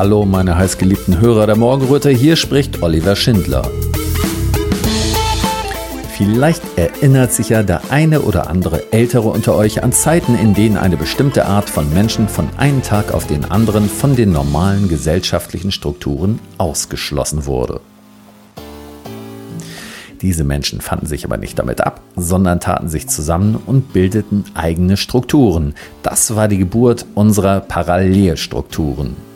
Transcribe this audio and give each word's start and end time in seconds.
Hallo, 0.00 0.24
meine 0.24 0.56
heißgeliebten 0.56 1.20
Hörer 1.20 1.46
der 1.46 1.56
Morgenröte, 1.56 2.08
hier 2.08 2.36
spricht 2.36 2.82
Oliver 2.82 3.16
Schindler. 3.16 3.70
Vielleicht 6.16 6.62
erinnert 6.78 7.34
sich 7.34 7.50
ja 7.50 7.62
der 7.62 7.82
eine 7.90 8.22
oder 8.22 8.48
andere 8.48 8.94
Ältere 8.94 9.28
unter 9.28 9.54
euch 9.56 9.82
an 9.82 9.92
Zeiten, 9.92 10.38
in 10.38 10.54
denen 10.54 10.78
eine 10.78 10.96
bestimmte 10.96 11.44
Art 11.44 11.68
von 11.68 11.92
Menschen 11.92 12.28
von 12.28 12.48
einem 12.56 12.80
Tag 12.80 13.12
auf 13.12 13.26
den 13.26 13.44
anderen 13.44 13.90
von 13.90 14.16
den 14.16 14.32
normalen 14.32 14.88
gesellschaftlichen 14.88 15.70
Strukturen 15.70 16.38
ausgeschlossen 16.56 17.44
wurde. 17.44 17.82
Diese 20.22 20.44
Menschen 20.44 20.80
fanden 20.80 21.04
sich 21.04 21.26
aber 21.26 21.36
nicht 21.36 21.58
damit 21.58 21.82
ab, 21.82 22.00
sondern 22.16 22.58
taten 22.58 22.88
sich 22.88 23.06
zusammen 23.06 23.60
und 23.66 23.92
bildeten 23.92 24.46
eigene 24.54 24.96
Strukturen. 24.96 25.74
Das 26.02 26.34
war 26.36 26.48
die 26.48 26.56
Geburt 26.56 27.04
unserer 27.14 27.60
Parallelstrukturen. 27.60 29.28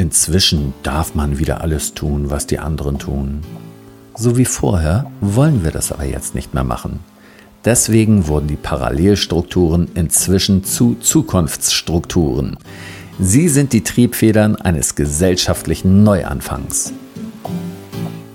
Inzwischen 0.00 0.72
darf 0.82 1.14
man 1.14 1.38
wieder 1.38 1.60
alles 1.60 1.92
tun, 1.92 2.30
was 2.30 2.46
die 2.46 2.58
anderen 2.58 2.98
tun. 2.98 3.42
So 4.16 4.38
wie 4.38 4.46
vorher 4.46 5.10
wollen 5.20 5.62
wir 5.62 5.72
das 5.72 5.92
aber 5.92 6.06
jetzt 6.06 6.34
nicht 6.34 6.54
mehr 6.54 6.64
machen. 6.64 7.00
Deswegen 7.66 8.26
wurden 8.26 8.46
die 8.46 8.56
Parallelstrukturen 8.56 9.88
inzwischen 9.94 10.64
zu 10.64 10.96
Zukunftsstrukturen. 11.00 12.56
Sie 13.18 13.50
sind 13.50 13.74
die 13.74 13.84
Triebfedern 13.84 14.56
eines 14.56 14.94
gesellschaftlichen 14.94 16.02
Neuanfangs. 16.02 16.94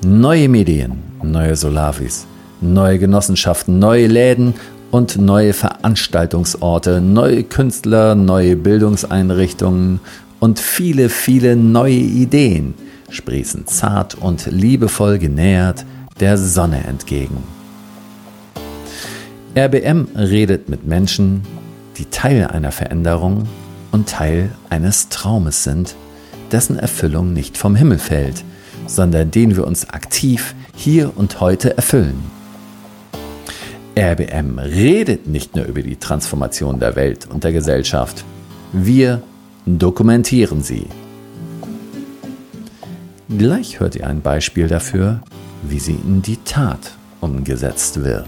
Neue 0.05 0.49
Medien, 0.49 0.99
neue 1.23 1.55
Solavis, 1.55 2.27
neue 2.61 2.99
Genossenschaften, 2.99 3.79
neue 3.79 4.05
Läden 4.05 4.53
und 4.91 5.17
neue 5.17 5.53
Veranstaltungsorte, 5.53 7.01
neue 7.01 7.43
Künstler, 7.43 8.13
neue 8.13 8.55
Bildungseinrichtungen 8.55 9.99
und 10.39 10.59
viele, 10.59 11.09
viele 11.09 11.55
neue 11.55 11.93
Ideen 11.93 12.73
sprießen 13.09 13.67
zart 13.67 14.15
und 14.15 14.45
liebevoll 14.47 15.19
genähert 15.19 15.85
der 16.19 16.37
Sonne 16.37 16.83
entgegen. 16.85 17.43
RBM 19.57 20.07
redet 20.15 20.69
mit 20.69 20.85
Menschen, 20.85 21.43
die 21.97 22.05
Teil 22.05 22.47
einer 22.47 22.71
Veränderung 22.71 23.47
und 23.91 24.09
Teil 24.09 24.51
eines 24.69 25.09
Traumes 25.09 25.63
sind, 25.63 25.95
dessen 26.51 26.77
Erfüllung 26.77 27.33
nicht 27.33 27.57
vom 27.57 27.75
Himmel 27.75 27.99
fällt– 27.99 28.43
sondern 28.87 29.31
den 29.31 29.55
wir 29.55 29.65
uns 29.65 29.89
aktiv 29.89 30.55
hier 30.75 31.17
und 31.17 31.39
heute 31.39 31.75
erfüllen. 31.77 32.19
RBM 33.97 34.59
redet 34.59 35.27
nicht 35.27 35.55
nur 35.55 35.65
über 35.65 35.81
die 35.81 35.95
Transformation 35.95 36.79
der 36.79 36.95
Welt 36.95 37.27
und 37.31 37.43
der 37.43 37.53
Gesellschaft, 37.53 38.25
wir 38.73 39.23
dokumentieren 39.65 40.61
sie. 40.61 40.87
Gleich 43.27 43.79
hört 43.79 43.95
ihr 43.95 44.07
ein 44.07 44.21
Beispiel 44.21 44.67
dafür, 44.67 45.21
wie 45.63 45.79
sie 45.79 45.95
in 45.95 46.21
die 46.21 46.37
Tat 46.37 46.93
umgesetzt 47.21 48.03
wird. 48.03 48.25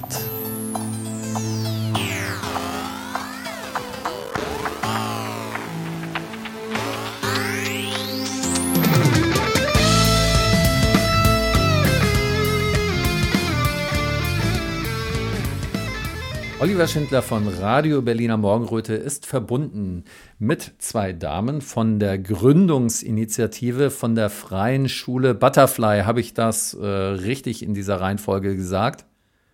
Oliver 16.59 16.87
Schindler 16.87 17.21
von 17.21 17.47
Radio 17.47 18.01
Berliner 18.01 18.35
Morgenröte 18.35 18.95
ist 18.95 19.27
verbunden 19.27 20.05
mit 20.39 20.73
zwei 20.79 21.13
Damen 21.13 21.61
von 21.61 21.99
der 21.99 22.17
Gründungsinitiative 22.17 23.91
von 23.91 24.15
der 24.15 24.31
Freien 24.31 24.89
Schule 24.89 25.35
Butterfly. 25.35 26.01
Habe 26.05 26.19
ich 26.19 26.33
das 26.33 26.73
äh, 26.73 26.83
richtig 26.83 27.61
in 27.61 27.75
dieser 27.75 28.01
Reihenfolge 28.01 28.55
gesagt? 28.55 29.05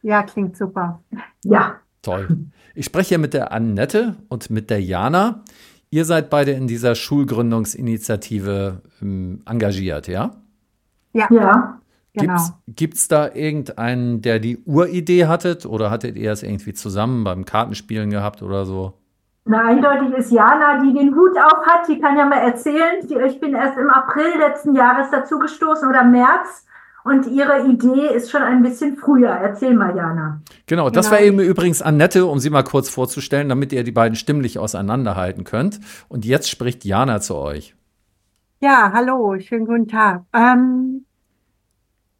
Ja, 0.01 0.23
klingt 0.23 0.55
super. 0.55 1.03
Ja. 1.43 1.81
Toll. 2.01 2.37
Ich 2.73 2.85
spreche 2.85 3.09
hier 3.09 3.19
mit 3.19 3.33
der 3.33 3.51
Annette 3.51 4.15
und 4.29 4.49
mit 4.49 4.69
der 4.69 4.81
Jana. 4.81 5.43
Ihr 5.89 6.05
seid 6.05 6.29
beide 6.29 6.51
in 6.51 6.67
dieser 6.67 6.95
Schulgründungsinitiative 6.95 8.81
ähm, 9.01 9.41
engagiert, 9.45 10.07
ja? 10.07 10.37
Ja. 11.11 11.27
Ja. 11.29 11.81
Genau. 12.13 12.41
Gibt 12.67 12.95
es 12.95 13.07
da 13.07 13.33
irgendeinen, 13.33 14.21
der 14.21 14.39
die 14.39 14.59
Uridee 14.65 15.25
hattet 15.25 15.65
oder 15.65 15.89
hattet 15.89 16.15
ihr 16.15 16.31
es 16.31 16.43
irgendwie 16.43 16.73
zusammen 16.73 17.23
beim 17.23 17.43
Kartenspielen 17.43 18.11
gehabt 18.11 18.43
oder 18.43 18.65
so? 18.65 18.93
Na, 19.45 19.65
eindeutig 19.65 20.13
ist 20.17 20.31
Jana, 20.31 20.81
die 20.83 20.93
den 20.93 21.15
Hut 21.15 21.37
auf 21.37 21.65
hat. 21.65 21.87
Die 21.89 21.99
kann 21.99 22.17
ja 22.17 22.25
mal 22.25 22.37
erzählen. 22.37 23.05
Die, 23.09 23.15
ich 23.15 23.39
bin 23.39 23.53
erst 23.53 23.77
im 23.77 23.89
April 23.89 24.37
letzten 24.39 24.75
Jahres 24.75 25.09
dazugestoßen 25.11 25.89
oder 25.89 26.03
März. 26.03 26.65
Und 27.03 27.27
ihre 27.27 27.67
Idee 27.67 28.15
ist 28.15 28.31
schon 28.31 28.41
ein 28.41 28.61
bisschen 28.61 28.95
früher. 28.95 29.29
Erzähl 29.29 29.73
mal, 29.73 29.93
Jana. 29.93 30.41
Genau, 30.67 30.89
das 30.89 31.07
genau. 31.07 31.17
war 31.17 31.25
eben 31.25 31.39
übrigens 31.39 31.81
Annette, 31.81 32.25
um 32.25 32.39
sie 32.39 32.49
mal 32.49 32.63
kurz 32.63 32.89
vorzustellen, 32.89 33.49
damit 33.49 33.73
ihr 33.73 33.83
die 33.83 33.91
beiden 33.91 34.15
stimmlich 34.15 34.57
auseinanderhalten 34.57 35.43
könnt. 35.43 35.81
Und 36.07 36.23
jetzt 36.23 36.49
spricht 36.49 36.85
Jana 36.85 37.19
zu 37.19 37.35
euch. 37.35 37.75
Ja, 38.61 38.91
hallo, 38.93 39.37
schönen 39.39 39.65
guten 39.65 39.89
Tag. 39.89 40.23
Ähm, 40.31 41.05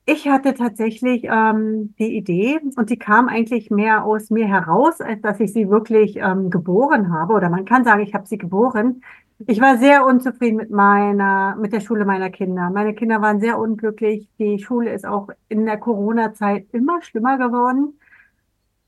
ich 0.06 0.28
hatte 0.28 0.53
tatsächlich 0.53 1.24
ähm, 1.24 1.96
die 1.97 2.18
Idee 2.18 2.59
und 2.75 2.90
die 2.90 2.97
kam 2.97 3.30
eigentlich 3.30 3.72
mehr 3.72 4.03
aus 4.03 4.30
mir 4.30 4.47
heraus, 4.47 5.00
als 5.00 5.22
dass 5.22 5.40
ich 5.40 5.53
sie 5.53 5.69
wirklich 5.69 6.18
ähm, 6.18 6.50
geboren 6.50 7.14
habe. 7.14 7.34
Oder 7.34 7.50
man 7.50 7.64
kann 7.66 7.86
sagen, 7.86 8.02
ich 8.02 8.14
habe 8.14 8.28
sie 8.28 8.38
geboren. 8.38 9.02
Ich 9.47 9.62
war 9.62 9.78
sehr 9.78 10.06
unzufrieden 10.06 10.58
mit 10.58 10.72
meiner, 10.72 11.56
mit 11.56 11.72
der 11.72 11.80
Schule 11.80 12.06
meiner 12.06 12.30
Kinder. 12.30 12.69
Meine 12.69 12.94
Kinder 12.94 13.22
waren 13.22 13.40
sehr 13.40 13.58
unglücklich. 13.58 14.28
Die 14.40 14.59
Schule 14.59 14.91
ist 14.94 15.06
auch 15.06 15.30
in 15.47 15.66
der 15.66 15.78
Corona-Zeit 15.78 16.68
immer 16.74 17.02
schlimmer 17.02 17.38
geworden. 17.38 17.97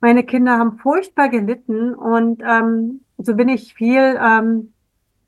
Meine 0.01 0.23
Kinder 0.23 0.57
haben 0.57 0.77
furchtbar 0.79 1.29
gelitten 1.29 1.93
und 1.93 2.41
ähm, 2.45 3.01
so 3.17 3.35
bin 3.35 3.49
ich 3.49 3.73
viel 3.73 4.19
ähm, 4.21 4.73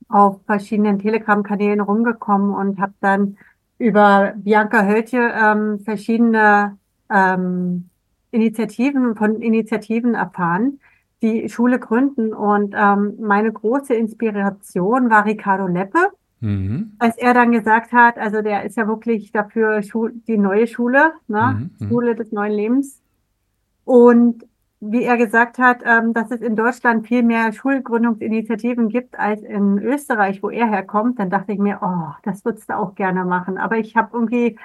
auf 0.10 0.42
verschiedenen 0.46 1.00
Telegram-Kanälen 1.00 1.80
rumgekommen 1.80 2.54
und 2.54 2.80
habe 2.80 2.94
dann 3.00 3.38
über 3.78 4.34
Bianca 4.38 4.86
Höltje 4.86 5.32
ähm, 5.36 5.80
verschiedene 5.80 6.78
ähm, 7.10 7.90
Initiativen 8.32 9.16
von 9.16 9.42
Initiativen 9.42 10.16
erfahren, 10.16 10.80
die 11.22 11.50
Schule 11.50 11.80
gründen. 11.80 12.34
Und 12.34 12.76
ähm, 12.78 13.16
meine 13.20 13.52
große 13.52 13.94
Inspiration 13.94 15.10
war 15.10 15.26
Ricardo 15.26 15.68
Leppe, 15.68 16.10
mhm. 16.40 16.94
als 17.00 17.18
er 17.18 17.34
dann 17.34 17.52
gesagt 17.52 17.92
hat, 17.92 18.18
also 18.18 18.42
der 18.42 18.64
ist 18.64 18.78
ja 18.78 18.88
wirklich 18.88 19.32
dafür 19.32 19.82
Schu 19.84 20.10
die 20.28 20.38
neue 20.38 20.68
Schule, 20.68 21.14
ne? 21.28 21.58
Mhm. 21.58 21.70
mhm. 21.80 21.90
Schule 21.90 22.16
des 22.16 22.32
neuen 22.32 22.54
Lebens. 22.54 23.02
Und 23.86 24.46
wie 24.80 25.04
er 25.04 25.18
gesagt 25.18 25.58
hat, 25.58 25.82
ähm, 25.86 26.14
dass 26.14 26.32
es 26.32 26.42
in 26.42 26.56
Deutschland 26.56 27.08
viel 27.08 27.24
mehr 27.24 27.52
Schulgründungsinitiativen 27.52 28.90
gibt 28.90 29.18
als 29.18 29.42
in 29.42 29.80
Österreich, 29.80 30.44
wo 30.44 30.50
er 30.50 30.68
herkommt, 30.68 31.20
dann 31.20 31.30
dachte 31.30 31.54
ich 31.54 31.60
mir, 31.60 31.80
oh, 31.82 32.14
das 32.24 32.46
würdest 32.46 32.70
du 32.70 32.78
auch 32.78 32.96
gerne 32.96 33.26
machen. 33.26 33.58
Aber 33.58 33.78
ich 33.78 33.96
habe 33.96 34.10
irgendwie 34.14 34.58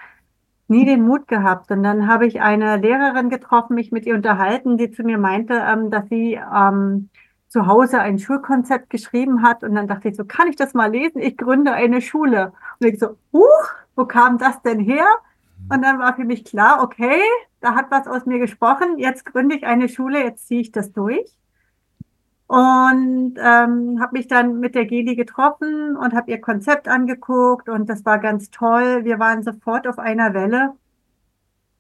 nie 0.68 0.84
den 0.84 1.02
Mut 1.02 1.28
gehabt. 1.28 1.70
Und 1.70 1.82
dann 1.82 2.08
habe 2.08 2.26
ich 2.26 2.40
eine 2.40 2.76
Lehrerin 2.76 3.30
getroffen, 3.30 3.74
mich 3.74 3.92
mit 3.92 4.06
ihr 4.06 4.14
unterhalten, 4.14 4.76
die 4.76 4.90
zu 4.90 5.02
mir 5.02 5.18
meinte, 5.18 5.54
ähm, 5.54 5.90
dass 5.90 6.08
sie 6.08 6.34
ähm, 6.54 7.08
zu 7.48 7.66
Hause 7.66 8.00
ein 8.00 8.18
Schulkonzept 8.18 8.90
geschrieben 8.90 9.42
hat. 9.42 9.62
Und 9.62 9.74
dann 9.74 9.86
dachte 9.86 10.08
ich 10.08 10.16
so, 10.16 10.24
kann 10.24 10.48
ich 10.48 10.56
das 10.56 10.74
mal 10.74 10.90
lesen? 10.90 11.20
Ich 11.20 11.36
gründe 11.36 11.72
eine 11.72 12.00
Schule. 12.00 12.52
Und 12.80 12.86
ich 12.86 12.98
so, 12.98 13.16
huch, 13.32 13.74
wo 13.96 14.06
kam 14.06 14.38
das 14.38 14.60
denn 14.62 14.80
her? 14.80 15.06
Und 15.68 15.82
dann 15.82 15.98
war 15.98 16.14
für 16.14 16.24
mich 16.24 16.44
klar, 16.44 16.82
okay, 16.82 17.20
da 17.60 17.74
hat 17.74 17.90
was 17.90 18.06
aus 18.06 18.26
mir 18.26 18.38
gesprochen, 18.38 18.98
jetzt 18.98 19.24
gründe 19.24 19.56
ich 19.56 19.64
eine 19.64 19.88
Schule, 19.88 20.22
jetzt 20.22 20.48
ziehe 20.48 20.60
ich 20.60 20.72
das 20.72 20.92
durch. 20.92 21.36
Und 22.46 23.34
ähm, 23.38 23.98
habe 24.00 24.12
mich 24.12 24.28
dann 24.28 24.60
mit 24.60 24.74
der 24.74 24.84
Geli 24.84 25.16
getroffen 25.16 25.96
und 25.96 26.12
habe 26.14 26.30
ihr 26.30 26.40
Konzept 26.40 26.86
angeguckt 26.86 27.70
und 27.70 27.88
das 27.88 28.04
war 28.04 28.18
ganz 28.18 28.50
toll. 28.50 29.04
Wir 29.04 29.18
waren 29.18 29.42
sofort 29.42 29.86
auf 29.86 29.98
einer 29.98 30.34
Welle. 30.34 30.74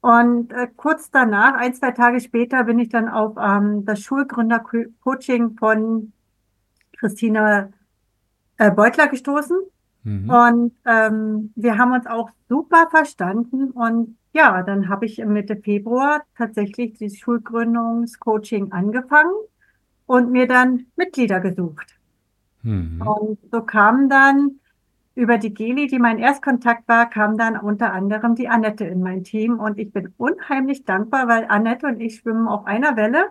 Und 0.00 0.52
äh, 0.52 0.68
kurz 0.76 1.10
danach, 1.10 1.54
ein, 1.54 1.74
zwei 1.74 1.90
Tage 1.90 2.20
später, 2.20 2.64
bin 2.64 2.78
ich 2.78 2.88
dann 2.88 3.08
auf 3.08 3.36
ähm, 3.38 3.84
das 3.84 4.00
Schulgründer-Coaching 4.00 5.56
von 5.58 6.12
Christine 6.96 7.72
äh, 8.56 8.70
Beutler 8.70 9.08
gestoßen. 9.08 9.56
Mhm. 10.04 10.30
Und 10.30 10.72
ähm, 10.84 11.52
wir 11.54 11.78
haben 11.78 11.92
uns 11.92 12.06
auch 12.06 12.30
super 12.48 12.88
verstanden. 12.90 13.70
Und 13.70 14.16
ja, 14.32 14.62
dann 14.62 14.88
habe 14.88 15.06
ich 15.06 15.18
Mitte 15.24 15.56
Februar 15.56 16.22
tatsächlich 16.36 16.98
das 16.98 17.16
Schulgründungscoaching 17.18 18.72
angefangen 18.72 19.34
und 20.06 20.30
mir 20.30 20.46
dann 20.46 20.86
Mitglieder 20.96 21.40
gesucht. 21.40 21.96
Mhm. 22.62 23.02
Und 23.02 23.38
so 23.50 23.62
kam 23.62 24.08
dann 24.08 24.60
über 25.14 25.36
die 25.36 25.52
Geli, 25.52 25.88
die 25.88 25.98
mein 25.98 26.18
Erstkontakt 26.18 26.88
war, 26.88 27.08
kam 27.08 27.36
dann 27.36 27.58
unter 27.58 27.92
anderem 27.92 28.34
die 28.34 28.48
Annette 28.48 28.84
in 28.84 29.02
mein 29.02 29.24
Team. 29.24 29.58
Und 29.58 29.78
ich 29.78 29.92
bin 29.92 30.12
unheimlich 30.16 30.84
dankbar, 30.84 31.28
weil 31.28 31.46
Annette 31.48 31.86
und 31.86 32.00
ich 32.00 32.16
schwimmen 32.16 32.48
auf 32.48 32.66
einer 32.66 32.96
Welle. 32.96 33.26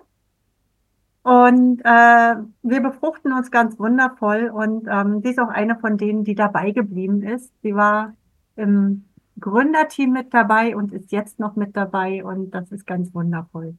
Und 1.24 1.82
äh, 1.84 2.36
wir 2.64 2.82
befruchten 2.82 3.34
uns 3.34 3.52
ganz 3.52 3.78
wundervoll. 3.78 4.50
Und 4.50 4.88
ähm, 4.90 5.22
sie 5.22 5.30
ist 5.30 5.40
auch 5.40 5.50
eine 5.50 5.78
von 5.78 5.98
denen, 5.98 6.24
die 6.24 6.36
dabei 6.36 6.72
geblieben 6.72 7.22
ist. 7.22 7.54
Sie 7.62 7.76
war 7.76 8.16
im 8.56 9.06
Gründerteam 9.40 10.12
mit 10.12 10.34
dabei 10.34 10.76
und 10.76 10.92
ist 10.94 11.12
jetzt 11.12 11.40
noch 11.40 11.56
mit 11.56 11.76
dabei. 11.76 12.24
Und 12.24 12.52
das 12.52 12.72
ist 12.72 12.88
ganz 12.88 13.14
wundervoll. 13.14 13.76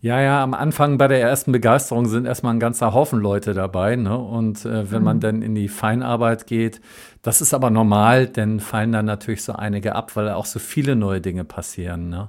Ja, 0.00 0.20
ja, 0.20 0.42
am 0.42 0.54
Anfang 0.54 0.96
bei 0.96 1.08
der 1.08 1.20
ersten 1.20 1.50
Begeisterung 1.50 2.06
sind 2.06 2.24
erstmal 2.24 2.54
ein 2.54 2.60
ganzer 2.60 2.94
Haufen 2.94 3.20
Leute 3.20 3.52
dabei. 3.52 3.96
Ne? 3.96 4.16
Und 4.16 4.64
äh, 4.64 4.90
wenn 4.90 5.00
mhm. 5.00 5.04
man 5.04 5.20
dann 5.20 5.42
in 5.42 5.54
die 5.54 5.68
Feinarbeit 5.68 6.46
geht, 6.46 6.80
das 7.22 7.40
ist 7.40 7.52
aber 7.52 7.70
normal, 7.70 8.26
denn 8.26 8.60
fallen 8.60 8.92
dann 8.92 9.06
natürlich 9.06 9.42
so 9.42 9.52
einige 9.52 9.96
ab, 9.96 10.14
weil 10.14 10.28
auch 10.30 10.46
so 10.46 10.60
viele 10.60 10.94
neue 10.94 11.20
Dinge 11.20 11.44
passieren. 11.44 12.08
Ne? 12.10 12.28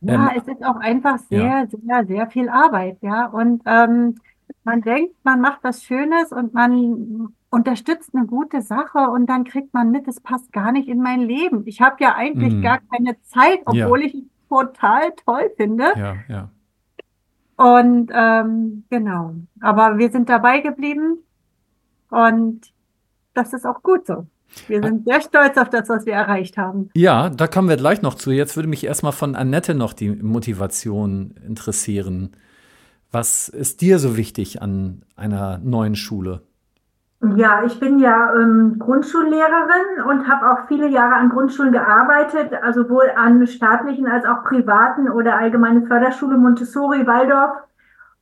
Ja, 0.00 0.14
ähm, 0.14 0.30
es 0.36 0.48
ist 0.48 0.64
auch 0.64 0.76
einfach 0.76 1.18
sehr, 1.28 1.42
ja. 1.42 1.66
sehr, 1.66 2.06
sehr 2.06 2.26
viel 2.28 2.48
Arbeit, 2.48 2.96
ja. 3.02 3.26
Und 3.26 3.62
ähm, 3.66 4.16
man 4.64 4.80
denkt, 4.80 5.14
man 5.24 5.40
macht 5.40 5.58
was 5.62 5.82
Schönes 5.82 6.32
und 6.32 6.54
man 6.54 7.34
unterstützt 7.50 8.14
eine 8.14 8.26
gute 8.26 8.62
Sache 8.62 8.98
und 9.10 9.26
dann 9.26 9.44
kriegt 9.44 9.74
man 9.74 9.90
mit, 9.90 10.08
es 10.08 10.20
passt 10.20 10.52
gar 10.52 10.72
nicht 10.72 10.88
in 10.88 11.02
mein 11.02 11.20
Leben. 11.20 11.62
Ich 11.66 11.80
habe 11.80 11.96
ja 12.00 12.14
eigentlich 12.14 12.54
mm. 12.54 12.62
gar 12.62 12.78
keine 12.90 13.20
Zeit, 13.22 13.60
obwohl 13.66 14.00
ja. 14.00 14.06
ich 14.06 14.14
es 14.14 14.22
total 14.48 15.12
toll 15.24 15.50
finde. 15.56 15.84
Ja, 15.96 16.16
ja. 16.28 16.48
Und 17.56 18.10
ähm, 18.14 18.84
genau, 18.90 19.34
aber 19.60 19.98
wir 19.98 20.10
sind 20.10 20.28
dabei 20.28 20.60
geblieben 20.60 21.18
und 22.10 22.60
das 23.34 23.52
ist 23.52 23.66
auch 23.66 23.82
gut 23.82 24.06
so. 24.06 24.26
Wir 24.68 24.82
sind 24.82 25.06
sehr 25.06 25.20
stolz 25.20 25.56
auf 25.56 25.70
das, 25.70 25.88
was 25.88 26.04
wir 26.06 26.12
erreicht 26.12 26.56
haben. 26.58 26.90
Ja, 26.94 27.30
da 27.30 27.46
kommen 27.46 27.68
wir 27.68 27.76
gleich 27.76 28.02
noch 28.02 28.14
zu. 28.14 28.30
Jetzt 28.30 28.56
würde 28.56 28.68
mich 28.68 28.84
erstmal 28.84 29.12
von 29.12 29.34
Annette 29.34 29.74
noch 29.74 29.92
die 29.92 30.10
Motivation 30.10 31.34
interessieren. 31.46 32.32
Was 33.10 33.48
ist 33.48 33.80
dir 33.80 33.98
so 33.98 34.16
wichtig 34.16 34.60
an 34.60 35.04
einer 35.16 35.58
neuen 35.58 35.96
Schule? 35.96 36.42
Ja, 37.24 37.62
ich 37.64 37.78
bin 37.78 38.00
ja 38.00 38.34
ähm, 38.34 38.80
Grundschullehrerin 38.80 40.02
und 40.08 40.28
habe 40.28 40.50
auch 40.50 40.66
viele 40.66 40.88
Jahre 40.88 41.14
an 41.14 41.28
Grundschulen 41.28 41.70
gearbeitet, 41.70 42.52
also 42.62 42.82
sowohl 42.82 43.12
an 43.14 43.46
staatlichen 43.46 44.08
als 44.08 44.24
auch 44.24 44.42
privaten 44.42 45.08
oder 45.08 45.38
allgemeine 45.38 45.86
Förderschule 45.86 46.36
Montessori 46.36 47.06
Waldorf 47.06 47.58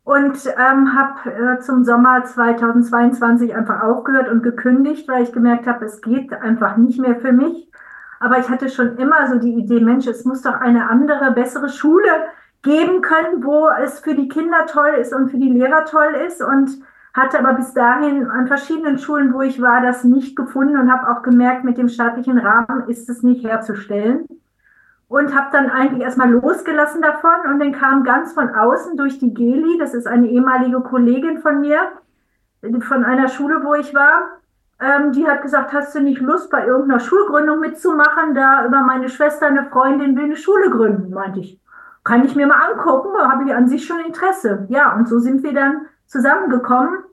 und 0.05 0.37
ähm, 0.47 0.94
habe 0.94 1.31
äh, 1.32 1.61
zum 1.61 1.85
Sommer 1.85 2.25
2022 2.25 3.55
einfach 3.56 3.82
aufgehört 3.82 4.29
und 4.29 4.43
gekündigt, 4.43 5.08
weil 5.08 5.23
ich 5.23 5.32
gemerkt 5.32 5.67
habe, 5.67 5.87
es 5.87 6.03
geht 6.03 6.35
einfach 6.35 6.76
nicht 6.76 7.00
mehr 7.00 7.17
für 7.17 7.32
mich. 7.32 7.70
Aber 8.19 8.38
ich 8.38 8.50
hatte 8.50 8.69
schon 8.69 8.99
immer 8.99 9.29
so 9.29 9.38
die 9.38 9.55
Idee, 9.55 9.81
Mensch, 9.81 10.06
es 10.08 10.26
muss 10.26 10.43
doch 10.43 10.61
eine 10.61 10.91
andere, 10.91 11.32
bessere 11.32 11.70
Schule 11.70 12.11
geben 12.61 13.00
können, 13.00 13.43
wo 13.44 13.70
es 13.82 14.00
für 14.00 14.14
die 14.14 14.29
Kinder 14.29 14.67
toll 14.67 14.91
ist 15.00 15.14
und 15.14 15.31
für 15.31 15.38
die 15.38 15.49
Lehrer 15.49 15.87
toll 15.87 16.14
ist 16.26 16.43
und 16.43 16.82
hatte 17.12 17.39
aber 17.39 17.55
bis 17.55 17.73
dahin 17.75 18.29
an 18.29 18.47
verschiedenen 18.47 18.99
Schulen, 18.99 19.35
wo 19.35 19.43
ich 19.43 19.61
war, 19.61 19.81
das 19.81 20.05
nicht 20.05 20.37
gefunden 20.37 20.79
und 20.79 20.93
habe 20.93 21.11
auch 21.11 21.23
gemerkt, 21.23 21.65
mit 21.65 21.79
dem 21.79 21.89
staatlichen 21.89 22.39
Rahmen 22.39 22.89
ist 22.89 23.09
es 23.09 23.23
nicht 23.23 23.45
herzustellen. 23.45 24.27
Und 25.09 25.35
habe 25.35 25.49
dann 25.51 25.71
eigentlich 25.71 26.03
erstmal 26.03 26.31
losgelassen 26.31 27.03
davon 27.03 27.51
und 27.51 27.59
dann 27.59 27.73
kam 27.73 28.05
ganz 28.05 28.33
von 28.33 28.55
außen 28.55 28.97
durch 28.97 29.19
die 29.19 29.35
Geli, 29.35 29.77
das 29.79 29.93
ist 29.93 30.07
eine 30.07 30.29
ehemalige 30.29 30.81
Kollegin 30.83 31.39
von 31.39 31.61
mir, 31.61 31.81
von 32.83 33.05
einer 33.05 33.29
Schule, 33.29 33.65
wo 33.65 33.75
ich 33.75 33.93
war, 33.93 34.41
ähm, 34.81 35.13
die 35.13 35.27
hat 35.27 35.43
gesagt, 35.43 35.73
hast 35.73 35.95
du 35.95 36.01
nicht 36.01 36.21
Lust, 36.21 36.51
bei 36.51 36.67
irgendeiner 36.67 37.01
Schulgründung 37.01 37.61
mitzumachen? 37.61 38.35
Da 38.35 38.65
über 38.65 38.81
meine 38.81 39.09
Schwester, 39.11 39.47
eine 39.47 39.67
Freundin 39.67 40.17
will 40.17 40.25
eine 40.25 40.37
Schule 40.37 40.71
gründen, 40.71 41.13
meinte 41.13 41.41
ich. 41.41 41.61
Kann 42.03 42.25
ich 42.25 42.35
mir 42.35 42.47
mal 42.47 42.71
angucken, 42.71 43.11
habe 43.19 43.45
ich 43.45 43.55
an 43.55 43.69
sich 43.69 43.87
schon 43.87 44.01
Interesse. 44.01 44.67
Ja, 44.71 44.95
und 44.95 45.06
so 45.06 45.19
sind 45.19 45.43
wir 45.43 45.53
dann 45.53 45.87
zusammengekommen. 46.11 47.05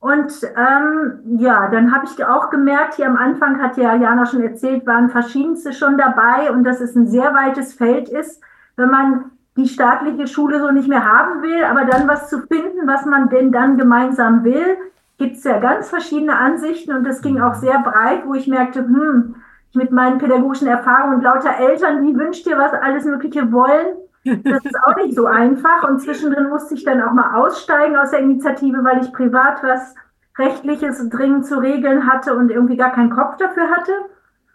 Und 0.00 0.32
ähm, 0.56 1.38
ja, 1.38 1.68
dann 1.68 1.94
habe 1.94 2.04
ich 2.04 2.22
auch 2.26 2.50
gemerkt, 2.50 2.94
hier 2.94 3.06
am 3.06 3.16
Anfang 3.16 3.62
hat 3.62 3.78
ja 3.78 3.94
Jana 3.94 4.26
schon 4.26 4.42
erzählt, 4.42 4.86
waren 4.86 5.08
verschiedenste 5.08 5.72
schon 5.72 5.96
dabei 5.96 6.50
und 6.50 6.64
dass 6.64 6.82
es 6.82 6.94
ein 6.94 7.06
sehr 7.06 7.32
weites 7.32 7.72
Feld 7.72 8.10
ist, 8.10 8.42
wenn 8.76 8.90
man 8.90 9.30
die 9.56 9.68
staatliche 9.68 10.26
Schule 10.26 10.60
so 10.60 10.70
nicht 10.72 10.88
mehr 10.88 11.04
haben 11.04 11.40
will, 11.40 11.64
aber 11.64 11.84
dann 11.86 12.06
was 12.06 12.28
zu 12.28 12.40
finden, 12.40 12.86
was 12.86 13.06
man 13.06 13.30
denn 13.30 13.50
dann 13.50 13.78
gemeinsam 13.78 14.44
will, 14.44 14.76
gibt 15.16 15.36
es 15.36 15.44
ja 15.44 15.58
ganz 15.58 15.88
verschiedene 15.88 16.36
Ansichten 16.36 16.92
und 16.92 17.04
das 17.04 17.22
ging 17.22 17.40
auch 17.40 17.54
sehr 17.54 17.78
breit, 17.78 18.26
wo 18.26 18.34
ich 18.34 18.48
merkte, 18.48 18.80
hm, 18.80 19.36
mit 19.74 19.90
meinen 19.90 20.18
pädagogischen 20.18 20.68
Erfahrungen 20.68 21.16
und 21.16 21.22
lauter 21.22 21.56
Eltern, 21.58 22.04
die 22.04 22.14
wünscht 22.14 22.44
dir 22.46 22.58
was 22.58 22.74
alles 22.74 23.04
Mögliche 23.04 23.50
wollen, 23.52 23.96
das 24.24 24.64
ist 24.64 24.76
auch 24.84 24.96
nicht 24.96 25.14
so 25.14 25.26
einfach. 25.26 25.88
Und 25.88 26.00
zwischendrin 26.00 26.48
musste 26.48 26.74
ich 26.74 26.84
dann 26.84 27.02
auch 27.02 27.12
mal 27.12 27.34
aussteigen 27.34 27.96
aus 27.96 28.10
der 28.10 28.20
Initiative, 28.20 28.84
weil 28.84 29.02
ich 29.02 29.12
privat 29.12 29.62
was 29.62 29.94
Rechtliches 30.38 31.08
dringend 31.10 31.46
zu 31.46 31.58
regeln 31.58 32.06
hatte 32.10 32.34
und 32.34 32.50
irgendwie 32.50 32.76
gar 32.76 32.92
keinen 32.92 33.10
Kopf 33.10 33.36
dafür 33.36 33.70
hatte. 33.70 33.92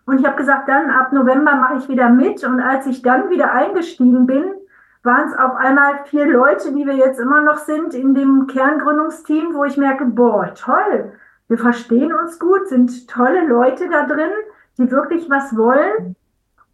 Und 0.05 0.19
ich 0.19 0.25
habe 0.25 0.37
gesagt, 0.37 0.67
dann 0.67 0.89
ab 0.89 1.13
November 1.13 1.55
mache 1.55 1.77
ich 1.77 1.87
wieder 1.87 2.09
mit. 2.09 2.43
Und 2.43 2.59
als 2.59 2.87
ich 2.87 3.01
dann 3.01 3.29
wieder 3.29 3.53
eingestiegen 3.53 4.25
bin, 4.25 4.43
waren 5.03 5.29
es 5.29 5.37
auf 5.37 5.55
einmal 5.55 6.05
vier 6.05 6.25
Leute, 6.25 6.73
die 6.73 6.85
wir 6.85 6.95
jetzt 6.95 7.19
immer 7.19 7.41
noch 7.41 7.57
sind 7.57 7.93
in 7.93 8.13
dem 8.13 8.47
Kerngründungsteam, 8.47 9.53
wo 9.53 9.63
ich 9.63 9.77
merke, 9.77 10.05
boah, 10.05 10.53
toll, 10.55 11.13
wir 11.47 11.57
verstehen 11.57 12.13
uns 12.13 12.39
gut, 12.39 12.67
sind 12.67 13.07
tolle 13.07 13.47
Leute 13.47 13.89
da 13.89 14.05
drin, 14.05 14.31
die 14.77 14.91
wirklich 14.91 15.29
was 15.29 15.55
wollen. 15.55 16.15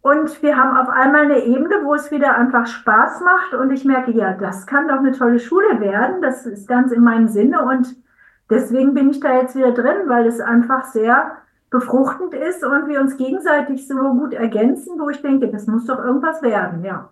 Und 0.06 0.40
wir 0.40 0.56
haben 0.56 0.76
auf 0.76 0.88
einmal 0.88 1.24
eine 1.24 1.40
Ebene, 1.40 1.80
wo 1.82 1.92
es 1.94 2.12
wieder 2.12 2.36
einfach 2.36 2.68
Spaß 2.68 3.22
macht. 3.22 3.54
Und 3.54 3.72
ich 3.72 3.84
merke, 3.84 4.12
ja, 4.12 4.34
das 4.34 4.64
kann 4.64 4.86
doch 4.86 4.98
eine 4.98 5.10
tolle 5.10 5.40
Schule 5.40 5.80
werden. 5.80 6.22
Das 6.22 6.46
ist 6.46 6.68
ganz 6.68 6.92
in 6.92 7.02
meinem 7.02 7.26
Sinne. 7.26 7.64
Und 7.64 7.96
deswegen 8.48 8.94
bin 8.94 9.10
ich 9.10 9.18
da 9.18 9.34
jetzt 9.40 9.56
wieder 9.56 9.72
drin, 9.72 10.06
weil 10.06 10.26
es 10.26 10.38
einfach 10.38 10.84
sehr 10.84 11.32
befruchtend 11.70 12.34
ist 12.34 12.62
und 12.62 12.86
wir 12.86 13.00
uns 13.00 13.16
gegenseitig 13.16 13.88
so 13.88 13.96
gut 13.96 14.32
ergänzen, 14.32 15.00
wo 15.00 15.10
ich 15.10 15.20
denke, 15.22 15.48
das 15.48 15.66
muss 15.66 15.86
doch 15.86 15.98
irgendwas 15.98 16.40
werden, 16.40 16.84
ja. 16.84 17.10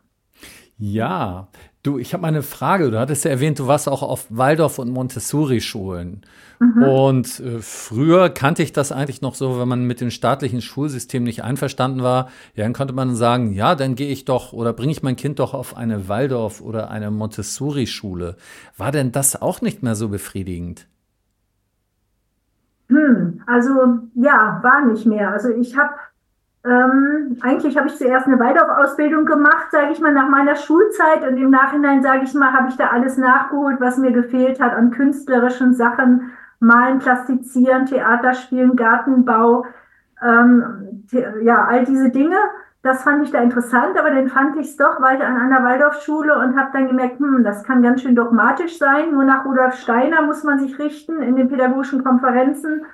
Ja, 0.78 1.48
du, 1.84 1.98
ich 1.98 2.12
habe 2.12 2.22
mal 2.22 2.28
eine 2.28 2.42
Frage. 2.42 2.90
Du 2.90 2.98
hattest 2.98 3.24
ja 3.24 3.30
erwähnt, 3.30 3.60
du 3.60 3.68
warst 3.68 3.88
auch 3.88 4.02
auf 4.02 4.26
Waldorf- 4.30 4.80
und 4.80 4.90
Montessori-Schulen. 4.90 6.22
Mhm. 6.58 6.82
Und 6.82 7.40
äh, 7.40 7.60
früher 7.60 8.30
kannte 8.30 8.62
ich 8.62 8.72
das 8.72 8.90
eigentlich 8.90 9.20
noch 9.20 9.34
so, 9.34 9.60
wenn 9.60 9.68
man 9.68 9.84
mit 9.84 10.00
dem 10.00 10.10
staatlichen 10.10 10.62
Schulsystem 10.62 11.22
nicht 11.22 11.44
einverstanden 11.44 12.02
war, 12.02 12.30
ja, 12.54 12.64
dann 12.64 12.72
konnte 12.72 12.94
man 12.94 13.14
sagen, 13.14 13.52
ja, 13.52 13.74
dann 13.74 13.94
gehe 13.94 14.10
ich 14.10 14.24
doch 14.24 14.52
oder 14.52 14.72
bringe 14.72 14.92
ich 14.92 15.02
mein 15.02 15.16
Kind 15.16 15.38
doch 15.38 15.54
auf 15.54 15.76
eine 15.76 16.08
Waldorf- 16.08 16.60
oder 16.60 16.90
eine 16.90 17.10
Montessori-Schule. 17.10 18.36
War 18.76 18.90
denn 18.90 19.12
das 19.12 19.40
auch 19.40 19.60
nicht 19.60 19.82
mehr 19.82 19.94
so 19.94 20.08
befriedigend? 20.08 20.88
Hm, 22.88 23.42
also 23.46 23.70
ja, 24.14 24.60
war 24.62 24.86
nicht 24.86 25.06
mehr. 25.06 25.30
Also 25.30 25.50
ich 25.50 25.76
habe 25.76 25.94
ähm, 26.64 27.36
eigentlich 27.42 27.76
habe 27.76 27.88
ich 27.88 27.96
zuerst 27.96 28.26
eine 28.26 28.38
Waldorf-Ausbildung 28.38 29.26
gemacht, 29.26 29.66
sage 29.70 29.92
ich 29.92 30.00
mal, 30.00 30.14
nach 30.14 30.28
meiner 30.28 30.56
Schulzeit 30.56 31.22
und 31.28 31.36
im 31.36 31.50
Nachhinein, 31.50 32.02
sage 32.02 32.22
ich 32.24 32.32
mal, 32.32 32.54
habe 32.54 32.68
ich 32.68 32.76
da 32.76 32.88
alles 32.88 33.18
nachgeholt, 33.18 33.80
was 33.80 33.98
mir 33.98 34.12
gefehlt 34.12 34.60
hat 34.60 34.72
an 34.72 34.90
künstlerischen 34.90 35.74
Sachen, 35.74 36.32
Malen, 36.60 37.00
Plastizieren, 37.00 37.84
Theater 37.84 38.32
spielen, 38.32 38.76
Gartenbau, 38.76 39.66
ähm, 40.22 41.04
ja, 41.42 41.66
all 41.66 41.84
diese 41.84 42.08
Dinge. 42.08 42.36
Das 42.82 43.02
fand 43.02 43.24
ich 43.24 43.30
da 43.30 43.40
interessant, 43.40 43.98
aber 43.98 44.10
dann 44.10 44.28
fand 44.28 44.56
ich 44.56 44.68
es 44.68 44.76
doch, 44.76 44.98
ich 44.98 45.22
an 45.22 45.36
einer 45.36 45.64
Waldorfschule 45.64 46.38
und 46.38 46.58
habe 46.58 46.70
dann 46.72 46.86
gemerkt, 46.86 47.18
hm, 47.18 47.44
das 47.44 47.64
kann 47.64 47.82
ganz 47.82 48.02
schön 48.02 48.14
dogmatisch 48.14 48.78
sein. 48.78 49.12
Nur 49.12 49.24
nach 49.24 49.44
Rudolf 49.44 49.74
Steiner 49.74 50.22
muss 50.22 50.44
man 50.44 50.58
sich 50.58 50.78
richten 50.78 51.20
in 51.20 51.36
den 51.36 51.48
pädagogischen 51.48 52.04
Konferenzen. 52.04 52.86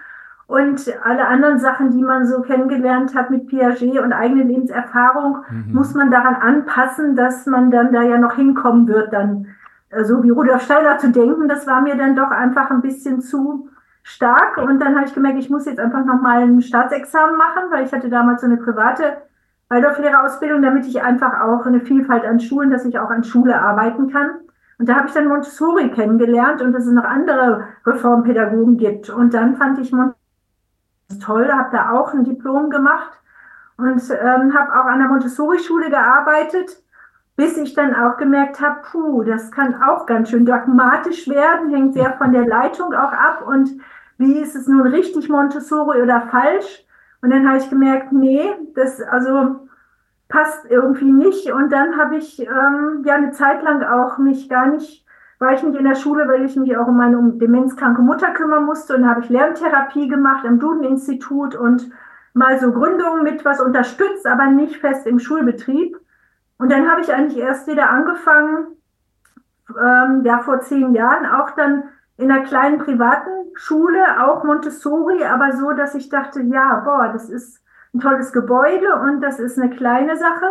Und 0.50 0.92
alle 1.04 1.28
anderen 1.28 1.60
Sachen, 1.60 1.92
die 1.92 2.02
man 2.02 2.26
so 2.26 2.42
kennengelernt 2.42 3.14
hat 3.14 3.30
mit 3.30 3.46
Piaget 3.46 4.00
und 4.00 4.12
eigene 4.12 4.42
Lebenserfahrung, 4.42 5.44
mhm. 5.48 5.72
muss 5.72 5.94
man 5.94 6.10
daran 6.10 6.34
anpassen, 6.34 7.14
dass 7.14 7.46
man 7.46 7.70
dann 7.70 7.92
da 7.92 8.02
ja 8.02 8.18
noch 8.18 8.34
hinkommen 8.34 8.88
wird, 8.88 9.12
dann 9.12 9.46
so 10.02 10.24
wie 10.24 10.30
Rudolf 10.30 10.62
Steiner 10.62 10.98
zu 10.98 11.12
denken. 11.12 11.46
Das 11.46 11.68
war 11.68 11.82
mir 11.82 11.96
dann 11.96 12.16
doch 12.16 12.32
einfach 12.32 12.68
ein 12.72 12.82
bisschen 12.82 13.20
zu 13.20 13.68
stark. 14.02 14.56
Und 14.56 14.80
dann 14.80 14.96
habe 14.96 15.06
ich 15.06 15.14
gemerkt, 15.14 15.38
ich 15.38 15.50
muss 15.50 15.66
jetzt 15.66 15.78
einfach 15.78 16.04
nochmal 16.04 16.42
ein 16.42 16.60
Staatsexamen 16.60 17.36
machen, 17.36 17.70
weil 17.70 17.84
ich 17.84 17.92
hatte 17.92 18.08
damals 18.08 18.40
so 18.40 18.48
eine 18.48 18.56
private 18.56 19.18
Waldorflehrerausbildung, 19.68 20.62
damit 20.62 20.84
ich 20.84 21.00
einfach 21.00 21.42
auch 21.42 21.64
eine 21.64 21.78
Vielfalt 21.78 22.24
an 22.24 22.40
Schulen, 22.40 22.72
dass 22.72 22.84
ich 22.84 22.98
auch 22.98 23.10
an 23.10 23.22
Schule 23.22 23.62
arbeiten 23.62 24.10
kann. 24.10 24.30
Und 24.80 24.88
da 24.88 24.96
habe 24.96 25.06
ich 25.06 25.14
dann 25.14 25.28
Montessori 25.28 25.92
kennengelernt 25.92 26.60
und 26.60 26.72
dass 26.72 26.86
es 26.86 26.92
noch 26.92 27.04
andere 27.04 27.66
Reformpädagogen 27.86 28.78
gibt. 28.78 29.10
Und 29.10 29.32
dann 29.32 29.54
fand 29.54 29.78
ich 29.78 29.92
Montessori 29.92 30.19
toll, 31.18 31.50
habe 31.52 31.70
da 31.72 31.90
auch 31.92 32.12
ein 32.12 32.24
Diplom 32.24 32.70
gemacht 32.70 33.12
und 33.76 34.02
ähm, 34.10 34.54
habe 34.54 34.72
auch 34.72 34.86
an 34.86 34.98
der 34.98 35.08
Montessori-Schule 35.08 35.90
gearbeitet, 35.90 36.82
bis 37.36 37.56
ich 37.56 37.74
dann 37.74 37.94
auch 37.94 38.16
gemerkt 38.16 38.60
habe, 38.60 38.80
puh, 38.90 39.22
das 39.22 39.50
kann 39.50 39.82
auch 39.82 40.06
ganz 40.06 40.30
schön 40.30 40.44
dogmatisch 40.44 41.28
werden, 41.28 41.70
hängt 41.70 41.94
sehr 41.94 42.12
von 42.12 42.32
der 42.32 42.46
Leitung 42.46 42.92
auch 42.92 43.12
ab 43.12 43.44
und 43.46 43.70
wie 44.18 44.38
ist 44.38 44.54
es 44.54 44.68
nun 44.68 44.86
richtig 44.86 45.30
Montessori 45.30 46.02
oder 46.02 46.20
falsch? 46.20 46.84
Und 47.22 47.30
dann 47.30 47.48
habe 47.48 47.58
ich 47.58 47.70
gemerkt, 47.70 48.12
nee, 48.12 48.54
das 48.74 49.00
also 49.00 49.68
passt 50.28 50.66
irgendwie 50.70 51.10
nicht. 51.10 51.50
Und 51.52 51.70
dann 51.70 51.96
habe 51.98 52.16
ich 52.16 52.40
ähm, 52.40 53.02
ja 53.04 53.14
eine 53.14 53.32
Zeit 53.32 53.62
lang 53.62 53.82
auch 53.82 54.18
mich 54.18 54.48
gar 54.48 54.66
nicht 54.66 55.04
war 55.40 55.54
ich 55.54 55.62
nicht 55.62 55.78
in 55.78 55.86
der 55.86 55.96
Schule, 55.96 56.28
weil 56.28 56.44
ich 56.44 56.54
mich 56.54 56.76
auch 56.76 56.86
um 56.86 56.98
meine 56.98 57.32
demenzkranke 57.32 58.02
Mutter 58.02 58.30
kümmern 58.32 58.66
musste 58.66 58.94
und 58.94 59.08
habe 59.08 59.22
ich 59.22 59.30
Lerntherapie 59.30 60.06
gemacht 60.06 60.46
am 60.46 60.60
Duden-Institut 60.60 61.56
und 61.56 61.90
mal 62.34 62.60
so 62.60 62.70
Gründungen 62.70 63.24
mit 63.24 63.44
was 63.44 63.58
unterstützt, 63.58 64.26
aber 64.26 64.46
nicht 64.46 64.76
fest 64.76 65.06
im 65.06 65.18
Schulbetrieb. 65.18 65.98
Und 66.58 66.70
dann 66.70 66.90
habe 66.90 67.00
ich 67.00 67.12
eigentlich 67.12 67.38
erst 67.38 67.66
wieder 67.66 67.88
angefangen, 67.88 68.66
ähm, 69.70 70.22
ja, 70.24 70.40
vor 70.40 70.60
zehn 70.60 70.94
Jahren 70.94 71.24
auch 71.24 71.52
dann 71.52 71.84
in 72.18 72.30
einer 72.30 72.44
kleinen 72.44 72.78
privaten 72.78 73.30
Schule, 73.54 74.04
auch 74.22 74.44
Montessori, 74.44 75.24
aber 75.24 75.52
so, 75.52 75.72
dass 75.72 75.94
ich 75.94 76.10
dachte, 76.10 76.42
ja, 76.42 76.82
boah, 76.84 77.08
das 77.14 77.30
ist 77.30 77.62
ein 77.94 78.00
tolles 78.00 78.32
Gebäude 78.32 78.94
und 78.96 79.22
das 79.22 79.40
ist 79.40 79.58
eine 79.58 79.70
kleine 79.70 80.18
Sache. 80.18 80.46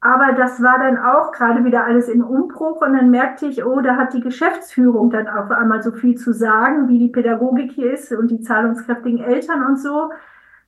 Aber 0.00 0.32
das 0.32 0.62
war 0.62 0.78
dann 0.78 0.96
auch 0.96 1.32
gerade 1.32 1.64
wieder 1.64 1.84
alles 1.84 2.08
in 2.08 2.22
Umbruch 2.22 2.80
und 2.82 2.94
dann 2.94 3.10
merkte 3.10 3.46
ich, 3.46 3.64
oh, 3.64 3.80
da 3.80 3.96
hat 3.96 4.14
die 4.14 4.20
Geschäftsführung 4.20 5.10
dann 5.10 5.26
auf 5.26 5.50
einmal 5.50 5.82
so 5.82 5.90
viel 5.90 6.16
zu 6.16 6.32
sagen, 6.32 6.88
wie 6.88 7.00
die 7.00 7.08
Pädagogik 7.08 7.72
hier 7.72 7.92
ist 7.92 8.12
und 8.12 8.30
die 8.30 8.40
zahlungskräftigen 8.40 9.18
Eltern 9.18 9.66
und 9.66 9.80
so. 9.80 10.12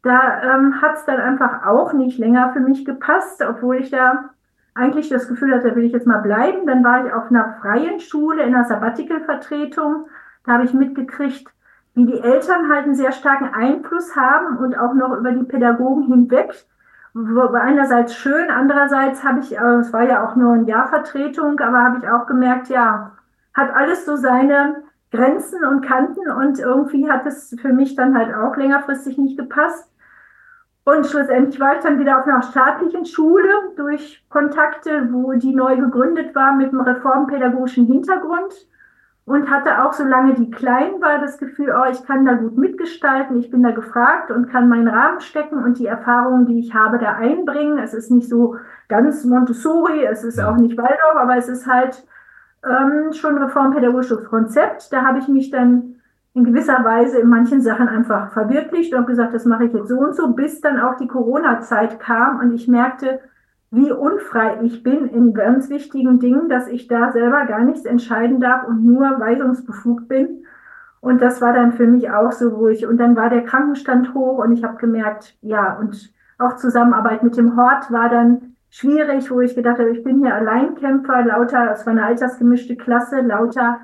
Da 0.02 0.42
ähm, 0.42 0.82
hat 0.82 0.96
es 0.96 1.04
dann 1.04 1.20
einfach 1.20 1.64
auch 1.64 1.92
nicht 1.92 2.18
länger 2.18 2.52
für 2.52 2.60
mich 2.60 2.84
gepasst, 2.84 3.42
obwohl 3.42 3.76
ich 3.76 3.90
da 3.90 4.30
eigentlich 4.74 5.08
das 5.08 5.28
Gefühl 5.28 5.54
hatte, 5.54 5.70
da 5.70 5.76
will 5.76 5.84
ich 5.84 5.92
jetzt 5.92 6.06
mal 6.06 6.22
bleiben. 6.22 6.66
Dann 6.66 6.82
war 6.82 7.06
ich 7.06 7.12
auf 7.12 7.30
einer 7.30 7.56
freien 7.60 8.00
Schule 8.00 8.42
in 8.42 8.54
einer 8.54 8.64
Sabbatical-Vertretung. 8.64 10.08
Da 10.44 10.52
habe 10.52 10.64
ich 10.64 10.74
mitgekriegt, 10.74 11.46
wie 11.94 12.06
die 12.06 12.20
Eltern 12.20 12.68
halt 12.68 12.86
einen 12.86 12.94
sehr 12.94 13.12
starken 13.12 13.52
Einfluss 13.52 14.16
haben 14.16 14.56
und 14.56 14.76
auch 14.76 14.94
noch 14.94 15.16
über 15.16 15.32
die 15.32 15.44
Pädagogen 15.44 16.04
hinweg 16.04 16.54
einerseits 17.14 18.14
schön, 18.14 18.50
andererseits 18.50 19.24
habe 19.24 19.40
ich, 19.40 19.56
äh, 19.56 19.74
es 19.80 19.92
war 19.92 20.04
ja 20.04 20.26
auch 20.26 20.36
nur 20.36 20.52
ein 20.52 20.66
Jahr 20.66 20.88
Vertretung, 20.88 21.58
aber 21.60 21.82
habe 21.82 21.98
ich 21.98 22.08
auch 22.08 22.26
gemerkt, 22.26 22.68
ja, 22.68 23.12
hat 23.54 23.74
alles 23.74 24.06
so 24.06 24.16
seine 24.16 24.82
Grenzen 25.10 25.64
und 25.64 25.80
Kanten 25.80 26.30
und 26.30 26.60
irgendwie 26.60 27.10
hat 27.10 27.26
es 27.26 27.56
für 27.60 27.72
mich 27.72 27.96
dann 27.96 28.16
halt 28.16 28.34
auch 28.34 28.56
längerfristig 28.56 29.18
nicht 29.18 29.36
gepasst. 29.36 29.90
Und 30.84 31.06
schlussendlich 31.06 31.60
war 31.60 31.74
ich 31.74 31.80
dann 31.80 31.98
wieder 31.98 32.18
auf 32.18 32.26
einer 32.26 32.42
staatlichen 32.42 33.04
Schule 33.04 33.50
durch 33.76 34.24
Kontakte, 34.28 35.08
wo 35.12 35.32
die 35.32 35.54
neu 35.54 35.76
gegründet 35.76 36.34
war 36.34 36.54
mit 36.54 36.68
einem 36.68 36.80
reformpädagogischen 36.80 37.86
Hintergrund 37.86 38.54
und 39.30 39.48
hatte 39.48 39.84
auch, 39.84 39.92
solange 39.92 40.34
die 40.34 40.50
klein 40.50 41.00
war, 41.00 41.20
das 41.20 41.38
Gefühl, 41.38 41.72
oh, 41.72 41.88
ich 41.88 42.04
kann 42.04 42.24
da 42.24 42.32
gut 42.32 42.58
mitgestalten, 42.58 43.38
ich 43.38 43.48
bin 43.48 43.62
da 43.62 43.70
gefragt 43.70 44.32
und 44.32 44.50
kann 44.50 44.68
meinen 44.68 44.88
Rahmen 44.88 45.20
stecken 45.20 45.62
und 45.62 45.78
die 45.78 45.86
Erfahrungen, 45.86 46.46
die 46.46 46.58
ich 46.58 46.74
habe, 46.74 46.98
da 46.98 47.12
einbringen. 47.12 47.78
Es 47.78 47.94
ist 47.94 48.10
nicht 48.10 48.28
so 48.28 48.56
ganz 48.88 49.24
Montessori, 49.24 50.04
es 50.04 50.24
ist 50.24 50.40
auch 50.40 50.56
nicht 50.56 50.76
Waldorf, 50.76 51.14
aber 51.14 51.36
es 51.36 51.48
ist 51.48 51.68
halt 51.68 52.04
ähm, 52.64 53.12
schon 53.12 53.36
ein 53.36 53.44
reformpädagogisches 53.44 54.24
Konzept. 54.24 54.92
Da 54.92 55.02
habe 55.02 55.20
ich 55.20 55.28
mich 55.28 55.52
dann 55.52 56.00
in 56.34 56.42
gewisser 56.42 56.84
Weise 56.84 57.20
in 57.20 57.28
manchen 57.28 57.60
Sachen 57.60 57.88
einfach 57.88 58.32
verwirklicht 58.32 58.92
und 58.94 59.06
gesagt, 59.06 59.32
das 59.32 59.44
mache 59.44 59.66
ich 59.66 59.72
jetzt 59.72 59.90
so 59.90 59.98
und 59.98 60.16
so, 60.16 60.32
bis 60.32 60.60
dann 60.60 60.80
auch 60.80 60.96
die 60.96 61.06
Corona-Zeit 61.06 62.00
kam 62.00 62.40
und 62.40 62.52
ich 62.52 62.66
merkte, 62.66 63.20
wie 63.70 63.92
unfrei 63.92 64.58
ich 64.62 64.82
bin 64.82 65.06
in 65.06 65.32
ganz 65.32 65.70
wichtigen 65.70 66.18
Dingen, 66.18 66.48
dass 66.48 66.66
ich 66.66 66.88
da 66.88 67.12
selber 67.12 67.44
gar 67.46 67.64
nichts 67.64 67.84
entscheiden 67.84 68.40
darf 68.40 68.66
und 68.66 68.84
nur 68.84 69.20
weisungsbefugt 69.20 70.08
bin. 70.08 70.44
Und 71.00 71.22
das 71.22 71.40
war 71.40 71.52
dann 71.52 71.72
für 71.72 71.86
mich 71.86 72.10
auch 72.10 72.32
so, 72.32 72.68
ich, 72.68 72.86
und 72.86 72.98
dann 72.98 73.16
war 73.16 73.30
der 73.30 73.44
Krankenstand 73.44 74.12
hoch 74.12 74.38
und 74.38 74.52
ich 74.52 74.64
habe 74.64 74.76
gemerkt, 74.76 75.36
ja, 75.40 75.78
und 75.78 76.12
auch 76.38 76.56
Zusammenarbeit 76.56 77.22
mit 77.22 77.36
dem 77.36 77.56
Hort 77.56 77.90
war 77.90 78.08
dann 78.08 78.56
schwierig, 78.70 79.30
wo 79.30 79.40
ich 79.40 79.54
gedacht 79.54 79.78
habe, 79.78 79.90
ich 79.90 80.02
bin 80.02 80.18
hier 80.18 80.34
Alleinkämpfer, 80.34 81.24
lauter, 81.24 81.70
es 81.72 81.86
war 81.86 81.92
eine 81.92 82.04
altersgemischte 82.04 82.76
Klasse, 82.76 83.20
lauter 83.20 83.80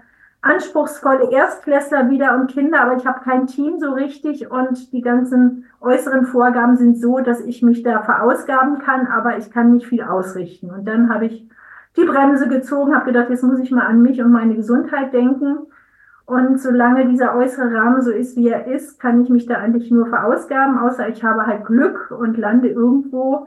anspruchsvolle 0.46 1.30
Erstklässler 1.30 2.10
wieder 2.10 2.36
und 2.36 2.50
Kinder, 2.50 2.80
aber 2.80 2.96
ich 2.96 3.06
habe 3.06 3.20
kein 3.20 3.46
Team 3.46 3.78
so 3.78 3.92
richtig 3.92 4.50
und 4.50 4.92
die 4.92 5.02
ganzen 5.02 5.64
äußeren 5.80 6.26
Vorgaben 6.26 6.76
sind 6.76 6.98
so, 6.98 7.18
dass 7.18 7.40
ich 7.40 7.62
mich 7.62 7.82
da 7.82 8.02
verausgaben 8.02 8.78
kann, 8.78 9.06
aber 9.06 9.36
ich 9.38 9.50
kann 9.50 9.72
nicht 9.72 9.86
viel 9.86 10.02
ausrichten. 10.02 10.70
Und 10.70 10.86
dann 10.86 11.12
habe 11.12 11.26
ich 11.26 11.48
die 11.96 12.04
Bremse 12.04 12.48
gezogen, 12.48 12.94
habe 12.94 13.06
gedacht, 13.06 13.30
jetzt 13.30 13.42
muss 13.42 13.58
ich 13.58 13.70
mal 13.70 13.86
an 13.86 14.02
mich 14.02 14.22
und 14.22 14.30
meine 14.30 14.54
Gesundheit 14.54 15.12
denken. 15.12 15.58
Und 16.26 16.60
solange 16.60 17.06
dieser 17.06 17.36
äußere 17.36 17.72
Rahmen 17.72 18.02
so 18.02 18.10
ist, 18.10 18.36
wie 18.36 18.48
er 18.48 18.66
ist, 18.66 18.98
kann 18.98 19.22
ich 19.22 19.28
mich 19.28 19.46
da 19.46 19.56
eigentlich 19.56 19.90
nur 19.90 20.06
verausgaben, 20.06 20.78
außer 20.78 21.08
ich 21.08 21.22
habe 21.22 21.46
halt 21.46 21.64
Glück 21.64 22.10
und 22.10 22.36
lande 22.36 22.68
irgendwo, 22.68 23.46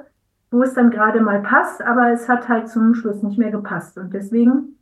wo 0.50 0.63
es 0.63 0.74
dann 0.74 0.89
gerade 0.89 1.22
mal 1.22 1.41
passt, 1.41 1.82
aber 1.82 2.12
es 2.12 2.29
hat 2.29 2.48
halt 2.48 2.70
zum 2.70 2.96
Schluss 2.96 3.22
nicht 3.22 3.38
mehr 3.38 3.51
gepasst. 3.51 3.98
Und 3.98 4.13
deswegen 4.13 4.78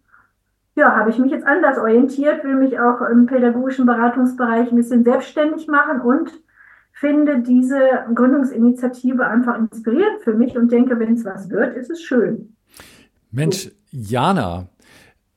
ja, 0.77 0.95
habe 0.95 1.09
ich 1.09 1.17
mich 1.17 1.31
jetzt 1.31 1.45
anders 1.45 1.77
orientiert, 1.79 2.43
will 2.43 2.55
mich 2.55 2.79
auch 2.79 3.01
im 3.01 3.25
pädagogischen 3.25 3.85
Beratungsbereich 3.85 4.71
ein 4.71 4.77
bisschen 4.77 5.03
selbstständig 5.03 5.67
machen 5.67 6.01
und 6.01 6.31
finde 6.93 7.39
diese 7.39 7.79
Gründungsinitiative 8.13 9.25
einfach 9.27 9.57
inspirierend 9.57 10.21
für 10.23 10.33
mich 10.33 10.55
und 10.55 10.71
denke, 10.71 10.99
wenn 10.99 11.13
es 11.13 11.25
was 11.25 11.49
wird, 11.49 11.75
ist 11.75 11.89
es 11.89 12.01
schön. 12.01 12.55
Mensch, 13.31 13.71
Jana, 13.91 14.67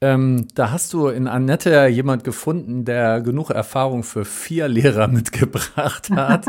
ähm, 0.02 0.48
da 0.54 0.70
hast 0.70 0.94
du 0.94 1.08
in 1.08 1.28
Annette 1.28 1.86
jemand 1.88 2.24
gefunden, 2.24 2.86
der 2.86 3.20
genug 3.20 3.50
Erfahrung 3.50 4.02
für 4.02 4.24
vier 4.24 4.66
Lehrer 4.66 5.08
mitgebracht 5.08 6.08
hat. 6.10 6.46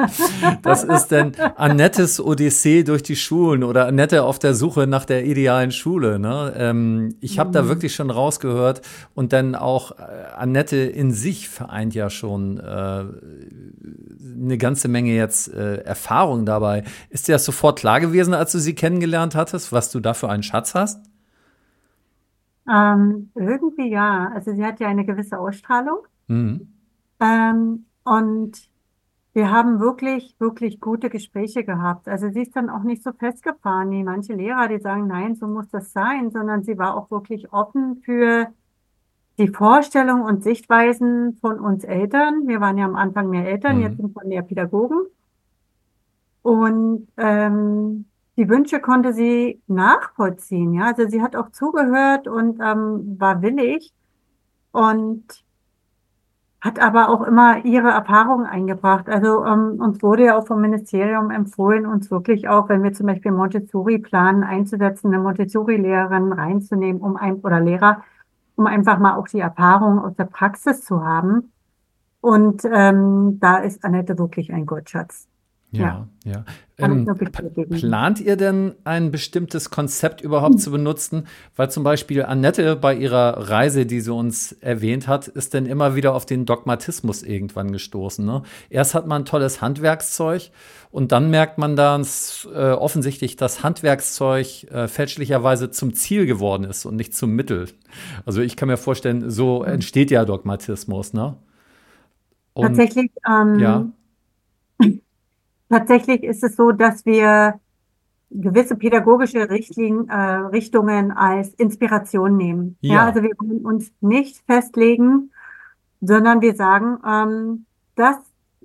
Das 0.62 0.86
ist 0.86 1.10
denn 1.10 1.34
Annettes 1.58 2.22
Odyssee 2.22 2.84
durch 2.84 3.04
die 3.04 3.18
Schulen 3.18 3.66
oder 3.66 3.88
Annette 3.88 4.24
auf 4.24 4.40
der 4.40 4.54
Suche 4.54 4.88
nach 4.88 5.04
der 5.04 5.26
idealen 5.26 5.72
Schule. 5.72 6.18
Ne? 6.18 6.54
Ähm, 6.56 7.16
ich 7.20 7.40
habe 7.40 7.50
mhm. 7.50 7.54
da 7.54 7.68
wirklich 7.68 7.94
schon 7.94 8.10
rausgehört 8.10 8.84
und 9.16 9.34
dann 9.34 9.56
auch 9.56 10.00
äh, 10.00 10.04
Annette 10.34 10.78
in 10.78 11.12
sich 11.12 11.50
vereint 11.50 11.94
ja 11.94 12.10
schon 12.10 12.58
äh, 12.58 13.04
eine 14.42 14.58
ganze 14.58 14.88
Menge 14.88 15.14
jetzt 15.14 15.54
äh, 15.54 15.82
Erfahrung 15.82 16.46
dabei. 16.46 16.86
Ist 17.10 17.28
dir 17.28 17.34
das 17.34 17.44
sofort 17.44 17.80
klar 17.80 18.00
gewesen, 18.00 18.34
als 18.34 18.54
du 18.54 18.60
sie 18.60 18.76
kennengelernt 18.76 19.36
hattest, 19.36 19.74
was 19.74 19.92
du 19.92 20.00
da 20.00 20.14
für 20.14 20.30
einen 20.30 20.44
Schatz 20.44 20.74
hast? 20.74 21.11
Ähm, 22.72 23.32
irgendwie 23.36 23.90
ja. 23.90 24.32
Also 24.34 24.54
sie 24.54 24.66
hat 24.66 24.80
ja 24.80 24.88
eine 24.88 25.06
gewisse 25.06 25.38
Ausstrahlung. 25.38 26.08
Mhm. 26.28 26.74
Ähm, 27.20 27.86
und 28.04 28.70
wir 29.34 29.52
haben 29.52 29.80
wirklich, 29.80 30.36
wirklich 30.40 30.80
gute 30.80 31.10
Gespräche 31.10 31.64
gehabt. 31.64 32.08
Also 32.08 32.30
sie 32.30 32.42
ist 32.42 32.56
dann 32.56 32.70
auch 32.70 32.84
nicht 32.84 33.04
so 33.04 33.12
festgefahren 33.12 33.92
wie 33.92 34.04
manche 34.04 34.34
Lehrer, 34.34 34.68
die 34.68 34.80
sagen, 34.80 35.08
nein, 35.08 35.36
so 35.36 35.48
muss 35.48 35.70
das 35.70 35.92
sein, 35.92 36.32
sondern 36.32 36.64
sie 36.64 36.78
war 36.78 36.96
auch 36.96 37.12
wirklich 37.12 37.52
offen 37.52 38.02
für 38.04 38.48
die 39.38 39.50
Vorstellungen 39.50 40.24
und 40.24 40.44
Sichtweisen 40.44 41.38
von 41.42 41.60
uns 41.60 41.84
Eltern. 41.84 42.48
Wir 42.48 42.62
waren 42.62 42.78
ja 42.78 42.86
am 42.86 42.96
Anfang 42.96 43.30
mehr 43.30 43.48
Eltern, 43.48 43.78
mhm. 43.78 43.84
jetzt 43.84 43.98
sind 43.98 44.16
wir 44.16 44.26
mehr 44.26 44.44
Pädagogen. 44.44 45.00
Und 46.42 47.08
ähm, 47.18 48.06
die 48.42 48.50
Wünsche 48.50 48.80
konnte 48.80 49.14
sie 49.14 49.62
nachvollziehen. 49.68 50.74
Ja, 50.74 50.86
also 50.86 51.08
sie 51.08 51.22
hat 51.22 51.36
auch 51.36 51.52
zugehört 51.52 52.28
und 52.28 52.60
ähm, 52.60 53.18
war 53.20 53.44
willig 53.44 53.94
und 54.72 55.44
hat 56.60 56.80
aber 56.80 57.10
auch 57.10 57.22
immer 57.22 57.64
ihre 57.66 57.90
Erfahrungen 57.90 58.48
eingebracht. 58.48 59.08
Also 59.10 59.46
ähm, 59.46 59.80
uns 59.80 60.02
wurde 60.02 60.26
ja 60.26 60.40
auch 60.40 60.48
vom 60.48 60.60
Ministerium 60.60 61.30
empfohlen, 61.30 61.86
uns 61.86 62.10
wirklich 62.10 62.50
auch, 62.50 62.68
wenn 62.68 62.82
wir 62.82 62.94
zum 62.94 63.06
Beispiel 63.06 63.32
Montessori 63.32 64.00
planen, 64.00 64.44
einzusetzen, 64.44 65.14
eine 65.14 65.22
Montessori-Lehrerin 65.22 66.34
reinzunehmen, 66.34 67.00
um 67.00 67.18
ein 67.18 67.36
oder 67.42 67.60
Lehrer, 67.60 68.04
um 68.56 68.66
einfach 68.66 68.98
mal 68.98 69.18
auch 69.18 69.28
die 69.28 69.40
Erfahrung 69.40 70.00
aus 70.00 70.16
der 70.16 70.26
Praxis 70.26 70.84
zu 70.84 71.06
haben. 71.06 71.52
Und 72.22 72.64
ähm, 72.66 73.40
da 73.40 73.58
ist 73.58 73.86
Annette 73.86 74.18
wirklich 74.18 74.52
ein 74.52 74.66
Gottschatz. 74.66 75.31
Ja, 75.74 76.08
ja. 76.26 76.32
ja. 76.32 76.46
Ähm, 76.78 77.08
plant 77.70 78.20
ihr 78.20 78.36
denn 78.36 78.76
ein 78.84 79.10
bestimmtes 79.10 79.70
Konzept 79.70 80.20
überhaupt 80.20 80.56
hm. 80.56 80.60
zu 80.60 80.72
benutzen? 80.72 81.28
Weil 81.56 81.72
zum 81.72 81.84
Beispiel 81.84 82.24
Annette 82.24 82.76
bei 82.76 82.94
ihrer 82.94 83.50
Reise, 83.50 83.86
die 83.86 84.02
sie 84.02 84.14
uns 84.14 84.52
erwähnt 84.52 85.08
hat, 85.08 85.30
ist 85.30 85.54
dann 85.54 85.66
immer 85.66 85.96
wieder 85.96 86.14
auf 86.14 86.26
den 86.26 86.46
Dogmatismus 86.46 87.24
irgendwann 87.24 87.72
gestoßen. 87.72 88.26
Ne? 88.26 88.44
Erst 88.70 88.96
hat 88.96 89.08
man 89.08 89.24
tolles 89.24 89.62
Handwerkszeug 89.62 90.52
und 90.92 91.14
dann 91.14 91.30
merkt 91.30 91.58
man, 91.58 91.78
dass 91.78 92.48
äh, 92.54 92.72
offensichtlich 92.72 93.38
das 93.38 93.64
Handwerkszeug 93.64 94.66
äh, 94.72 94.90
fälschlicherweise 94.90 95.72
zum 95.72 95.94
Ziel 95.94 96.26
geworden 96.26 96.66
ist 96.66 96.86
und 96.86 96.98
nicht 96.98 97.16
zum 97.16 97.32
Mittel. 97.32 97.70
Also 98.26 98.42
ich 98.42 98.58
kann 98.58 98.68
mir 98.68 98.78
vorstellen, 98.78 99.30
so 99.30 99.66
hm. 99.66 99.76
entsteht 99.76 100.12
ja 100.12 100.26
Dogmatismus. 100.26 101.14
Ne? 101.14 101.38
Und, 102.54 102.68
Tatsächlich. 102.68 103.12
Ähm, 103.26 103.60
ja. 103.60 103.86
Tatsächlich 105.72 106.24
ist 106.24 106.44
es 106.44 106.58
so, 106.58 106.74
dass 106.74 107.06
wir 107.06 107.60
gewisse 108.30 108.76
pädagogische 108.76 109.50
Richtlinien, 109.50 110.10
äh, 110.10 110.16
Richtungen 110.16 111.12
als 111.12 111.54
Inspiration 111.54 112.36
nehmen. 112.36 112.78
Ja. 112.82 112.96
ja. 112.96 113.06
also 113.06 113.24
wir 113.24 113.32
wollen 113.40 113.66
uns 113.66 113.92
nicht 114.02 114.44
festlegen, 114.46 115.32
sondern 116.02 116.42
wir 116.42 116.56
sagen, 116.56 116.98
ähm, 117.08 117.66
dass 117.96 118.18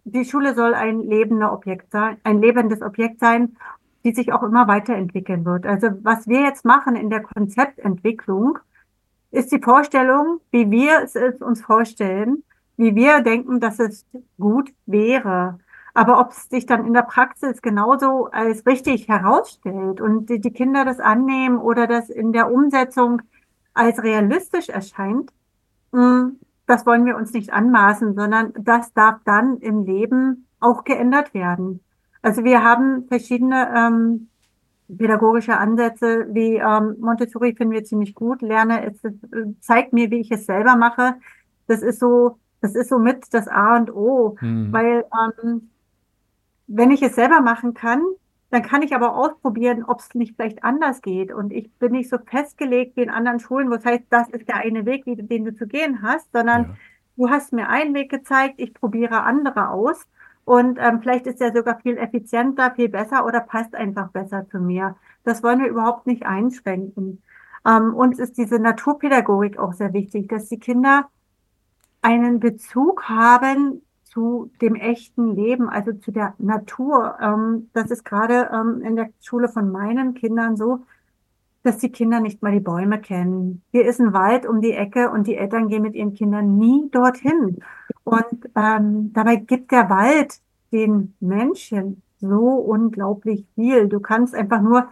die 0.04 0.24
Schule 0.24 0.56
soll 0.56 0.74
ein 0.74 1.00
lebender 1.00 1.52
Objekt 1.52 1.92
sein, 1.92 2.16
ein 2.24 2.40
lebendes 2.40 2.82
Objekt 2.82 3.20
sein, 3.20 3.56
die 4.04 4.12
sich 4.12 4.32
auch 4.32 4.42
immer 4.42 4.66
weiterentwickeln 4.66 5.44
wird. 5.44 5.64
Also 5.64 5.88
was 6.02 6.26
wir 6.26 6.40
jetzt 6.40 6.64
machen 6.64 6.96
in 6.96 7.10
der 7.10 7.22
Konzeptentwicklung, 7.22 8.58
ist 9.30 9.52
die 9.52 9.60
Vorstellung, 9.60 10.40
wie 10.50 10.70
wir 10.70 11.02
es 11.04 11.14
uns 11.40 11.60
vorstellen, 11.60 12.42
wie 12.76 12.96
wir 12.96 13.20
denken, 13.20 13.60
dass 13.60 13.78
es 13.78 14.06
gut 14.38 14.72
wäre. 14.86 15.58
Aber 15.96 16.20
ob 16.20 16.32
es 16.32 16.50
sich 16.50 16.66
dann 16.66 16.86
in 16.86 16.92
der 16.92 17.04
Praxis 17.04 17.62
genauso 17.62 18.26
als 18.26 18.66
richtig 18.66 19.08
herausstellt 19.08 20.02
und 20.02 20.28
die, 20.28 20.38
die 20.38 20.50
Kinder 20.50 20.84
das 20.84 21.00
annehmen 21.00 21.56
oder 21.56 21.86
das 21.86 22.10
in 22.10 22.34
der 22.34 22.52
Umsetzung 22.52 23.22
als 23.72 24.02
realistisch 24.02 24.68
erscheint, 24.68 25.32
hm, 25.94 26.38
das 26.66 26.84
wollen 26.84 27.06
wir 27.06 27.16
uns 27.16 27.32
nicht 27.32 27.50
anmaßen, 27.50 28.14
sondern 28.14 28.52
das 28.60 28.92
darf 28.92 29.20
dann 29.24 29.56
im 29.60 29.84
Leben 29.84 30.46
auch 30.60 30.84
geändert 30.84 31.32
werden. 31.32 31.80
Also 32.20 32.44
wir 32.44 32.62
haben 32.62 33.06
verschiedene 33.08 33.72
ähm, 33.74 34.28
pädagogische 34.94 35.56
Ansätze, 35.56 36.26
wie 36.30 36.56
ähm, 36.56 36.96
Montessori 37.00 37.54
finden 37.54 37.72
wir 37.72 37.84
ziemlich 37.84 38.14
gut. 38.14 38.42
Lerne, 38.42 38.84
es 38.84 39.02
äh, 39.02 39.12
zeigt 39.60 39.94
mir, 39.94 40.10
wie 40.10 40.20
ich 40.20 40.30
es 40.30 40.44
selber 40.44 40.76
mache. 40.76 41.14
Das 41.68 41.80
ist 41.80 42.00
so, 42.00 42.38
das 42.60 42.74
ist 42.74 42.90
so 42.90 42.98
mit 42.98 43.32
das 43.32 43.48
A 43.48 43.78
und 43.78 43.90
O, 43.94 44.36
mhm. 44.42 44.70
weil 44.74 45.06
ähm, 45.42 45.70
wenn 46.66 46.90
ich 46.90 47.02
es 47.02 47.14
selber 47.14 47.40
machen 47.40 47.74
kann, 47.74 48.02
dann 48.50 48.62
kann 48.62 48.82
ich 48.82 48.94
aber 48.94 49.16
ausprobieren, 49.16 49.84
ob 49.84 50.00
es 50.00 50.14
nicht 50.14 50.36
vielleicht 50.36 50.62
anders 50.62 51.02
geht. 51.02 51.32
Und 51.32 51.52
ich 51.52 51.70
bin 51.74 51.92
nicht 51.92 52.08
so 52.08 52.18
festgelegt 52.18 52.96
wie 52.96 53.02
in 53.02 53.10
anderen 53.10 53.40
Schulen, 53.40 53.70
wo 53.70 53.74
es 53.74 53.84
heißt, 53.84 54.04
das 54.10 54.28
ist 54.28 54.48
der 54.48 54.56
eine 54.56 54.86
Weg, 54.86 55.04
den 55.06 55.44
du 55.44 55.54
zu 55.54 55.66
gehen 55.66 56.02
hast, 56.02 56.30
sondern 56.32 56.62
ja. 56.62 56.76
du 57.16 57.30
hast 57.30 57.52
mir 57.52 57.68
einen 57.68 57.94
Weg 57.94 58.10
gezeigt, 58.10 58.54
ich 58.58 58.72
probiere 58.72 59.22
andere 59.22 59.70
aus. 59.70 60.06
Und 60.44 60.78
ähm, 60.80 61.00
vielleicht 61.02 61.26
ist 61.26 61.40
er 61.40 61.52
sogar 61.52 61.80
viel 61.80 61.98
effizienter, 61.98 62.72
viel 62.76 62.88
besser 62.88 63.26
oder 63.26 63.40
passt 63.40 63.74
einfach 63.74 64.10
besser 64.10 64.48
zu 64.48 64.58
mir. 64.58 64.94
Das 65.24 65.42
wollen 65.42 65.60
wir 65.60 65.68
überhaupt 65.68 66.06
nicht 66.06 66.24
einschränken. 66.24 67.20
Ähm, 67.66 67.94
uns 67.94 68.20
ist 68.20 68.38
diese 68.38 68.60
Naturpädagogik 68.60 69.58
auch 69.58 69.72
sehr 69.72 69.92
wichtig, 69.92 70.28
dass 70.28 70.48
die 70.48 70.60
Kinder 70.60 71.08
einen 72.00 72.38
Bezug 72.38 73.08
haben 73.08 73.82
zu 74.16 74.50
dem 74.62 74.76
echten 74.76 75.36
Leben, 75.36 75.68
also 75.68 75.92
zu 75.92 76.10
der 76.10 76.32
Natur. 76.38 77.18
Ähm, 77.20 77.68
das 77.74 77.90
ist 77.90 78.02
gerade 78.02 78.48
ähm, 78.50 78.80
in 78.80 78.96
der 78.96 79.10
Schule 79.20 79.46
von 79.46 79.70
meinen 79.70 80.14
Kindern 80.14 80.56
so, 80.56 80.86
dass 81.62 81.76
die 81.76 81.90
Kinder 81.90 82.20
nicht 82.20 82.42
mal 82.42 82.52
die 82.52 82.60
Bäume 82.60 82.98
kennen. 82.98 83.60
Hier 83.72 83.84
ist 83.84 84.00
ein 84.00 84.14
Wald 84.14 84.46
um 84.46 84.62
die 84.62 84.72
Ecke 84.72 85.10
und 85.10 85.26
die 85.26 85.36
Eltern 85.36 85.68
gehen 85.68 85.82
mit 85.82 85.94
ihren 85.94 86.14
Kindern 86.14 86.56
nie 86.56 86.88
dorthin. 86.90 87.58
Und 88.04 88.48
ähm, 88.56 89.12
dabei 89.12 89.36
gibt 89.36 89.70
der 89.70 89.90
Wald 89.90 90.40
den 90.72 91.14
Menschen 91.20 92.00
so 92.18 92.54
unglaublich 92.54 93.44
viel. 93.54 93.86
Du 93.86 94.00
kannst 94.00 94.34
einfach 94.34 94.62
nur 94.62 94.88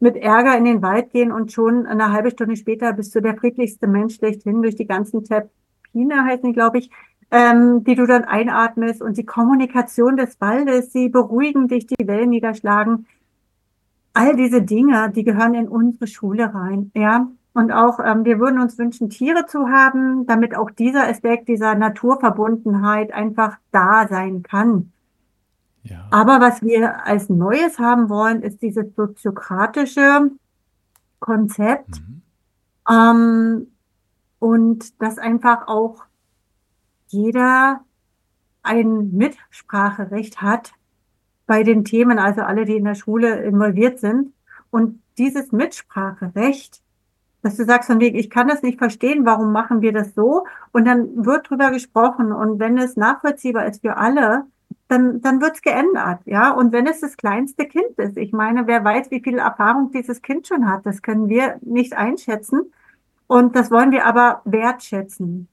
mit 0.00 0.16
Ärger 0.16 0.54
in 0.58 0.66
den 0.66 0.82
Wald 0.82 1.12
gehen 1.12 1.32
und 1.32 1.50
schon 1.50 1.86
eine 1.86 2.12
halbe 2.12 2.30
Stunde 2.30 2.56
später 2.56 2.92
bist 2.92 3.14
du 3.14 3.22
der 3.22 3.36
friedlichste 3.36 3.86
Mensch 3.86 4.16
schlechthin 4.16 4.60
durch 4.60 4.76
die 4.76 4.86
ganzen 4.86 5.24
Terpine, 5.24 6.26
heißen 6.26 6.52
glaube 6.52 6.76
ich, 6.76 6.90
ähm, 7.30 7.84
die 7.84 7.94
du 7.94 8.06
dann 8.06 8.24
einatmest 8.24 9.02
und 9.02 9.16
die 9.16 9.26
Kommunikation 9.26 10.16
des 10.16 10.40
Waldes, 10.40 10.92
sie 10.92 11.08
beruhigen 11.08 11.68
dich, 11.68 11.86
die 11.86 12.06
Wellen 12.06 12.30
niederschlagen. 12.30 13.06
All 14.14 14.36
diese 14.36 14.62
Dinge, 14.62 15.10
die 15.10 15.24
gehören 15.24 15.54
in 15.54 15.68
unsere 15.68 16.06
Schule 16.06 16.54
rein, 16.54 16.90
ja. 16.94 17.28
Und 17.52 17.72
auch, 17.72 18.00
ähm, 18.00 18.24
wir 18.26 18.38
würden 18.38 18.60
uns 18.60 18.78
wünschen, 18.78 19.08
Tiere 19.08 19.46
zu 19.46 19.68
haben, 19.68 20.26
damit 20.26 20.54
auch 20.54 20.70
dieser 20.70 21.08
Aspekt 21.08 21.48
dieser 21.48 21.74
Naturverbundenheit 21.74 23.12
einfach 23.12 23.56
da 23.72 24.06
sein 24.08 24.42
kann. 24.42 24.92
Ja. 25.82 26.06
Aber 26.10 26.40
was 26.40 26.62
wir 26.62 27.06
als 27.06 27.30
Neues 27.30 27.78
haben 27.78 28.08
wollen, 28.10 28.42
ist 28.42 28.60
dieses 28.60 28.94
soziokratische 28.94 30.30
Konzept. 31.18 32.00
Mhm. 32.00 32.22
Ähm, 32.90 33.66
und 34.38 35.00
das 35.00 35.18
einfach 35.18 35.66
auch 35.66 36.05
jeder 37.08 37.80
ein 38.62 39.12
Mitspracherecht 39.12 40.42
hat 40.42 40.72
bei 41.46 41.62
den 41.62 41.84
Themen, 41.84 42.18
also 42.18 42.42
alle, 42.42 42.64
die 42.64 42.76
in 42.76 42.84
der 42.84 42.94
Schule 42.96 43.42
involviert 43.44 44.00
sind. 44.00 44.32
Und 44.70 45.00
dieses 45.16 45.52
Mitspracherecht, 45.52 46.82
dass 47.42 47.56
du 47.56 47.64
sagst 47.64 47.88
von 47.88 48.00
wegen, 48.00 48.18
ich 48.18 48.28
kann 48.28 48.48
das 48.48 48.62
nicht 48.62 48.78
verstehen, 48.78 49.24
warum 49.24 49.52
machen 49.52 49.80
wir 49.80 49.92
das 49.92 50.14
so? 50.14 50.46
Und 50.72 50.84
dann 50.86 51.24
wird 51.24 51.48
drüber 51.48 51.70
gesprochen. 51.70 52.32
Und 52.32 52.58
wenn 52.58 52.76
es 52.76 52.96
nachvollziehbar 52.96 53.66
ist 53.66 53.82
für 53.82 53.96
alle, 53.96 54.46
dann, 54.88 55.20
dann 55.20 55.40
wird's 55.40 55.62
geändert, 55.62 56.20
ja. 56.26 56.50
Und 56.52 56.72
wenn 56.72 56.86
es 56.86 57.00
das 57.00 57.16
kleinste 57.16 57.66
Kind 57.66 57.98
ist, 57.98 58.16
ich 58.16 58.32
meine, 58.32 58.66
wer 58.66 58.84
weiß, 58.84 59.10
wie 59.10 59.20
viel 59.20 59.38
Erfahrung 59.38 59.90
dieses 59.90 60.22
Kind 60.22 60.46
schon 60.46 60.68
hat, 60.68 60.86
das 60.86 61.02
können 61.02 61.28
wir 61.28 61.56
nicht 61.60 61.94
einschätzen. 61.94 62.72
Und 63.26 63.56
das 63.56 63.70
wollen 63.70 63.90
wir 63.90 64.06
aber 64.06 64.42
wertschätzen. 64.44 65.48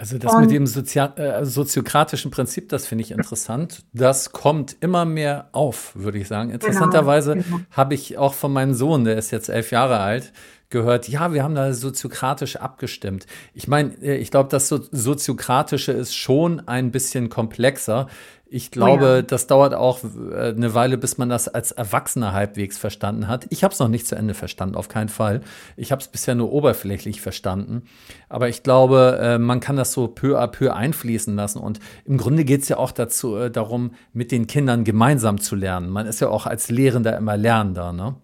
Also 0.00 0.16
das 0.16 0.32
und, 0.32 0.42
mit 0.42 0.52
dem 0.52 0.66
Sozial 0.68 1.12
äh, 1.16 1.44
soziokratischen 1.44 2.30
Prinzip, 2.30 2.68
das 2.68 2.86
finde 2.86 3.02
ich 3.02 3.10
interessant. 3.10 3.84
Das 3.92 4.30
kommt 4.30 4.76
immer 4.80 5.04
mehr 5.04 5.48
auf, 5.50 5.96
würde 5.96 6.18
ich 6.18 6.28
sagen. 6.28 6.50
Genau, 6.50 6.54
Interessanterweise 6.54 7.34
genau, 7.34 7.44
genau. 7.44 7.60
habe 7.72 7.94
ich 7.94 8.16
auch 8.16 8.34
von 8.34 8.52
meinem 8.52 8.74
Sohn, 8.74 9.04
der 9.04 9.18
ist 9.18 9.32
jetzt 9.32 9.48
elf 9.48 9.72
Jahre 9.72 9.98
alt, 9.98 10.32
gehört, 10.70 11.08
ja, 11.08 11.32
wir 11.32 11.42
haben 11.42 11.54
da 11.54 11.72
soziokratisch 11.72 12.56
abgestimmt. 12.56 13.26
Ich 13.54 13.68
meine, 13.68 13.94
äh, 14.02 14.16
ich 14.16 14.30
glaube, 14.30 14.50
das 14.50 14.68
Soziokratische 14.68 15.92
ist 15.92 16.14
schon 16.14 16.66
ein 16.66 16.90
bisschen 16.90 17.28
komplexer. 17.28 18.08
Ich 18.50 18.70
glaube, 18.70 19.04
oh 19.04 19.16
ja. 19.16 19.22
das 19.22 19.46
dauert 19.46 19.74
auch 19.74 20.00
äh, 20.04 20.48
eine 20.48 20.74
Weile, 20.74 20.96
bis 20.96 21.18
man 21.18 21.28
das 21.28 21.48
als 21.48 21.72
Erwachsener 21.72 22.32
halbwegs 22.32 22.78
verstanden 22.78 23.28
hat. 23.28 23.46
Ich 23.50 23.62
habe 23.62 23.74
es 23.74 23.80
noch 23.80 23.88
nicht 23.88 24.06
zu 24.06 24.14
Ende 24.14 24.32
verstanden, 24.32 24.74
auf 24.74 24.88
keinen 24.88 25.10
Fall. 25.10 25.42
Ich 25.76 25.92
habe 25.92 26.00
es 26.00 26.08
bisher 26.08 26.34
nur 26.34 26.50
oberflächlich 26.50 27.20
verstanden. 27.20 27.82
Aber 28.28 28.48
ich 28.48 28.62
glaube, 28.62 29.18
äh, 29.20 29.38
man 29.38 29.60
kann 29.60 29.76
das 29.76 29.92
so 29.92 30.08
peu 30.08 30.38
à 30.38 30.46
peu 30.46 30.74
einfließen 30.74 31.34
lassen. 31.36 31.58
Und 31.58 31.78
im 32.06 32.16
Grunde 32.16 32.44
geht 32.44 32.62
es 32.62 32.68
ja 32.68 32.78
auch 32.78 32.92
dazu, 32.92 33.50
darum, 33.50 33.92
mit 34.14 34.32
den 34.32 34.46
Kindern 34.46 34.84
gemeinsam 34.84 35.40
zu 35.40 35.54
lernen. 35.54 35.90
Man 35.90 36.06
ist 36.06 36.20
ja 36.20 36.28
auch 36.28 36.46
als 36.46 36.70
Lehrender 36.70 37.16
immer 37.16 37.36
Lernender, 37.36 37.92
ne? 37.92 38.16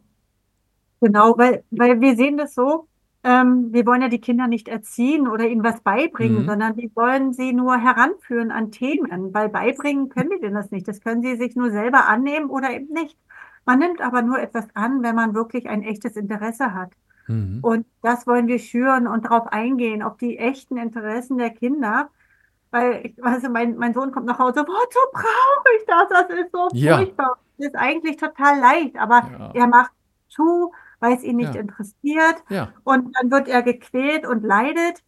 Genau, 1.04 1.36
weil, 1.36 1.62
weil 1.70 2.00
wir 2.00 2.16
sehen 2.16 2.38
das 2.38 2.54
so, 2.54 2.88
ähm, 3.24 3.74
wir 3.74 3.84
wollen 3.84 4.00
ja 4.00 4.08
die 4.08 4.22
Kinder 4.22 4.46
nicht 4.46 4.68
erziehen 4.68 5.28
oder 5.28 5.46
ihnen 5.46 5.62
was 5.62 5.82
beibringen, 5.82 6.42
mhm. 6.42 6.46
sondern 6.46 6.76
wir 6.78 6.90
wollen 6.94 7.34
sie 7.34 7.52
nur 7.52 7.76
heranführen 7.76 8.50
an 8.50 8.70
Themen, 8.70 9.34
weil 9.34 9.50
beibringen 9.50 10.08
können 10.08 10.30
wir 10.30 10.40
denen 10.40 10.54
das 10.54 10.70
nicht. 10.70 10.88
Das 10.88 11.02
können 11.02 11.20
sie 11.20 11.36
sich 11.36 11.56
nur 11.56 11.70
selber 11.70 12.06
annehmen 12.06 12.48
oder 12.48 12.70
eben 12.70 12.90
nicht. 12.94 13.18
Man 13.66 13.80
nimmt 13.80 14.00
aber 14.00 14.22
nur 14.22 14.38
etwas 14.38 14.66
an, 14.72 15.02
wenn 15.02 15.14
man 15.14 15.34
wirklich 15.34 15.68
ein 15.68 15.82
echtes 15.82 16.16
Interesse 16.16 16.72
hat. 16.72 16.92
Mhm. 17.26 17.58
Und 17.60 17.86
das 18.00 18.26
wollen 18.26 18.46
wir 18.46 18.58
schüren 18.58 19.06
und 19.06 19.26
darauf 19.26 19.46
eingehen, 19.48 20.02
auf 20.02 20.16
die 20.16 20.38
echten 20.38 20.78
Interessen 20.78 21.36
der 21.36 21.50
Kinder. 21.50 22.08
Weil, 22.70 23.04
ich, 23.04 23.22
also 23.22 23.50
mein, 23.50 23.76
mein 23.76 23.92
Sohn 23.92 24.10
kommt 24.10 24.24
nach 24.24 24.38
Hause, 24.38 24.60
wozu 24.60 24.98
brauche 25.12 25.68
ich 25.78 25.84
das? 25.86 26.08
Das 26.08 26.30
ist 26.30 26.50
so 26.50 26.68
ja. 26.72 26.96
furchtbar. 26.96 27.38
Das 27.58 27.66
ist 27.66 27.76
eigentlich 27.76 28.16
total 28.16 28.58
leicht, 28.58 28.96
aber 28.96 29.22
ja. 29.38 29.50
er 29.52 29.66
macht 29.66 29.92
zu, 30.28 30.72
weil 31.04 31.16
es 31.16 31.22
ihn 31.22 31.36
nicht 31.36 31.54
ja. 31.54 31.60
interessiert. 31.60 32.36
Ja. 32.48 32.72
Und 32.82 33.14
dann 33.14 33.30
wird 33.30 33.46
er 33.46 33.62
gequält 33.62 34.26
und 34.26 34.42
leidet. 34.42 35.02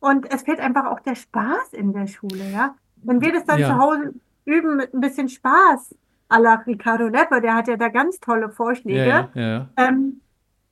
Und 0.00 0.32
es 0.32 0.42
fehlt 0.42 0.58
einfach 0.58 0.86
auch 0.86 1.00
der 1.00 1.14
Spaß 1.14 1.72
in 1.72 1.92
der 1.92 2.08
Schule, 2.08 2.50
ja. 2.52 2.74
Wenn 2.96 3.20
wir 3.20 3.32
das 3.32 3.44
dann 3.44 3.60
ja. 3.60 3.68
zu 3.68 3.78
Hause 3.78 4.14
üben 4.44 4.76
mit 4.76 4.92
ein 4.92 5.00
bisschen 5.00 5.28
Spaß, 5.28 5.94
à 6.28 6.40
la 6.40 6.54
Ricardo 6.66 7.06
Lepper, 7.06 7.40
der 7.40 7.54
hat 7.54 7.68
ja 7.68 7.76
da 7.76 7.88
ganz 7.88 8.18
tolle 8.18 8.50
Vorschläge. 8.50 9.28
Ähm, 9.76 10.20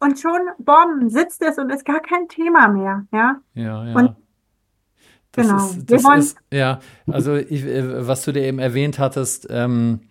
und 0.01 0.19
schon, 0.19 0.41
bom, 0.59 1.09
sitzt 1.09 1.43
es 1.43 1.59
und 1.59 1.71
ist 1.71 1.85
gar 1.85 2.01
kein 2.01 2.29
Thema 2.29 2.69
mehr, 2.69 3.07
ja. 3.13 3.37
Ja, 3.55 3.85
ja. 3.85 3.95
Und 3.95 4.17
das 5.33 5.47
genau. 5.47 5.67
Ist, 5.67 5.91
das 5.91 6.19
ist, 6.19 6.39
ja, 6.53 6.81
also 7.07 7.37
ich, 7.37 7.65
äh, 7.65 8.07
was 8.07 8.25
du 8.25 8.33
dir 8.33 8.43
eben 8.43 8.59
erwähnt 8.59 8.99
hattest, 8.99 9.47
ähm, 9.51 10.08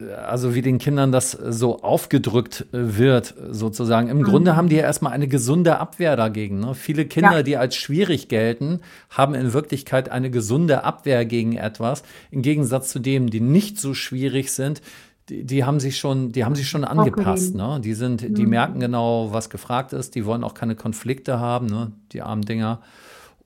also 0.00 0.54
wie 0.54 0.62
den 0.62 0.78
Kindern 0.78 1.12
das 1.12 1.32
so 1.32 1.82
aufgedrückt 1.82 2.66
äh, 2.72 2.98
wird, 2.98 3.34
sozusagen. 3.50 4.08
Im 4.08 4.18
mhm. 4.18 4.22
Grunde 4.24 4.56
haben 4.56 4.68
die 4.68 4.76
ja 4.76 4.82
erstmal 4.82 5.12
eine 5.12 5.28
gesunde 5.28 5.78
Abwehr 5.78 6.16
dagegen. 6.16 6.58
Ne? 6.60 6.74
Viele 6.74 7.06
Kinder, 7.06 7.38
ja. 7.38 7.42
die 7.42 7.56
als 7.56 7.76
schwierig 7.76 8.28
gelten, 8.28 8.80
haben 9.10 9.34
in 9.34 9.52
Wirklichkeit 9.52 10.08
eine 10.08 10.30
gesunde 10.30 10.82
Abwehr 10.82 11.24
gegen 11.24 11.56
etwas. 11.56 12.02
Im 12.30 12.42
Gegensatz 12.42 12.90
zu 12.90 12.98
denen, 12.98 13.28
die 13.28 13.40
nicht 13.40 13.78
so 13.78 13.94
schwierig 13.94 14.52
sind, 14.52 14.82
die, 15.28 15.44
die 15.44 15.64
haben 15.64 15.78
sich 15.78 15.96
schon, 15.96 16.32
die 16.32 16.44
haben 16.44 16.56
sich 16.56 16.68
schon 16.68 16.84
angepasst. 16.84 17.54
Ne? 17.54 17.80
Die 17.82 17.94
sind, 17.94 18.28
mhm. 18.28 18.34
die 18.34 18.46
merken 18.46 18.80
genau, 18.80 19.32
was 19.32 19.48
gefragt 19.48 19.92
ist. 19.92 20.16
Die 20.16 20.26
wollen 20.26 20.42
auch 20.42 20.54
keine 20.54 20.74
Konflikte 20.74 21.38
haben, 21.38 21.66
ne? 21.66 21.92
die 22.12 22.20
armen 22.20 22.42
Dinger. 22.42 22.80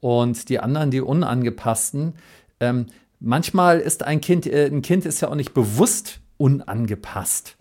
Und 0.01 0.49
die 0.49 0.61
anderen, 0.61 0.91
die 0.91 1.03
Unangepassten, 1.03 2.15
ähm, 2.61 2.87
manchmal 3.21 3.81
ist 3.81 4.03
ein 4.03 4.23
Kind, 4.23 4.47
äh, 4.47 4.67
ein 4.67 4.81
Kind 4.81 5.05
ist 5.05 5.21
ja 5.21 5.29
auch 5.29 5.35
nicht 5.35 5.53
bewusst 5.53 6.21
unangepasst. 6.38 7.57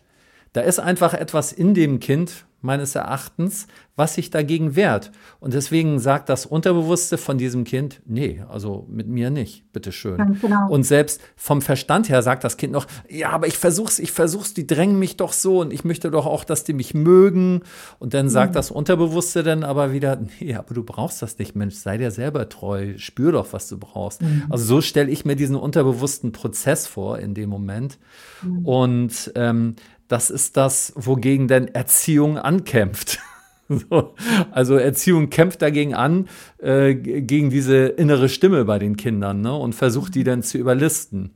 Da 0.53 0.61
ist 0.61 0.79
einfach 0.79 1.13
etwas 1.13 1.51
in 1.51 1.75
dem 1.75 1.99
Kind, 1.99 2.46
meines 2.61 2.95
Erachtens, 2.95 3.67
was 3.95 4.15
sich 4.15 4.29
dagegen 4.29 4.75
wehrt. 4.75 5.11
Und 5.39 5.53
deswegen 5.53 5.99
sagt 5.99 6.29
das 6.29 6.45
Unterbewusste 6.45 7.17
von 7.17 7.37
diesem 7.37 7.63
Kind, 7.63 8.01
nee, 8.05 8.43
also 8.47 8.85
mit 8.89 9.07
mir 9.07 9.29
nicht, 9.29 9.71
bitteschön. 9.73 10.37
Genau. 10.41 10.69
Und 10.69 10.83
selbst 10.83 11.21
vom 11.35 11.61
Verstand 11.61 12.09
her 12.09 12.21
sagt 12.21 12.43
das 12.43 12.57
Kind 12.57 12.73
noch, 12.73 12.85
ja, 13.09 13.29
aber 13.31 13.47
ich 13.47 13.57
versuch's, 13.57 13.99
ich 13.99 14.11
versuch's, 14.11 14.53
die 14.53 14.67
drängen 14.67 14.99
mich 14.99 15.17
doch 15.17 15.33
so 15.33 15.61
und 15.61 15.73
ich 15.73 15.83
möchte 15.83 16.11
doch 16.11 16.25
auch, 16.25 16.43
dass 16.43 16.63
die 16.63 16.73
mich 16.73 16.93
mögen. 16.93 17.61
Und 17.99 18.13
dann 18.13 18.29
sagt 18.29 18.51
mhm. 18.51 18.55
das 18.55 18.71
Unterbewusste 18.71 19.43
dann 19.43 19.63
aber 19.63 19.93
wieder, 19.93 20.19
nee, 20.39 20.53
aber 20.53 20.73
du 20.73 20.83
brauchst 20.83 21.21
das 21.21 21.37
nicht, 21.39 21.55
Mensch, 21.55 21.75
sei 21.75 21.97
dir 21.97 22.11
selber 22.11 22.49
treu, 22.49 22.97
spür 22.97 23.31
doch, 23.31 23.53
was 23.53 23.67
du 23.67 23.77
brauchst. 23.77 24.21
Mhm. 24.21 24.43
Also 24.49 24.65
so 24.65 24.81
stelle 24.81 25.09
ich 25.09 25.25
mir 25.25 25.35
diesen 25.35 25.55
unterbewussten 25.55 26.31
Prozess 26.31 26.85
vor 26.85 27.19
in 27.19 27.33
dem 27.33 27.49
Moment. 27.49 27.97
Mhm. 28.43 28.65
Und 28.65 29.31
ähm, 29.35 29.75
das 30.07 30.29
ist 30.29 30.57
das, 30.57 30.93
wogegen 30.95 31.47
denn 31.47 31.67
Erziehung 31.67 32.37
ankämpft. 32.37 33.19
So, 33.69 34.15
also 34.51 34.75
Erziehung 34.75 35.29
kämpft 35.29 35.61
dagegen 35.61 35.93
an, 35.93 36.29
äh, 36.57 36.95
gegen 36.95 37.49
diese 37.49 37.87
innere 37.87 38.29
Stimme 38.29 38.63
bei 38.63 38.79
den 38.79 38.95
Kindern 38.95 39.41
ne, 39.41 39.53
und 39.53 39.75
versucht 39.75 40.15
die 40.15 40.23
dann 40.23 40.41
zu 40.41 40.57
überlisten. 40.57 41.33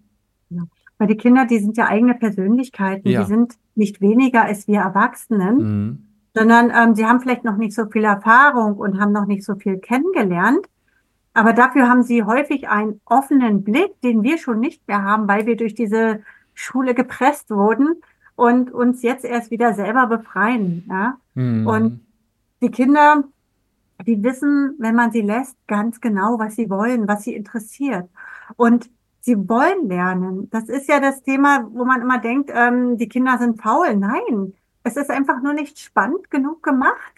Ja. 0.50 0.64
Weil 0.98 1.08
die 1.08 1.18
Kinder, 1.18 1.46
die 1.46 1.60
sind 1.60 1.76
ja 1.76 1.88
eigene 1.88 2.14
Persönlichkeiten, 2.14 3.10
ja. 3.10 3.22
die 3.22 3.28
sind 3.28 3.56
nicht 3.76 4.00
weniger 4.00 4.46
als 4.46 4.66
wir 4.70 4.80
Erwachsenen, 4.80 5.58
mhm. 5.58 6.08
sondern 6.34 6.72
ähm, 6.74 6.96
sie 6.96 7.06
haben 7.06 7.20
vielleicht 7.20 7.44
noch 7.44 7.58
nicht 7.58 7.74
so 7.74 7.88
viel 7.88 8.06
Erfahrung 8.06 8.78
und 8.78 9.02
haben 9.02 9.12
noch 9.12 9.26
nicht 9.26 9.44
so 9.44 9.56
viel 9.56 9.80
kennengelernt. 9.80 10.68
Aber 11.34 11.52
dafür 11.52 11.90
haben 11.90 12.04
sie 12.04 12.24
häufig 12.24 12.70
einen 12.70 13.02
offenen 13.04 13.66
Blick, 13.66 14.00
den 14.06 14.24
wir 14.24 14.38
schon 14.38 14.62
nicht 14.62 14.88
mehr 14.88 15.04
haben, 15.04 15.28
weil 15.28 15.46
wir 15.46 15.58
durch 15.58 15.76
diese 15.76 16.22
Schule 16.54 16.94
gepresst 16.94 17.50
wurden 17.50 17.96
und 18.36 18.72
uns 18.72 19.02
jetzt 19.02 19.26
erst 19.26 19.52
wieder 19.52 19.74
selber 19.74 20.08
befreien. 20.08 20.86
Ja? 20.90 21.18
Mhm. 21.36 21.68
Und 21.68 22.06
die 22.62 22.72
Kinder, 22.72 23.24
die 24.06 24.24
wissen, 24.24 24.76
wenn 24.80 24.96
man 24.96 25.12
sie 25.12 25.22
lässt, 25.22 25.56
ganz 25.68 26.02
genau, 26.02 26.40
was 26.40 26.56
sie 26.56 26.70
wollen, 26.70 27.08
was 27.08 27.24
sie 27.24 27.36
interessiert. 27.36 28.10
Und 28.56 28.90
sie 29.22 29.38
wollen 29.48 29.88
lernen. 29.88 30.50
Das 30.50 30.70
ist 30.70 30.88
ja 30.88 31.00
das 31.00 31.24
Thema, 31.24 31.68
wo 31.72 31.86
man 31.86 32.02
immer 32.02 32.20
denkt, 32.20 32.52
ähm, 32.54 32.98
die 32.98 33.10
Kinder 33.10 33.38
sind 33.38 33.62
faul. 33.62 33.96
Nein, 33.96 34.54
es 34.84 34.98
ist 34.98 35.10
einfach 35.10 35.42
nur 35.42 35.54
nicht 35.54 35.80
spannend 35.80 36.30
genug 36.32 36.64
gemacht. 36.64 37.14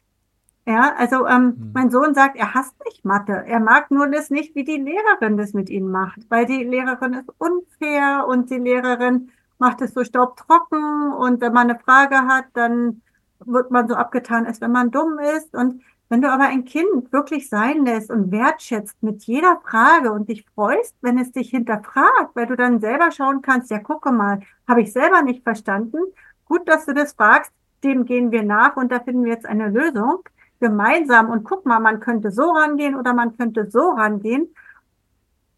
Ja, 0.65 0.93
also 0.97 1.27
ähm, 1.27 1.45
mhm. 1.45 1.71
mein 1.73 1.91
Sohn 1.91 2.13
sagt, 2.13 2.37
er 2.37 2.53
hasst 2.53 2.75
nicht 2.85 3.03
Mathe. 3.03 3.43
Er 3.45 3.59
mag 3.59 3.91
nur 3.91 4.07
das 4.07 4.29
nicht, 4.29 4.55
wie 4.55 4.63
die 4.63 4.77
Lehrerin 4.77 5.35
das 5.35 5.53
mit 5.53 5.69
ihm 5.69 5.91
macht, 5.91 6.19
weil 6.29 6.45
die 6.45 6.63
Lehrerin 6.63 7.13
ist 7.13 7.29
unfair 7.37 8.25
und 8.27 8.49
die 8.49 8.59
Lehrerin 8.59 9.29
macht 9.63 9.81
es 9.81 9.93
so 9.93 10.03
staubtrocken 10.03 11.13
und 11.13 11.39
wenn 11.39 11.53
man 11.53 11.69
eine 11.69 11.79
Frage 11.79 12.17
hat, 12.27 12.47
dann 12.53 13.01
wird 13.39 13.71
man 13.71 13.87
so 13.87 13.95
abgetan, 13.95 14.45
als 14.45 14.59
wenn 14.59 14.73
man 14.73 14.91
dumm 14.91 15.19
ist. 15.37 15.55
Und 15.55 15.81
wenn 16.09 16.21
du 16.21 16.29
aber 16.29 16.43
ein 16.43 16.65
Kind 16.65 17.13
wirklich 17.13 17.47
sein 17.47 17.85
lässt 17.85 18.11
und 18.11 18.29
wertschätzt 18.29 19.01
mit 19.01 19.23
jeder 19.23 19.61
Frage 19.65 20.11
und 20.11 20.27
dich 20.27 20.45
freust, 20.53 20.95
wenn 20.99 21.17
es 21.17 21.31
dich 21.31 21.49
hinterfragt, 21.51 22.35
weil 22.35 22.47
du 22.47 22.57
dann 22.57 22.81
selber 22.81 23.09
schauen 23.11 23.41
kannst, 23.41 23.71
ja, 23.71 23.79
gucke 23.79 24.11
mal, 24.11 24.41
habe 24.67 24.81
ich 24.81 24.91
selber 24.91 25.21
nicht 25.21 25.43
verstanden. 25.43 25.97
Gut, 26.43 26.67
dass 26.67 26.85
du 26.85 26.93
das 26.93 27.13
fragst, 27.13 27.53
dem 27.85 28.03
gehen 28.03 28.31
wir 28.31 28.43
nach 28.43 28.75
und 28.75 28.91
da 28.91 28.99
finden 28.99 29.23
wir 29.23 29.31
jetzt 29.31 29.45
eine 29.45 29.69
Lösung 29.69 30.27
gemeinsam 30.59 31.29
und 31.29 31.45
guck 31.45 31.65
mal, 31.65 31.79
man 31.79 32.01
könnte 32.01 32.31
so 32.31 32.51
rangehen 32.51 32.95
oder 32.95 33.13
man 33.13 33.37
könnte 33.37 33.71
so 33.71 33.91
rangehen. 33.91 34.53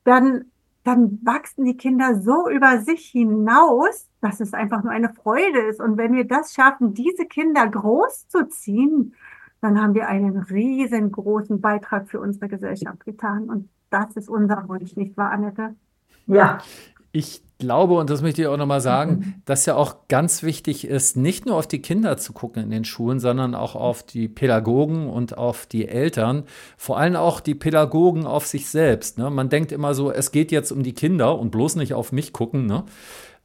Dann 0.04 0.52
dann 0.86 1.20
wachsen 1.24 1.66
die 1.66 1.78
Kinder 1.78 2.22
so 2.22 2.48
über 2.48 2.80
sich 2.80 3.08
hinaus, 3.08 4.08
dass 4.22 4.40
es 4.40 4.54
einfach 4.54 4.84
nur 4.84 4.92
eine 4.92 5.10
Freude 5.10 5.60
ist. 5.68 5.82
Und 5.82 5.98
wenn 5.98 6.14
wir 6.14 6.26
das 6.26 6.54
schaffen, 6.54 6.94
diese 6.94 7.26
Kinder 7.26 7.68
groß 7.68 8.28
zu 8.28 8.48
ziehen, 8.48 9.16
dann 9.62 9.82
haben 9.82 9.96
wir 9.96 10.08
einen 10.08 10.38
riesengroßen 10.38 11.60
Beitrag 11.60 12.08
für 12.08 12.20
unsere 12.20 12.48
Gesellschaft 12.48 13.04
getan. 13.04 13.50
Und 13.50 13.68
das 13.90 14.16
ist 14.16 14.30
unser 14.30 14.70
Wunsch, 14.70 14.96
nicht 14.96 15.18
wahr, 15.18 15.32
Annette? 15.32 15.76
Ja. 16.28 16.60
Ich 17.16 17.42
glaube, 17.60 17.94
und 17.94 18.10
das 18.10 18.22
möchte 18.22 18.42
ich 18.42 18.48
auch 18.50 18.58
nochmal 18.58 18.82
sagen, 18.82 19.12
mhm. 19.12 19.34
dass 19.46 19.66
ja 19.66 19.76
auch 19.76 20.10
ganz 20.10 20.44
wichtig 20.44 20.86
ist, 20.86 21.16
nicht 21.16 21.46
nur 21.46 21.56
auf 21.56 21.66
die 21.66 21.82
Kinder 21.82 22.18
zu 22.18 22.34
gucken 22.34 22.62
in 22.62 22.72
den 22.72 22.84
Schulen, 22.84 23.22
sondern 23.22 23.56
auch 23.56 23.76
auf 23.76 24.04
die 24.04 24.28
Pädagogen 24.28 25.08
und 25.08 25.38
auf 25.38 25.66
die 25.66 25.88
Eltern. 25.88 26.44
Vor 26.76 26.98
allem 26.98 27.16
auch 27.16 27.40
die 27.40 27.56
Pädagogen 27.56 28.26
auf 28.26 28.46
sich 28.46 28.68
selbst. 28.68 29.18
Ne? 29.18 29.30
Man 29.30 29.48
denkt 29.48 29.72
immer 29.72 29.94
so, 29.94 30.12
es 30.12 30.34
geht 30.34 30.52
jetzt 30.52 30.74
um 30.74 30.84
die 30.84 30.92
Kinder 30.92 31.40
und 31.40 31.52
bloß 31.52 31.78
nicht 31.78 31.94
auf 31.94 32.12
mich 32.12 32.34
gucken, 32.34 32.66
ne? 32.66 32.84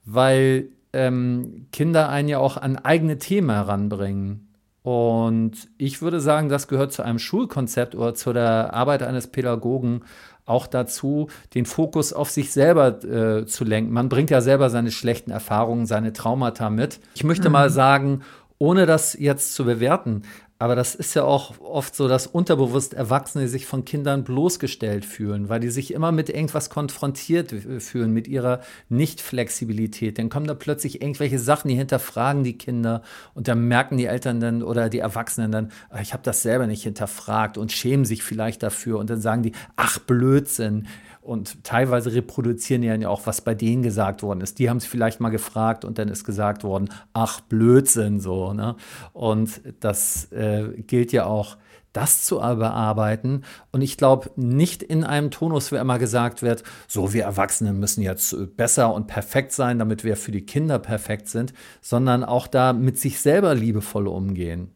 weil 0.05 0.71
ähm, 0.93 1.67
Kinder 1.71 2.09
einen 2.09 2.29
ja 2.29 2.39
auch 2.39 2.57
an 2.57 2.77
eigene 2.77 3.19
Themen 3.19 3.51
heranbringen. 3.51 4.49
Und 4.83 5.69
ich 5.77 6.01
würde 6.01 6.21
sagen, 6.21 6.49
das 6.49 6.69
gehört 6.69 6.93
zu 6.93 7.03
einem 7.03 7.19
Schulkonzept 7.19 7.95
oder 7.95 8.15
zu 8.15 8.33
der 8.33 8.73
Arbeit 8.73 9.03
eines 9.03 9.27
Pädagogen 9.27 10.03
auch 10.47 10.67
dazu, 10.67 11.29
den 11.55 11.65
Fokus 11.67 12.13
auf 12.13 12.31
sich 12.31 12.51
selber 12.51 13.05
äh, 13.05 13.47
zu 13.47 13.65
lenken. 13.65 13.93
Man 13.93 14.09
bringt 14.09 14.31
ja 14.31 14.41
selber 14.41 14.71
seine 14.71 14.91
schlechten 14.91 15.31
Erfahrungen, 15.31 15.87
seine 15.87 16.13
Traumata 16.13 16.71
mit. 16.71 16.99
Ich 17.15 17.25
möchte 17.25 17.49
mhm. 17.49 17.53
mal 17.53 17.71
sagen, 17.71 18.23
ohne 18.59 18.87
das 18.87 19.15
jetzt 19.19 19.55
zu 19.55 19.65
bewerten, 19.65 20.23
aber 20.61 20.77
das 20.77 20.95
ist 20.95 21.15
ja 21.15 21.25
auch 21.25 21.59
oft 21.59 21.97
so, 21.97 22.07
dass 22.07 22.27
unterbewusst 22.27 22.93
Erwachsene 22.93 23.49
sich 23.49 23.65
von 23.65 23.87
Kindern 23.87 24.25
bloßgestellt 24.25 25.07
fühlen, 25.07 25.49
weil 25.49 25.59
die 25.59 25.71
sich 25.71 25.95
immer 25.95 26.13
mit 26.13 26.29
irgendwas 26.29 26.69
konfrontiert 26.69 27.55
fühlen, 27.79 28.13
mit 28.13 28.29
ihrer 28.29 28.61
Nicht-Flexibilität. 28.91 30.19
Dann 30.19 30.29
kommen 30.29 30.47
da 30.47 30.53
plötzlich 30.53 31.01
irgendwelche 31.01 31.39
Sachen, 31.39 31.69
die 31.69 31.77
hinterfragen 31.77 32.45
die 32.45 32.59
Kinder 32.59 33.01
und 33.33 33.49
dann 33.49 33.69
merken 33.69 33.97
die 33.97 34.05
Eltern 34.05 34.39
dann 34.39 34.63
oder 34.63 34.91
die 34.91 34.99
Erwachsenen 34.99 35.51
dann, 35.51 35.73
ah, 35.89 36.03
ich 36.03 36.13
habe 36.13 36.23
das 36.25 36.43
selber 36.43 36.67
nicht 36.67 36.83
hinterfragt 36.83 37.57
und 37.57 37.73
schämen 37.73 38.05
sich 38.05 38.23
vielleicht 38.23 38.63
dafür 38.63 38.99
und 38.99 39.09
dann 39.09 39.23
sagen 39.23 39.43
die, 39.43 39.53
ach 39.77 39.99
Blödsinn, 39.99 40.87
und 41.21 41.65
teilweise 41.65 42.15
reproduzieren 42.15 42.83
die 42.83 42.89
ja 42.89 43.09
auch, 43.09 43.27
was 43.27 43.43
bei 43.43 43.55
denen 43.55 43.83
gesagt 43.83 44.23
worden 44.23 44.41
ist. 44.41 44.59
Die 44.59 44.71
haben 44.71 44.79
es 44.79 44.87
vielleicht 44.87 45.21
mal 45.21 45.29
gefragt 45.29 45.85
und 45.85 45.99
dann 45.99 46.09
ist 46.09 46.25
gesagt 46.25 46.65
worden, 46.65 46.89
ach 47.13 47.41
Blödsinn 47.41 48.21
so. 48.21 48.53
Ne? 48.53 48.77
Und 49.13 49.61
das 49.81 50.33
äh, 50.33 50.83
gilt 50.87 51.13
ja 51.13 51.27
auch, 51.27 51.57
das 51.93 52.25
zu 52.25 52.37
bearbeiten. 52.37 53.43
Und 53.73 53.83
ich 53.83 53.97
glaube, 53.97 54.31
nicht 54.37 54.83
in 54.83 55.03
einem 55.05 55.31
Tonus, 55.31 55.73
wo 55.73 55.77
immer 55.77 55.99
gesagt 55.99 56.41
wird, 56.43 56.63
so 56.87 57.13
wir 57.13 57.25
Erwachsene 57.25 57.73
müssen 57.73 58.03
jetzt 58.03 58.57
besser 58.57 58.95
und 58.95 59.09
perfekt 59.09 59.53
sein, 59.53 59.79
damit 59.79 60.05
wir 60.05 60.17
für 60.17 60.31
die 60.31 60.47
Kinder 60.47 60.79
perfekt 60.79 61.29
sind, 61.29 61.53
sondern 61.81 62.23
auch 62.23 62.47
da 62.47 62.73
mit 62.73 62.99
sich 62.99 63.21
selber 63.21 63.55
liebevoll 63.55 64.07
umgehen. 64.07 64.71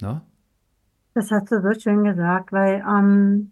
Ne? 0.00 0.20
Das 1.14 1.30
hast 1.30 1.52
du 1.52 1.60
so 1.60 1.78
schön 1.78 2.04
gesagt, 2.04 2.52
weil 2.52 2.82
ähm, 2.88 3.51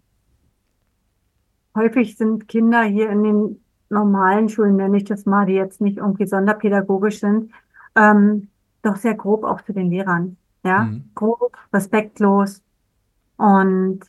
häufig 1.75 2.17
sind 2.17 2.47
Kinder 2.47 2.83
hier 2.83 3.09
in 3.09 3.23
den 3.23 3.61
normalen 3.89 4.49
Schulen, 4.49 4.77
nenne 4.77 4.97
ich 4.97 5.03
das 5.03 5.25
mal, 5.25 5.45
die 5.45 5.53
jetzt 5.53 5.81
nicht 5.81 5.97
irgendwie 5.97 6.25
sonderpädagogisch 6.25 7.19
sind, 7.19 7.51
ähm, 7.95 8.47
doch 8.81 8.95
sehr 8.95 9.15
grob 9.15 9.43
auch 9.43 9.61
zu 9.61 9.73
den 9.73 9.89
Lehrern. 9.89 10.37
Ja, 10.63 10.85
mhm. 10.85 11.09
grob, 11.15 11.57
respektlos. 11.73 12.61
Und 13.37 14.01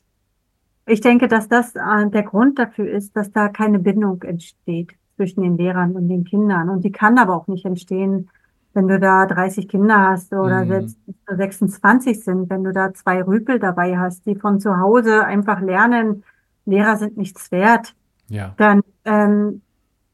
ich 0.87 1.01
denke, 1.01 1.29
dass 1.29 1.48
das 1.48 1.75
äh, 1.75 2.11
der 2.11 2.22
Grund 2.22 2.59
dafür 2.59 2.90
ist, 2.90 3.16
dass 3.16 3.33
da 3.33 3.48
keine 3.48 3.79
Bindung 3.79 4.22
entsteht 4.22 4.92
zwischen 5.16 5.42
den 5.42 5.57
Lehrern 5.57 5.92
und 5.92 6.09
den 6.09 6.25
Kindern. 6.25 6.68
Und 6.68 6.85
die 6.85 6.92
kann 6.92 7.18
aber 7.18 7.35
auch 7.35 7.46
nicht 7.46 7.64
entstehen, 7.64 8.29
wenn 8.75 8.88
du 8.88 8.98
da 8.98 9.27
30 9.27 9.68
Kinder 9.68 10.09
hast 10.09 10.33
oder 10.33 10.64
mhm. 10.64 10.68
selbst 10.68 10.98
26 11.29 12.25
sind, 12.25 12.51
wenn 12.51 12.64
du 12.64 12.72
da 12.72 12.92
zwei 12.94 13.22
Rüpel 13.22 13.59
dabei 13.59 13.98
hast, 13.98 14.27
die 14.27 14.35
von 14.35 14.61
zu 14.61 14.79
Hause 14.79 15.25
einfach 15.25 15.61
lernen, 15.61 16.25
Lehrer 16.64 16.96
sind 16.96 17.16
nichts 17.16 17.51
wert, 17.51 17.94
ja. 18.29 18.55
dann, 18.57 18.83
ähm, 19.05 19.62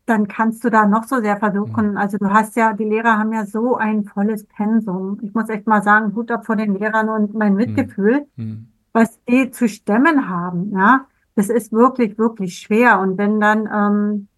dann 0.07 0.29
kannst 0.29 0.65
du 0.65 0.71
da 0.71 0.87
noch 0.87 1.05
so 1.05 1.21
sehr 1.21 1.37
versuchen. 1.37 1.93
Mhm. 1.93 1.97
Also 1.97 2.19
du 2.19 2.31
hast 2.31 2.57
ja, 2.57 2.73
die 2.73 2.85
Lehrer 2.85 3.19
haben 3.19 3.33
ja 3.33 3.45
so 3.45 3.77
ein 3.77 4.05
volles 4.05 4.45
Pensum. 4.45 5.19
Ich 5.23 5.35
muss 5.35 5.49
echt 5.49 5.67
mal 5.67 5.83
sagen, 5.83 6.15
Hut 6.15 6.31
ab 6.31 6.47
vor 6.47 6.57
den 6.57 6.75
Lehrern 6.75 7.09
und 7.09 7.35
mein 7.35 7.53
mhm. 7.53 7.59
Mitgefühl, 7.59 8.27
mhm. 8.37 8.69
was 8.93 9.23
die 9.25 9.51
zu 9.51 9.69
stemmen 9.69 10.29
haben. 10.29 10.73
Ja, 10.73 11.07
das 11.35 11.51
ist 11.51 11.73
wirklich, 11.73 12.19
wirklich 12.19 12.59
schwer. 12.59 13.01
Und 13.01 13.19
wenn 13.19 13.39
dann 13.39 13.69
ähm, 13.73 14.29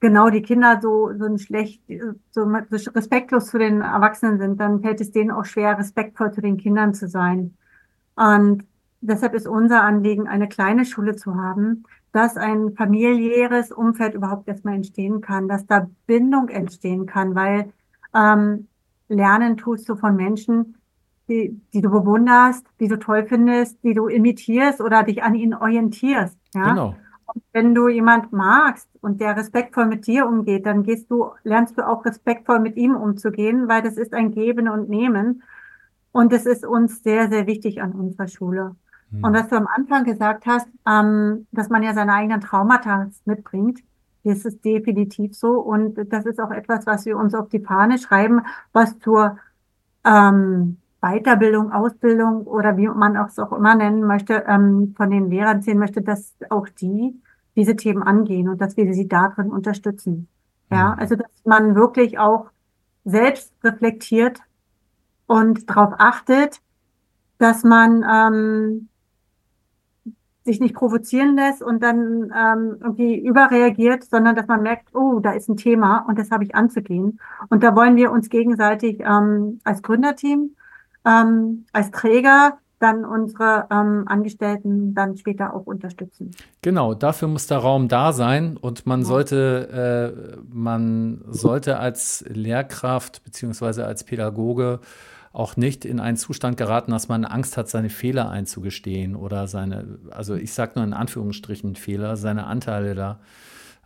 genau 0.00 0.30
die 0.30 0.42
Kinder 0.42 0.80
so, 0.80 1.12
so 1.16 1.24
ein 1.24 1.38
schlecht, 1.38 1.82
so 2.30 2.42
respektlos 2.42 3.46
zu 3.46 3.58
den 3.58 3.80
Erwachsenen 3.80 4.38
sind, 4.38 4.60
dann 4.60 4.80
fällt 4.80 5.00
es 5.00 5.10
denen 5.10 5.30
auch 5.30 5.44
schwer, 5.44 5.78
respektvoll 5.78 6.32
zu 6.32 6.40
den 6.40 6.56
Kindern 6.56 6.94
zu 6.94 7.08
sein. 7.08 7.56
Und 8.14 8.64
Deshalb 9.00 9.34
ist 9.34 9.46
unser 9.46 9.82
Anliegen, 9.82 10.26
eine 10.26 10.48
kleine 10.48 10.84
Schule 10.84 11.14
zu 11.14 11.36
haben, 11.36 11.84
dass 12.12 12.36
ein 12.36 12.74
familiäres 12.74 13.70
Umfeld 13.70 14.14
überhaupt 14.14 14.48
erstmal 14.48 14.74
entstehen 14.74 15.20
kann, 15.20 15.48
dass 15.48 15.66
da 15.66 15.88
Bindung 16.06 16.48
entstehen 16.48 17.06
kann, 17.06 17.34
weil 17.34 17.72
ähm, 18.14 18.66
Lernen 19.08 19.56
tust 19.56 19.88
du 19.88 19.96
von 19.96 20.16
Menschen, 20.16 20.76
die, 21.28 21.60
die 21.72 21.80
du 21.80 21.90
bewunderst, 21.90 22.66
die 22.80 22.88
du 22.88 22.98
toll 22.98 23.26
findest, 23.26 23.82
die 23.84 23.94
du 23.94 24.08
imitierst 24.08 24.80
oder 24.80 25.02
dich 25.02 25.22
an 25.22 25.34
ihnen 25.34 25.54
orientierst. 25.54 26.36
Ja? 26.54 26.70
Genau. 26.70 26.96
Und 27.26 27.42
wenn 27.52 27.74
du 27.74 27.88
jemand 27.88 28.32
magst 28.32 28.88
und 29.02 29.20
der 29.20 29.36
respektvoll 29.36 29.86
mit 29.86 30.06
dir 30.06 30.26
umgeht, 30.26 30.64
dann 30.64 30.82
gehst 30.82 31.10
du, 31.10 31.30
lernst 31.44 31.76
du 31.76 31.86
auch 31.86 32.04
respektvoll 32.06 32.58
mit 32.58 32.76
ihm 32.76 32.96
umzugehen, 32.96 33.68
weil 33.68 33.82
das 33.82 33.98
ist 33.98 34.14
ein 34.14 34.30
Geben 34.30 34.68
und 34.68 34.88
Nehmen. 34.88 35.42
Und 36.10 36.32
es 36.32 36.46
ist 36.46 36.64
uns 36.64 37.02
sehr, 37.02 37.28
sehr 37.28 37.46
wichtig 37.46 37.82
an 37.82 37.92
unserer 37.92 38.28
Schule. 38.28 38.76
Mhm. 39.10 39.24
Und 39.24 39.34
was 39.34 39.48
du 39.48 39.56
am 39.56 39.66
Anfang 39.66 40.04
gesagt 40.04 40.46
hast, 40.46 40.68
ähm, 40.88 41.46
dass 41.52 41.68
man 41.68 41.82
ja 41.82 41.94
seine 41.94 42.12
eigenen 42.14 42.40
Traumata 42.40 43.08
mitbringt, 43.24 43.80
das 44.24 44.44
ist 44.44 44.64
definitiv 44.64 45.34
so. 45.34 45.60
Und 45.60 45.96
das 46.12 46.26
ist 46.26 46.40
auch 46.40 46.50
etwas, 46.50 46.86
was 46.86 47.06
wir 47.06 47.16
uns 47.16 47.34
auf 47.34 47.48
die 47.48 47.60
Fahne 47.60 47.98
schreiben, 47.98 48.42
was 48.72 48.98
zur 48.98 49.38
ähm, 50.04 50.78
Weiterbildung, 51.00 51.72
Ausbildung 51.72 52.42
oder 52.42 52.76
wie 52.76 52.88
man 52.88 53.16
es 53.16 53.38
auch 53.38 53.52
immer 53.52 53.74
nennen 53.74 54.04
möchte, 54.04 54.44
ähm, 54.46 54.94
von 54.96 55.10
den 55.10 55.30
Lehrern 55.30 55.62
sehen 55.62 55.78
möchte, 55.78 56.02
dass 56.02 56.34
auch 56.50 56.68
die 56.68 57.20
diese 57.56 57.74
Themen 57.74 58.04
angehen 58.04 58.48
und 58.48 58.60
dass 58.60 58.76
wir 58.76 58.94
sie 58.94 59.08
darin 59.08 59.50
unterstützen. 59.50 60.28
Ja, 60.70 60.92
mhm. 60.92 61.00
also 61.00 61.16
dass 61.16 61.30
man 61.44 61.74
wirklich 61.74 62.18
auch 62.18 62.50
selbst 63.04 63.52
reflektiert 63.64 64.40
und 65.26 65.68
darauf 65.68 65.94
achtet, 65.98 66.60
dass 67.38 67.64
man 67.64 68.04
ähm, 68.08 68.88
sich 70.48 70.60
nicht 70.60 70.74
provozieren 70.74 71.36
lässt 71.36 71.62
und 71.62 71.82
dann 71.82 72.32
ähm, 72.34 72.76
irgendwie 72.80 73.16
überreagiert, 73.18 74.04
sondern 74.04 74.34
dass 74.34 74.46
man 74.46 74.62
merkt, 74.62 74.94
oh, 74.94 75.20
da 75.20 75.32
ist 75.32 75.48
ein 75.48 75.56
Thema 75.56 76.06
und 76.08 76.18
das 76.18 76.30
habe 76.30 76.42
ich 76.44 76.54
anzugehen. 76.54 77.20
Und 77.50 77.62
da 77.62 77.76
wollen 77.76 77.96
wir 77.96 78.10
uns 78.10 78.30
gegenseitig 78.30 79.00
ähm, 79.00 79.60
als 79.62 79.82
Gründerteam, 79.82 80.56
ähm, 81.04 81.66
als 81.72 81.90
Träger 81.90 82.58
dann 82.78 83.04
unsere 83.04 83.66
ähm, 83.70 84.04
Angestellten 84.06 84.94
dann 84.94 85.16
später 85.16 85.52
auch 85.52 85.66
unterstützen. 85.66 86.30
Genau, 86.62 86.94
dafür 86.94 87.28
muss 87.28 87.46
der 87.46 87.58
Raum 87.58 87.88
da 87.88 88.12
sein 88.12 88.56
und 88.56 88.86
man 88.86 89.04
sollte, 89.04 90.36
äh, 90.36 90.40
man 90.50 91.24
sollte 91.28 91.78
als 91.78 92.24
Lehrkraft 92.28 93.24
beziehungsweise 93.24 93.84
als 93.84 94.04
Pädagoge 94.04 94.80
auch 95.38 95.56
nicht 95.56 95.84
in 95.84 96.00
einen 96.00 96.16
Zustand 96.16 96.56
geraten, 96.56 96.90
dass 96.90 97.08
man 97.08 97.24
Angst 97.24 97.56
hat, 97.56 97.68
seine 97.68 97.90
Fehler 97.90 98.28
einzugestehen 98.28 99.14
oder 99.14 99.46
seine, 99.46 99.98
also 100.10 100.34
ich 100.34 100.52
sage 100.52 100.72
nur 100.74 100.84
in 100.84 100.92
Anführungsstrichen 100.92 101.76
Fehler, 101.76 102.16
seine 102.16 102.46
Anteile 102.46 102.94
da 102.96 103.20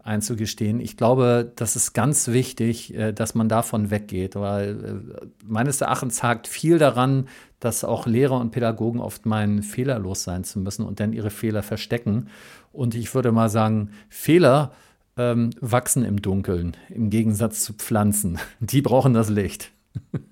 einzugestehen. 0.03 0.81
Ich 0.81 0.97
glaube, 0.97 1.53
das 1.55 1.77
ist 1.77 1.93
ganz 1.93 2.29
wichtig, 2.29 2.95
äh, 2.95 3.13
dass 3.13 3.35
man 3.35 3.49
davon 3.49 3.91
weggeht, 3.91 4.35
weil 4.35 5.03
äh, 5.23 5.27
meines 5.45 5.81
Erachtens 5.81 6.23
hakt 6.23 6.49
viel 6.49 6.79
daran, 6.79 7.29
dass 7.61 7.85
auch 7.85 8.07
Lehrer 8.07 8.41
und 8.41 8.51
Pädagogen 8.51 9.01
oft 9.01 9.27
meinen, 9.27 9.63
fehlerlos 9.63 10.25
sein 10.25 10.45
zu 10.45 10.59
müssen 10.59 10.85
und 10.85 11.01
dann 11.01 11.13
ihre 11.13 11.31
Fehler 11.31 11.63
verstecken. 11.63 12.29
Und 12.73 12.95
ich 12.95 13.15
würde 13.15 13.31
mal 13.31 13.51
sagen, 13.51 13.91
Fehler 14.09 14.73
ähm, 15.19 15.51
wachsen 15.61 16.05
im 16.05 16.23
Dunkeln, 16.23 16.77
im 16.89 17.11
Gegensatz 17.11 17.63
zu 17.63 17.75
Pflanzen. 17.75 18.39
Die 18.61 18.81
brauchen 18.81 19.13
das 19.13 19.29
Licht. 19.29 19.71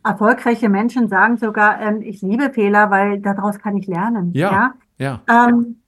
Erfolgreiche 0.03 0.69
Menschen 0.69 1.09
sagen 1.09 1.37
sogar, 1.37 1.81
ähm, 1.81 2.03
ich 2.03 2.23
liebe 2.23 2.51
Fehler, 2.51 2.91
weil 2.91 3.21
daraus 3.21 3.59
kann 3.59 3.77
ich 3.77 3.87
lernen. 3.87 4.33
Ja, 4.33 4.75
ja. 4.99 5.21
ja. 5.29 5.49
Ähm, 5.49 5.81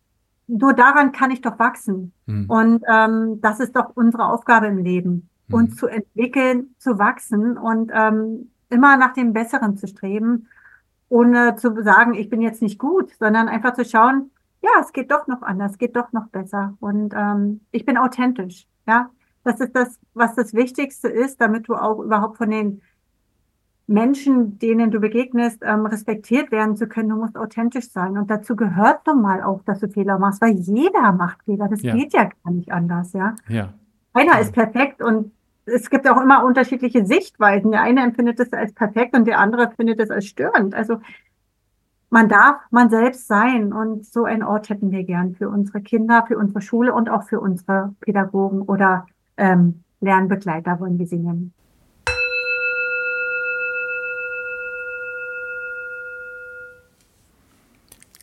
nur 0.47 0.75
daran 0.75 1.13
kann 1.13 1.31
ich 1.31 1.41
doch 1.41 1.59
wachsen. 1.59 2.13
Mhm. 2.27 2.45
Und 2.49 2.85
ähm, 2.93 3.41
das 3.41 3.61
ist 3.61 3.75
doch 3.75 3.93
unsere 3.95 4.27
Aufgabe 4.27 4.67
im 4.67 4.79
Leben, 4.79 5.29
mhm. 5.49 5.55
uns 5.55 5.77
zu 5.77 5.87
entwickeln, 5.87 6.75
zu 6.79 6.99
wachsen 6.99 7.57
und 7.57 7.91
ähm, 7.95 8.51
immer 8.69 8.97
nach 8.97 9.15
dem 9.15 9.33
Besseren 9.33 9.77
zu 9.77 9.87
streben, 9.87 10.49
ohne 11.09 11.57
zu 11.57 11.83
sagen, 11.83 12.15
ich 12.15 12.29
bin 12.29 12.41
jetzt 12.41 12.63
nicht 12.63 12.79
gut, 12.79 13.13
sondern 13.19 13.49
einfach 13.49 13.75
zu 13.75 13.85
schauen, 13.85 14.31
ja, 14.63 14.71
es 14.81 14.93
geht 14.93 15.11
doch 15.11 15.27
noch 15.27 15.43
anders, 15.43 15.73
es 15.73 15.79
geht 15.79 15.97
doch 15.97 16.13
noch 16.13 16.29
besser. 16.29 16.75
Und 16.81 17.15
ähm, 17.17 17.61
ich 17.71 17.85
bin 17.85 17.99
authentisch. 17.99 18.67
Ja, 18.87 19.11
das 19.45 19.61
ist 19.61 19.75
das, 19.75 19.99
was 20.15 20.35
das 20.35 20.55
Wichtigste 20.55 21.09
ist, 21.09 21.41
damit 21.41 21.69
du 21.69 21.75
auch 21.75 22.01
überhaupt 22.01 22.39
von 22.39 22.51
den 22.51 22.81
Menschen, 23.87 24.59
denen 24.59 24.91
du 24.91 25.01
begegnest, 25.01 25.63
ähm, 25.63 25.87
respektiert 25.87 26.51
werden 26.51 26.77
zu 26.77 26.87
können. 26.87 27.11
Du 27.11 27.17
musst 27.17 27.37
authentisch 27.37 27.91
sein. 27.91 28.17
Und 28.17 28.31
dazu 28.31 28.57
gehört 28.57 29.07
nun 29.07 29.21
mal 29.23 29.43
auch, 29.43 29.63
dass 29.65 29.81
du 29.81 29.89
Fehler 29.89 30.19
machst, 30.19 30.41
weil 30.41 30.53
jeder 30.53 31.13
macht 31.13 31.43
Fehler. 31.45 31.69
Das 31.69 31.83
ja. 31.83 31.95
geht 31.95 32.13
ja 32.13 32.31
gar 32.45 32.53
nicht 32.53 32.73
anders, 32.73 33.13
ja. 33.13 33.35
ja. 33.49 33.75
Keiner 34.15 34.35
ja. 34.35 34.39
ist 34.39 34.53
perfekt 34.53 35.03
und 35.03 35.33
es 35.65 35.91
gibt 35.91 36.09
auch 36.09 36.21
immer 36.21 36.45
unterschiedliche 36.45 37.07
Sichtweisen. 37.07 37.71
Der 37.71 37.83
eine 37.83 38.03
empfindet 38.03 38.41
es 38.41 38.53
als 38.53 38.73
perfekt 38.73 39.17
und 39.17 39.27
der 39.27 39.39
andere 39.39 39.71
findet 39.71 40.01
es 40.01 40.11
als 40.11 40.27
störend. 40.27 40.75
Also 40.75 40.99
man 42.11 42.29
darf 42.29 42.57
man 42.71 42.91
selbst 42.91 43.27
sein 43.27 43.73
und 43.73 44.05
so 44.05 44.25
einen 44.25 44.43
Ort 44.43 44.69
hätten 44.69 44.91
wir 44.91 45.05
gern 45.05 45.35
für 45.35 45.49
unsere 45.49 45.81
Kinder, 45.81 46.25
für 46.27 46.37
unsere 46.37 46.61
Schule 46.61 46.93
und 46.93 47.09
auch 47.09 47.23
für 47.23 47.41
unsere 47.41 47.95
Pädagogen 48.01 48.63
oder 48.63 49.07
ähm, 49.37 49.83
Lernbegleiter, 50.01 50.79
wollen 50.81 50.99
wir 50.99 51.07
sie 51.07 51.19
nennen. 51.19 51.55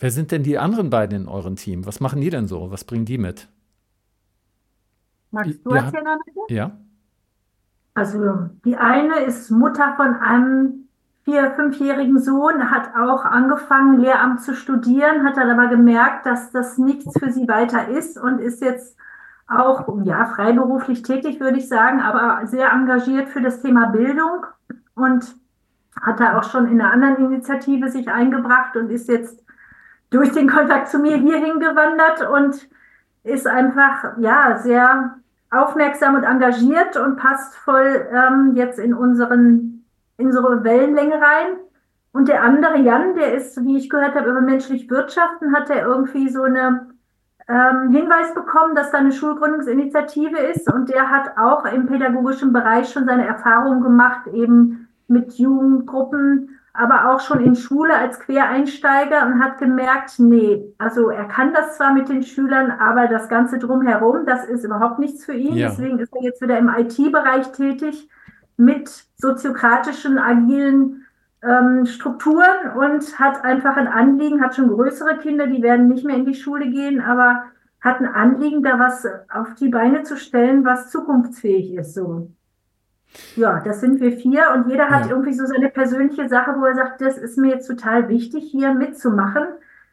Wer 0.00 0.10
sind 0.10 0.32
denn 0.32 0.42
die 0.42 0.58
anderen 0.58 0.88
beiden 0.88 1.22
in 1.22 1.28
eurem 1.28 1.56
Team? 1.56 1.84
Was 1.84 2.00
machen 2.00 2.22
die 2.22 2.30
denn 2.30 2.48
so? 2.48 2.70
Was 2.70 2.84
bringen 2.84 3.04
die 3.04 3.18
mit? 3.18 3.48
Magst 5.30 5.60
du 5.64 5.74
ja, 5.74 5.84
erzählen, 5.84 6.06
Annette? 6.06 6.30
Ja. 6.48 6.70
Also 7.92 8.48
die 8.64 8.76
eine 8.76 9.20
ist 9.20 9.50
Mutter 9.50 9.92
von 9.96 10.14
einem 10.14 10.88
vier-, 11.24 11.50
fünfjährigen 11.50 12.18
Sohn, 12.18 12.70
hat 12.70 12.94
auch 12.96 13.26
angefangen, 13.26 14.00
Lehramt 14.00 14.40
zu 14.40 14.54
studieren, 14.54 15.22
hat 15.22 15.36
dann 15.36 15.50
aber 15.50 15.68
gemerkt, 15.68 16.24
dass 16.24 16.50
das 16.50 16.78
nichts 16.78 17.18
für 17.18 17.30
sie 17.30 17.46
weiter 17.46 17.88
ist 17.88 18.18
und 18.18 18.38
ist 18.38 18.62
jetzt 18.62 18.96
auch 19.48 19.86
ja, 20.04 20.24
freiberuflich 20.26 21.02
tätig, 21.02 21.40
würde 21.40 21.58
ich 21.58 21.68
sagen, 21.68 22.00
aber 22.00 22.46
sehr 22.46 22.72
engagiert 22.72 23.28
für 23.28 23.42
das 23.42 23.60
Thema 23.60 23.88
Bildung 23.88 24.46
und 24.94 25.36
hat 26.00 26.20
da 26.20 26.38
auch 26.38 26.44
schon 26.44 26.68
in 26.68 26.80
einer 26.80 26.92
anderen 26.92 27.16
Initiative 27.16 27.90
sich 27.90 28.08
eingebracht 28.08 28.76
und 28.76 28.90
ist 28.90 29.08
jetzt 29.08 29.44
durch 30.10 30.32
den 30.32 30.48
Kontakt 30.48 30.88
zu 30.88 30.98
mir 30.98 31.16
hierhin 31.16 31.60
gewandert 31.60 32.28
und 32.28 32.68
ist 33.22 33.46
einfach, 33.46 34.18
ja, 34.18 34.58
sehr 34.58 35.16
aufmerksam 35.50 36.14
und 36.14 36.24
engagiert 36.24 36.96
und 36.96 37.16
passt 37.16 37.56
voll 37.56 38.06
ähm, 38.12 38.52
jetzt 38.54 38.78
in 38.78 38.94
unseren, 38.94 39.84
in 40.16 40.26
unsere 40.26 40.62
Wellenlänge 40.64 41.14
rein. 41.14 41.56
Und 42.12 42.28
der 42.28 42.42
andere 42.42 42.78
Jan, 42.78 43.14
der 43.14 43.34
ist, 43.34 43.64
wie 43.64 43.76
ich 43.76 43.88
gehört 43.88 44.14
habe, 44.14 44.30
über 44.30 44.40
menschlich 44.40 44.90
Wirtschaften, 44.90 45.54
hat 45.54 45.70
er 45.70 45.86
irgendwie 45.86 46.28
so 46.28 46.42
eine 46.42 46.88
ähm, 47.48 47.90
Hinweis 47.90 48.34
bekommen, 48.34 48.74
dass 48.74 48.90
da 48.90 48.98
eine 48.98 49.12
Schulgründungsinitiative 49.12 50.38
ist 50.38 50.72
und 50.72 50.88
der 50.88 51.10
hat 51.10 51.36
auch 51.36 51.64
im 51.64 51.86
pädagogischen 51.86 52.52
Bereich 52.52 52.90
schon 52.90 53.06
seine 53.06 53.26
Erfahrungen 53.26 53.82
gemacht, 53.82 54.26
eben 54.28 54.88
mit 55.08 55.32
Jugendgruppen 55.34 56.59
aber 56.72 57.10
auch 57.10 57.20
schon 57.20 57.40
in 57.40 57.56
Schule 57.56 57.96
als 57.96 58.20
Quereinsteiger 58.20 59.26
und 59.26 59.42
hat 59.42 59.58
gemerkt, 59.58 60.18
nee, 60.18 60.72
also 60.78 61.10
er 61.10 61.24
kann 61.24 61.52
das 61.52 61.76
zwar 61.76 61.92
mit 61.92 62.08
den 62.08 62.22
Schülern, 62.22 62.70
aber 62.70 63.08
das 63.08 63.28
Ganze 63.28 63.58
drumherum, 63.58 64.24
das 64.24 64.44
ist 64.44 64.64
überhaupt 64.64 64.98
nichts 64.98 65.24
für 65.24 65.34
ihn. 65.34 65.54
Ja. 65.54 65.68
Deswegen 65.68 65.98
ist 65.98 66.14
er 66.14 66.22
jetzt 66.22 66.40
wieder 66.40 66.58
im 66.58 66.68
IT-Bereich 66.68 67.52
tätig 67.52 68.08
mit 68.56 68.88
soziokratischen, 69.16 70.18
agilen 70.18 71.06
ähm, 71.42 71.86
Strukturen 71.86 72.76
und 72.76 73.18
hat 73.18 73.44
einfach 73.44 73.76
ein 73.76 73.88
Anliegen, 73.88 74.42
hat 74.42 74.54
schon 74.54 74.68
größere 74.68 75.18
Kinder, 75.18 75.46
die 75.46 75.62
werden 75.62 75.88
nicht 75.88 76.04
mehr 76.04 76.16
in 76.16 76.26
die 76.26 76.34
Schule 76.34 76.68
gehen, 76.70 77.00
aber 77.00 77.44
hat 77.80 78.00
ein 78.00 78.06
Anliegen, 78.06 78.62
da 78.62 78.78
was 78.78 79.06
auf 79.30 79.54
die 79.54 79.70
Beine 79.70 80.02
zu 80.02 80.16
stellen, 80.16 80.64
was 80.64 80.90
zukunftsfähig 80.90 81.74
ist, 81.74 81.94
so. 81.94 82.30
Ja, 83.36 83.60
das 83.64 83.80
sind 83.80 84.00
wir 84.00 84.12
vier 84.12 84.52
und 84.54 84.68
jeder 84.68 84.88
hat 84.88 85.06
ja. 85.06 85.10
irgendwie 85.10 85.32
so 85.32 85.44
seine 85.46 85.68
persönliche 85.68 86.28
Sache, 86.28 86.54
wo 86.58 86.64
er 86.64 86.74
sagt, 86.74 87.00
das 87.00 87.18
ist 87.18 87.38
mir 87.38 87.50
jetzt 87.50 87.66
total 87.66 88.08
wichtig, 88.08 88.48
hier 88.50 88.74
mitzumachen. 88.74 89.44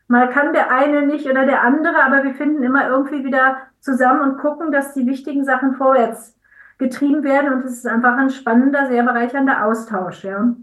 Mal 0.07 0.29
kann 0.29 0.53
der 0.53 0.71
eine 0.71 1.05
nicht 1.05 1.25
oder 1.25 1.45
der 1.45 1.63
andere, 1.63 2.03
aber 2.03 2.23
wir 2.23 2.33
finden 2.33 2.63
immer 2.63 2.87
irgendwie 2.87 3.25
wieder 3.25 3.57
zusammen 3.79 4.21
und 4.21 4.37
gucken, 4.37 4.71
dass 4.71 4.93
die 4.93 5.05
wichtigen 5.05 5.43
Sachen 5.43 5.75
vorwärts 5.75 6.35
getrieben 6.77 7.23
werden 7.23 7.53
und 7.53 7.65
es 7.65 7.79
ist 7.79 7.87
einfach 7.87 8.17
ein 8.17 8.29
spannender, 8.29 8.87
sehr 8.87 9.03
bereichernder 9.03 9.65
Austausch, 9.65 10.23
ja. 10.23 10.53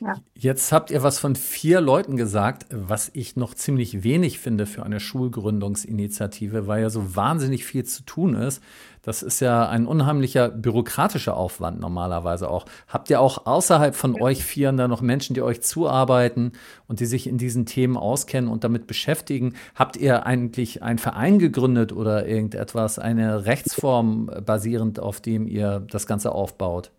Ja. 0.00 0.14
Jetzt 0.34 0.72
habt 0.72 0.90
ihr 0.90 1.02
was 1.02 1.18
von 1.18 1.34
vier 1.34 1.80
Leuten 1.80 2.16
gesagt, 2.16 2.66
was 2.70 3.10
ich 3.14 3.36
noch 3.36 3.54
ziemlich 3.54 4.04
wenig 4.04 4.38
finde 4.38 4.66
für 4.66 4.84
eine 4.84 5.00
Schulgründungsinitiative, 5.00 6.66
weil 6.66 6.82
ja 6.82 6.90
so 6.90 7.16
wahnsinnig 7.16 7.64
viel 7.64 7.84
zu 7.84 8.04
tun 8.04 8.34
ist. 8.34 8.62
Das 9.04 9.22
ist 9.22 9.40
ja 9.40 9.68
ein 9.68 9.86
unheimlicher 9.86 10.48
bürokratischer 10.48 11.36
Aufwand 11.36 11.78
normalerweise 11.78 12.50
auch. 12.50 12.64
Habt 12.88 13.10
ihr 13.10 13.20
auch 13.20 13.46
außerhalb 13.46 13.94
von 13.94 14.20
euch 14.20 14.42
Vieren 14.42 14.78
da 14.78 14.88
noch 14.88 15.02
Menschen, 15.02 15.34
die 15.34 15.42
euch 15.42 15.60
zuarbeiten 15.62 16.52
und 16.88 17.00
die 17.00 17.06
sich 17.06 17.28
in 17.28 17.36
diesen 17.36 17.66
Themen 17.66 17.98
auskennen 17.98 18.50
und 18.50 18.64
damit 18.64 18.86
beschäftigen? 18.86 19.54
Habt 19.74 19.98
ihr 19.98 20.24
eigentlich 20.24 20.82
einen 20.82 20.98
Verein 20.98 21.38
gegründet 21.38 21.92
oder 21.92 22.26
irgendetwas, 22.26 22.98
eine 22.98 23.44
Rechtsform 23.44 24.30
basierend 24.44 24.98
auf 24.98 25.20
dem 25.20 25.46
ihr 25.46 25.80
das 25.90 26.06
Ganze 26.06 26.32
aufbaut? 26.32 26.90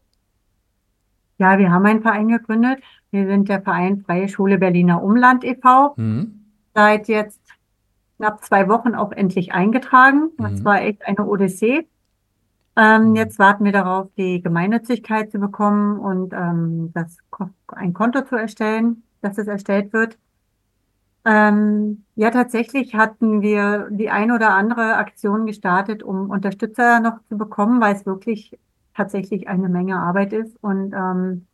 Ja, 1.39 1.57
wir 1.57 1.71
haben 1.71 1.85
einen 1.85 2.01
Verein 2.01 2.27
gegründet. 2.27 2.79
Wir 3.09 3.25
sind 3.27 3.49
der 3.49 3.61
Verein 3.61 4.03
Freie 4.05 4.29
Schule 4.29 4.59
Berliner 4.59 5.01
Umland 5.01 5.43
e.V. 5.43 5.93
Mhm. 5.97 6.45
Seit 6.75 7.07
jetzt 7.07 7.41
knapp 8.17 8.43
zwei 8.43 8.69
Wochen 8.69 8.93
auch 8.93 9.11
endlich 9.11 9.53
eingetragen. 9.53 10.29
Das 10.37 10.59
mhm. 10.59 10.65
war 10.65 10.81
echt 10.81 11.05
eine 11.05 11.25
Odyssee. 11.25 11.87
Ähm. 12.75 13.15
Jetzt 13.15 13.39
warten 13.39 13.63
wir 13.63 13.71
darauf, 13.71 14.09
die 14.17 14.41
Gemeinnützigkeit 14.41 15.31
zu 15.31 15.39
bekommen 15.39 15.99
und 15.99 16.33
ähm, 16.33 16.91
das, 16.93 17.17
ein 17.67 17.93
Konto 17.93 18.21
zu 18.21 18.35
erstellen, 18.35 19.03
dass 19.21 19.37
es 19.37 19.47
erstellt 19.47 19.93
wird. 19.93 20.17
Ähm, 21.27 22.05
ja, 22.15 22.29
tatsächlich 22.29 22.93
hatten 22.93 23.41
wir 23.41 23.87
die 23.89 24.11
ein 24.11 24.31
oder 24.31 24.51
andere 24.53 24.95
Aktion 24.97 25.47
gestartet, 25.47 26.03
um 26.03 26.29
Unterstützer 26.29 26.99
noch 26.99 27.17
zu 27.29 27.37
bekommen, 27.37 27.81
weil 27.81 27.95
es 27.95 28.05
wirklich 28.05 28.57
tatsächlich 28.95 29.47
eine 29.47 29.67
Menge 29.67 29.97
Arbeit 29.97 30.33
ist. 30.33 30.55
Und 30.61 30.93
ähm, 30.93 31.47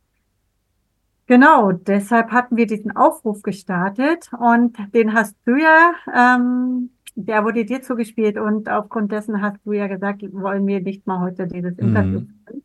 genau, 1.26 1.72
deshalb 1.72 2.32
hatten 2.32 2.56
wir 2.56 2.66
diesen 2.66 2.94
Aufruf 2.94 3.42
gestartet 3.42 4.30
und 4.38 4.76
den 4.94 5.14
hast 5.14 5.36
du 5.46 5.56
ja, 5.56 5.92
ähm, 6.14 6.90
der 7.14 7.44
wurde 7.44 7.64
dir 7.64 7.82
zugespielt 7.82 8.38
und 8.38 8.68
aufgrund 8.68 9.12
dessen 9.12 9.42
hast 9.42 9.58
du 9.64 9.72
ja 9.72 9.86
gesagt, 9.86 10.22
wollen 10.32 10.66
wir 10.66 10.80
nicht 10.80 11.06
mal 11.06 11.20
heute 11.20 11.46
dieses 11.46 11.76
mhm. 11.76 11.88
Interview 11.88 12.20
mhm. 12.20 12.62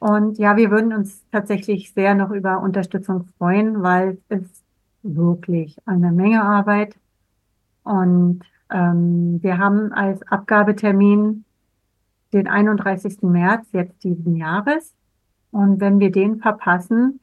Und 0.00 0.38
ja, 0.38 0.56
wir 0.56 0.70
würden 0.70 0.92
uns 0.92 1.24
tatsächlich 1.32 1.92
sehr 1.92 2.14
noch 2.14 2.30
über 2.30 2.60
Unterstützung 2.60 3.28
freuen, 3.36 3.82
weil 3.82 4.18
es 4.28 4.42
ist 4.42 4.64
wirklich 5.02 5.76
eine 5.86 6.12
Menge 6.12 6.42
Arbeit. 6.42 6.94
Und 7.82 8.42
ähm, 8.70 9.42
wir 9.42 9.58
haben 9.58 9.92
als 9.92 10.22
Abgabetermin 10.22 11.44
den 12.32 12.46
31. 12.46 13.22
März 13.22 13.66
jetzt 13.72 14.04
diesen 14.04 14.36
Jahres. 14.36 14.94
Und 15.50 15.80
wenn 15.80 15.98
wir 15.98 16.12
den 16.12 16.38
verpassen, 16.38 17.20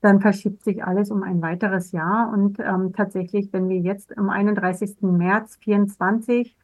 dann 0.00 0.20
verschiebt 0.20 0.64
sich 0.64 0.84
alles 0.84 1.10
um 1.10 1.22
ein 1.22 1.42
weiteres 1.42 1.92
Jahr. 1.92 2.30
Und 2.32 2.58
ähm, 2.60 2.92
tatsächlich, 2.92 3.52
wenn 3.52 3.68
wir 3.68 3.78
jetzt 3.78 4.16
am 4.16 4.30
31. 4.30 5.02
März 5.02 5.56
24 5.56 6.56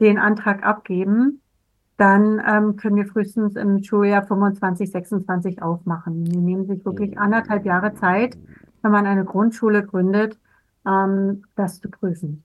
den 0.00 0.18
Antrag 0.18 0.64
abgeben, 0.64 1.40
dann 1.96 2.42
ähm, 2.46 2.76
können 2.76 2.96
wir 2.96 3.06
frühestens 3.06 3.56
im 3.56 3.82
Schuljahr 3.82 4.22
25, 4.26 4.90
26 4.90 5.62
aufmachen. 5.62 6.24
Die 6.24 6.36
nehmen 6.36 6.66
sich 6.66 6.84
wirklich 6.84 7.18
anderthalb 7.18 7.64
Jahre 7.64 7.94
Zeit, 7.94 8.36
wenn 8.82 8.92
man 8.92 9.06
eine 9.06 9.24
Grundschule 9.24 9.84
gründet, 9.84 10.38
ähm, 10.86 11.44
das 11.56 11.80
zu 11.80 11.88
prüfen. 11.88 12.44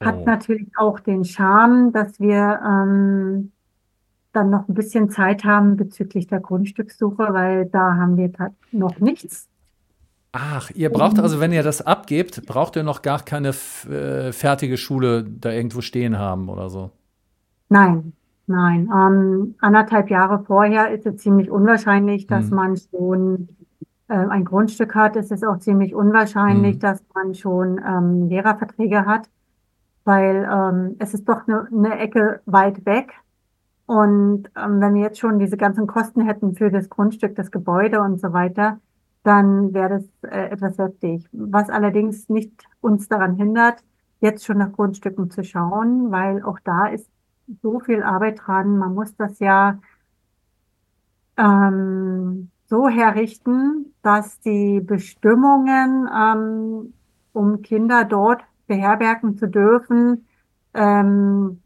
Hat 0.00 0.16
oh. 0.18 0.24
natürlich 0.24 0.68
auch 0.76 0.98
den 0.98 1.24
Charme, 1.24 1.92
dass 1.92 2.18
wir 2.18 2.60
ähm, 2.64 3.52
dann 4.34 4.50
noch 4.50 4.68
ein 4.68 4.74
bisschen 4.74 5.10
Zeit 5.10 5.44
haben 5.44 5.76
bezüglich 5.76 6.26
der 6.26 6.40
Grundstückssuche, 6.40 7.28
weil 7.30 7.66
da 7.66 7.94
haben 7.96 8.16
wir 8.16 8.30
noch 8.72 8.98
nichts. 9.00 9.48
Ach, 10.36 10.68
ihr 10.74 10.90
braucht 10.90 11.20
also, 11.20 11.38
wenn 11.38 11.52
ihr 11.52 11.62
das 11.62 11.80
abgebt, 11.80 12.44
braucht 12.44 12.74
ihr 12.74 12.82
noch 12.82 13.02
gar 13.02 13.20
keine 13.20 13.50
äh, 13.50 14.32
fertige 14.32 14.76
Schule 14.76 15.22
da 15.22 15.52
irgendwo 15.52 15.80
stehen 15.80 16.18
haben 16.18 16.48
oder 16.48 16.70
so? 16.70 16.90
Nein, 17.68 18.14
nein. 18.48 18.90
Ähm, 18.92 19.54
anderthalb 19.60 20.10
Jahre 20.10 20.42
vorher 20.44 20.90
ist 20.90 21.06
es 21.06 21.18
ziemlich 21.18 21.50
unwahrscheinlich, 21.52 22.26
dass 22.26 22.50
hm. 22.50 22.56
man 22.56 22.76
schon 22.76 23.48
äh, 24.08 24.14
ein 24.14 24.44
Grundstück 24.44 24.96
hat. 24.96 25.14
Es 25.14 25.30
ist 25.30 25.46
auch 25.46 25.60
ziemlich 25.60 25.94
unwahrscheinlich, 25.94 26.74
hm. 26.74 26.80
dass 26.80 27.00
man 27.14 27.36
schon 27.36 27.80
ähm, 27.86 28.28
Lehrerverträge 28.28 29.06
hat, 29.06 29.28
weil 30.02 30.48
ähm, 30.52 30.96
es 30.98 31.14
ist 31.14 31.28
doch 31.28 31.46
eine 31.46 31.68
ne 31.70 31.96
Ecke 31.96 32.40
weit 32.46 32.84
weg. 32.86 33.12
Und 33.86 34.48
ähm, 34.56 34.80
wenn 34.80 34.94
wir 34.94 35.02
jetzt 35.02 35.18
schon 35.18 35.38
diese 35.38 35.56
ganzen 35.56 35.86
Kosten 35.86 36.22
hätten 36.22 36.54
für 36.54 36.70
das 36.70 36.88
Grundstück, 36.88 37.34
das 37.36 37.50
Gebäude 37.50 38.00
und 38.00 38.20
so 38.20 38.32
weiter, 38.32 38.80
dann 39.24 39.74
wäre 39.74 40.00
das 40.22 40.30
äh, 40.30 40.50
etwas 40.50 40.78
heftig. 40.78 41.26
Was 41.32 41.68
allerdings 41.70 42.28
nicht 42.28 42.52
uns 42.80 43.08
daran 43.08 43.36
hindert, 43.36 43.82
jetzt 44.20 44.44
schon 44.44 44.58
nach 44.58 44.72
Grundstücken 44.72 45.30
zu 45.30 45.44
schauen, 45.44 46.10
weil 46.10 46.42
auch 46.42 46.58
da 46.64 46.86
ist 46.86 47.08
so 47.62 47.80
viel 47.80 48.02
Arbeit 48.02 48.40
dran. 48.46 48.78
Man 48.78 48.94
muss 48.94 49.14
das 49.16 49.38
ja 49.38 49.78
ähm, 51.36 52.50
so 52.66 52.88
herrichten, 52.88 53.92
dass 54.02 54.40
die 54.40 54.80
Bestimmungen, 54.80 56.08
ähm, 56.14 56.94
um 57.32 57.62
Kinder 57.62 58.04
dort 58.04 58.42
beherbergen 58.66 59.36
zu 59.36 59.48
dürfen, 59.48 60.26
ähm, 60.72 61.60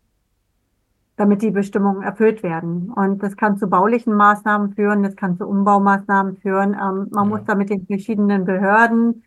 damit 1.19 1.43
die 1.43 1.51
Bestimmungen 1.51 2.03
erfüllt 2.03 2.43
werden. 2.43 2.91
Und 2.91 3.23
das 3.23 3.37
kann 3.37 3.59
zu 3.59 3.67
baulichen 3.67 4.15
Maßnahmen 4.15 4.75
führen, 4.75 5.03
das 5.03 5.17
kann 5.17 5.37
zu 5.37 5.47
Umbaumaßnahmen 5.47 6.37
führen. 6.37 6.75
Ähm, 6.75 7.09
man 7.11 7.25
ja. 7.25 7.25
muss 7.25 7.41
da 7.45 7.55
mit 7.55 7.71
den 7.71 7.87
verschiedenen 7.87 8.45
Behörden, 8.45 9.25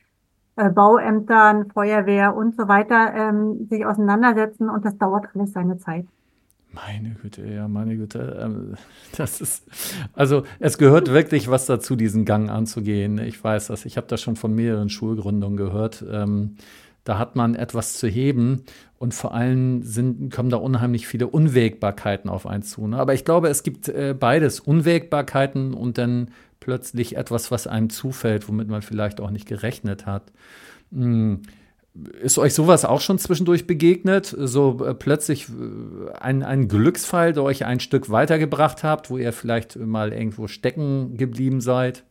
äh, 0.56 0.70
Bauämtern, 0.70 1.70
Feuerwehr 1.70 2.36
und 2.36 2.56
so 2.56 2.68
weiter 2.68 3.14
ähm, 3.14 3.68
sich 3.70 3.86
auseinandersetzen 3.86 4.70
und 4.70 4.86
das 4.86 4.98
dauert 4.98 5.28
alles 5.36 5.52
seine 5.52 5.78
Zeit. 5.78 6.08
Meine 6.74 7.16
Güte, 7.22 7.46
ja, 7.46 7.68
meine 7.68 7.98
Güte. 7.98 8.40
Ähm, 8.42 8.76
das 9.18 9.42
ist, 9.42 9.70
also 10.14 10.44
es 10.60 10.78
gehört 10.78 11.12
wirklich 11.12 11.50
was 11.50 11.66
dazu, 11.66 11.98
diesen 11.98 12.24
Gang 12.24 12.50
anzugehen. 12.50 13.18
Ich 13.18 13.44
weiß 13.44 13.68
das. 13.68 13.86
Ich 13.86 13.98
habe 13.98 14.08
das 14.08 14.22
schon 14.22 14.38
von 14.38 14.56
mehreren 14.56 14.90
Schulgründungen 14.90 15.58
gehört. 15.58 16.06
Ähm, 16.10 16.56
da 17.04 17.18
hat 17.18 17.36
man 17.36 17.56
etwas 17.56 17.96
zu 17.96 18.08
heben 18.08 18.64
und 19.02 19.16
vor 19.16 19.34
allem 19.34 19.82
sind, 19.82 20.32
kommen 20.32 20.52
da 20.52 20.58
unheimlich 20.58 21.08
viele 21.08 21.26
Unwägbarkeiten 21.26 22.30
auf 22.30 22.46
einen 22.46 22.62
zu. 22.62 22.86
Ne? 22.86 22.98
Aber 22.98 23.16
ich 23.16 23.26
glaube, 23.26 23.48
es 23.48 23.64
gibt 23.64 23.90
äh, 23.90 24.14
beides, 24.18 24.60
Unwägbarkeiten 24.60 25.74
und 25.74 25.98
dann 25.98 26.30
plötzlich 26.60 27.18
etwas, 27.18 27.50
was 27.50 27.66
einem 27.66 27.90
zufällt, 27.90 28.48
womit 28.48 28.68
man 28.68 28.84
vielleicht 28.84 29.20
auch 29.20 29.32
nicht 29.32 29.48
gerechnet 29.48 30.06
hat. 30.06 30.32
Hm. 30.94 31.42
Ist 32.22 32.38
euch 32.38 32.54
sowas 32.54 32.86
auch 32.86 33.02
schon 33.02 33.18
zwischendurch 33.18 33.66
begegnet? 33.66 34.36
So 34.38 34.86
äh, 34.86 34.94
plötzlich 34.94 35.50
äh, 35.50 36.12
ein, 36.20 36.44
ein 36.44 36.68
Glücksfall, 36.68 37.34
der 37.34 37.42
euch 37.42 37.66
ein 37.66 37.80
Stück 37.80 38.12
weitergebracht 38.12 38.84
habt, 38.84 39.10
wo 39.10 39.18
ihr 39.18 39.34
vielleicht 39.34 39.78
mal 39.78 40.14
irgendwo 40.14 40.48
stecken 40.48 41.18
geblieben 41.18 41.60
seid? 41.60 42.04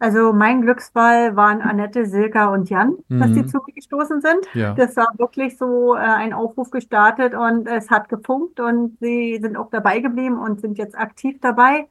Also 0.00 0.32
mein 0.32 0.62
Glücksfall 0.62 1.34
waren 1.34 1.60
Annette, 1.60 2.06
Silka 2.06 2.52
und 2.52 2.70
Jan, 2.70 2.98
mhm. 3.08 3.18
dass 3.18 3.32
die 3.32 3.46
zu 3.46 3.58
mir 3.66 3.72
gestoßen 3.74 4.20
sind. 4.20 4.46
Ja. 4.54 4.72
Das 4.74 4.96
war 4.96 5.08
wirklich 5.18 5.58
so 5.58 5.96
äh, 5.96 5.98
ein 5.98 6.32
Aufruf 6.32 6.70
gestartet 6.70 7.34
und 7.34 7.66
es 7.66 7.90
hat 7.90 8.08
gefunkt 8.08 8.60
und 8.60 8.96
sie 9.00 9.38
sind 9.40 9.56
auch 9.56 9.70
dabei 9.70 9.98
geblieben 9.98 10.38
und 10.38 10.60
sind 10.60 10.78
jetzt 10.78 10.96
aktiv 10.96 11.38
dabei. 11.40 11.88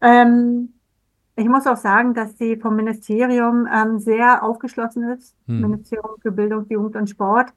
Ähm, 0.00 0.74
ich 1.34 1.48
muss 1.48 1.66
auch 1.66 1.76
sagen, 1.76 2.14
dass 2.14 2.38
sie 2.38 2.56
vom 2.56 2.76
Ministerium 2.76 3.68
ähm, 3.72 3.98
sehr 3.98 4.44
aufgeschlossen 4.44 5.08
ist, 5.10 5.34
mhm. 5.46 5.62
Ministerium 5.62 6.20
für 6.20 6.30
Bildung, 6.30 6.66
Jugend 6.68 6.94
und 6.94 7.10
Sport 7.10 7.52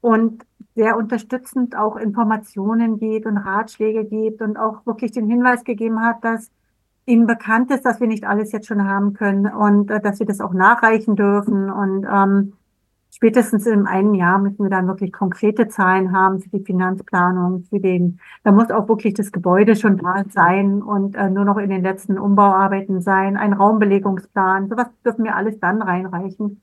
und 0.00 0.44
sehr 0.76 0.96
unterstützend 0.96 1.76
auch 1.76 1.96
Informationen 1.96 3.00
gibt 3.00 3.26
und 3.26 3.38
Ratschläge 3.38 4.04
gibt 4.04 4.40
und 4.40 4.56
auch 4.56 4.86
wirklich 4.86 5.10
den 5.10 5.28
Hinweis 5.28 5.64
gegeben 5.64 6.00
hat, 6.00 6.22
dass 6.22 6.50
ihnen 7.10 7.26
bekannt 7.26 7.70
ist, 7.70 7.84
dass 7.84 8.00
wir 8.00 8.06
nicht 8.06 8.24
alles 8.26 8.52
jetzt 8.52 8.66
schon 8.66 8.84
haben 8.86 9.12
können 9.14 9.46
und 9.46 9.90
äh, 9.90 10.00
dass 10.00 10.18
wir 10.18 10.26
das 10.26 10.40
auch 10.40 10.52
nachreichen 10.52 11.16
dürfen. 11.16 11.70
Und 11.70 12.06
ähm, 12.10 12.52
spätestens 13.10 13.66
in 13.66 13.86
einem 13.86 14.14
Jahr 14.14 14.38
müssen 14.38 14.62
wir 14.62 14.70
dann 14.70 14.86
wirklich 14.86 15.12
konkrete 15.12 15.68
Zahlen 15.68 16.12
haben 16.12 16.40
für 16.40 16.48
die 16.50 16.64
Finanzplanung, 16.64 17.64
für 17.64 17.80
den, 17.80 18.20
da 18.44 18.52
muss 18.52 18.70
auch 18.70 18.88
wirklich 18.88 19.14
das 19.14 19.32
Gebäude 19.32 19.76
schon 19.76 19.98
da 19.98 20.24
sein 20.30 20.82
und 20.82 21.16
äh, 21.16 21.28
nur 21.28 21.44
noch 21.44 21.58
in 21.58 21.70
den 21.70 21.82
letzten 21.82 22.18
Umbauarbeiten 22.18 23.00
sein, 23.00 23.36
ein 23.36 23.52
Raumbelegungsplan, 23.52 24.68
sowas 24.68 24.86
dürfen 25.04 25.24
wir 25.24 25.36
alles 25.36 25.58
dann 25.60 25.82
reinreichen. 25.82 26.62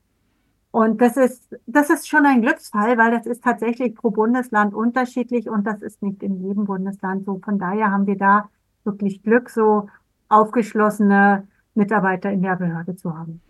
Und 0.70 1.00
das 1.00 1.16
ist, 1.16 1.56
das 1.66 1.90
ist 1.90 2.08
schon 2.08 2.26
ein 2.26 2.42
Glücksfall, 2.42 2.98
weil 2.98 3.10
das 3.10 3.26
ist 3.26 3.42
tatsächlich 3.42 3.94
pro 3.94 4.10
Bundesland 4.10 4.74
unterschiedlich 4.74 5.48
und 5.48 5.66
das 5.66 5.80
ist 5.82 6.02
nicht 6.02 6.22
in 6.22 6.42
jedem 6.46 6.64
Bundesland 6.64 7.24
so. 7.24 7.40
Von 7.42 7.58
daher 7.58 7.90
haben 7.90 8.06
wir 8.06 8.16
da 8.16 8.48
wirklich 8.84 9.22
Glück, 9.22 9.48
so 9.50 9.88
aufgeschlossene 10.28 11.46
Mitarbeiter 11.74 12.30
in 12.30 12.42
der 12.42 12.56
Behörde 12.56 12.96
zu 12.96 13.16
haben. 13.16 13.40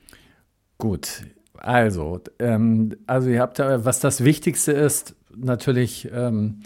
Gut, 0.79 1.23
also, 1.59 2.21
ähm, 2.39 2.97
also 3.07 3.29
ihr 3.31 3.41
habt 3.41 3.59
da, 3.59 3.85
was 3.85 4.01
das 4.01 4.23
Wichtigste 4.23 4.73
ist, 4.73 5.17
natürlich 5.37 6.09
ähm, 6.13 6.61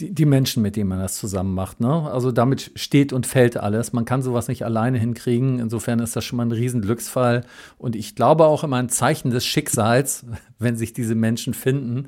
die, 0.00 0.12
die, 0.12 0.26
Menschen, 0.26 0.62
mit 0.62 0.76
denen 0.76 0.90
man 0.90 0.98
das 0.98 1.16
zusammen 1.16 1.54
macht. 1.54 1.80
Ne? 1.80 1.88
Also 1.88 2.32
damit 2.32 2.70
steht 2.74 3.14
und 3.14 3.26
fällt 3.26 3.56
alles. 3.56 3.94
Man 3.94 4.04
kann 4.04 4.20
sowas 4.20 4.48
nicht 4.48 4.64
alleine 4.64 4.98
hinkriegen. 4.98 5.58
Insofern 5.58 6.00
ist 6.00 6.14
das 6.14 6.24
schon 6.24 6.36
mal 6.36 6.44
ein 6.44 6.52
Riesenglücksfall. 6.52 7.44
Und 7.78 7.96
ich 7.96 8.14
glaube 8.14 8.44
auch 8.44 8.62
immer 8.62 8.76
ein 8.76 8.90
Zeichen 8.90 9.30
des 9.30 9.46
Schicksals, 9.46 10.26
wenn 10.58 10.76
sich 10.76 10.92
diese 10.92 11.14
Menschen 11.14 11.54
finden. 11.54 12.06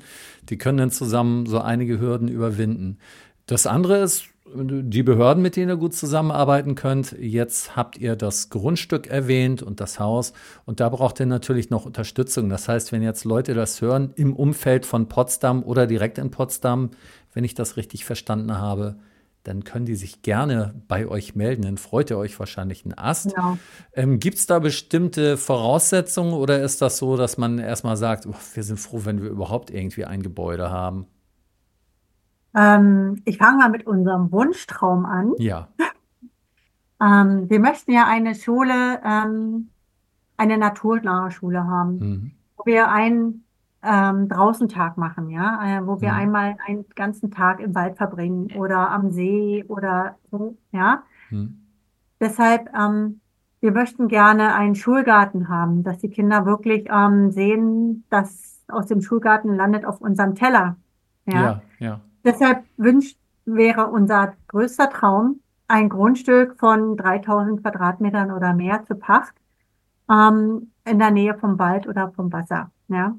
Die 0.49 0.57
können 0.57 0.77
dann 0.77 0.91
zusammen 0.91 1.47
so 1.47 1.59
einige 1.59 1.99
Hürden 1.99 2.27
überwinden. 2.27 2.99
Das 3.47 3.65
andere 3.65 3.97
ist, 4.03 4.25
die 4.55 5.03
Behörden, 5.03 5.43
mit 5.43 5.55
denen 5.55 5.69
ihr 5.69 5.77
gut 5.77 5.95
zusammenarbeiten 5.95 6.75
könnt. 6.75 7.15
Jetzt 7.19 7.75
habt 7.75 7.97
ihr 7.97 8.15
das 8.15 8.49
Grundstück 8.49 9.07
erwähnt 9.07 9.61
und 9.61 9.79
das 9.79 9.99
Haus. 9.99 10.33
Und 10.65 10.79
da 10.79 10.89
braucht 10.89 11.19
ihr 11.19 11.25
natürlich 11.25 11.69
noch 11.69 11.85
Unterstützung. 11.85 12.49
Das 12.49 12.67
heißt, 12.67 12.91
wenn 12.91 13.01
jetzt 13.01 13.25
Leute 13.25 13.53
das 13.53 13.81
hören 13.81 14.11
im 14.15 14.35
Umfeld 14.35 14.85
von 14.85 15.07
Potsdam 15.07 15.63
oder 15.63 15.87
direkt 15.87 16.17
in 16.17 16.31
Potsdam, 16.31 16.91
wenn 17.33 17.43
ich 17.43 17.53
das 17.53 17.77
richtig 17.77 18.05
verstanden 18.05 18.57
habe, 18.57 18.97
dann 19.43 19.63
können 19.63 19.85
die 19.85 19.95
sich 19.95 20.21
gerne 20.21 20.73
bei 20.87 21.07
euch 21.07 21.35
melden. 21.35 21.61
Dann 21.61 21.77
freut 21.77 22.09
ihr 22.11 22.17
euch 22.17 22.37
wahrscheinlich 22.39 22.83
einen 22.85 22.97
Ast. 22.97 23.33
Genau. 23.33 23.57
Ähm, 23.93 24.19
Gibt 24.19 24.37
es 24.37 24.45
da 24.45 24.59
bestimmte 24.59 25.37
Voraussetzungen 25.37 26.33
oder 26.33 26.61
ist 26.61 26.81
das 26.81 26.97
so, 26.97 27.17
dass 27.17 27.37
man 27.37 27.57
erstmal 27.57 27.97
sagt, 27.97 28.25
oh, 28.27 28.35
wir 28.53 28.63
sind 28.63 28.79
froh, 28.79 29.01
wenn 29.05 29.21
wir 29.21 29.29
überhaupt 29.29 29.71
irgendwie 29.71 30.05
ein 30.05 30.21
Gebäude 30.21 30.69
haben? 30.69 31.07
Ähm, 32.59 33.21
ich 33.25 33.37
fange 33.37 33.57
mal 33.57 33.69
mit 33.69 33.87
unserem 33.87 34.31
Wunschtraum 34.31 35.05
an. 35.05 35.33
Ja. 35.37 35.69
ähm, 37.01 37.49
wir 37.49 37.59
möchten 37.59 37.91
ja 37.91 38.05
eine 38.05 38.35
Schule, 38.35 38.99
ähm, 39.03 39.69
eine 40.35 40.57
naturnahe 40.57 41.31
Schule 41.31 41.65
haben, 41.65 41.97
mhm. 41.99 42.31
wo 42.57 42.65
wir 42.65 42.91
einen 42.91 43.45
ähm, 43.81 44.27
Draußentag 44.27 44.97
machen, 44.97 45.29
ja, 45.29 45.79
äh, 45.79 45.87
wo 45.87 46.01
wir 46.01 46.11
mhm. 46.11 46.17
einmal 46.17 46.57
einen 46.67 46.85
ganzen 46.95 47.31
Tag 47.31 47.61
im 47.61 47.75
Wald 47.75 47.95
verbringen 47.95 48.51
oder 48.57 48.91
am 48.91 49.11
See 49.11 49.63
oder 49.67 50.17
so, 50.29 50.57
ja. 50.71 51.03
Mhm. 51.29 51.61
Deshalb, 52.19 52.69
ähm, 52.77 53.21
wir 53.61 53.71
möchten 53.71 54.09
gerne 54.09 54.53
einen 54.53 54.75
Schulgarten 54.75 55.47
haben, 55.47 55.83
dass 55.83 55.99
die 55.99 56.09
Kinder 56.09 56.45
wirklich 56.45 56.87
ähm, 56.91 57.31
sehen, 57.31 58.03
dass 58.09 58.61
aus 58.67 58.87
dem 58.87 59.01
Schulgarten 59.01 59.55
landet 59.55 59.85
auf 59.85 60.01
unserem 60.01 60.35
Teller. 60.35 60.75
Ja, 61.25 61.41
ja. 61.41 61.61
ja. 61.79 62.01
Deshalb 62.23 62.63
wünscht, 62.77 63.17
wäre 63.45 63.87
unser 63.87 64.33
größter 64.47 64.89
Traum, 64.89 65.41
ein 65.67 65.89
Grundstück 65.89 66.57
von 66.59 66.97
3000 66.97 67.61
Quadratmetern 67.61 68.31
oder 68.31 68.53
mehr 68.53 68.83
zu 68.85 68.95
Pacht 68.95 69.33
ähm, 70.09 70.71
in 70.85 70.99
der 70.99 71.11
Nähe 71.11 71.37
vom 71.37 71.59
Wald 71.59 71.87
oder 71.87 72.11
vom 72.11 72.31
Wasser. 72.33 72.71
Ja? 72.87 73.15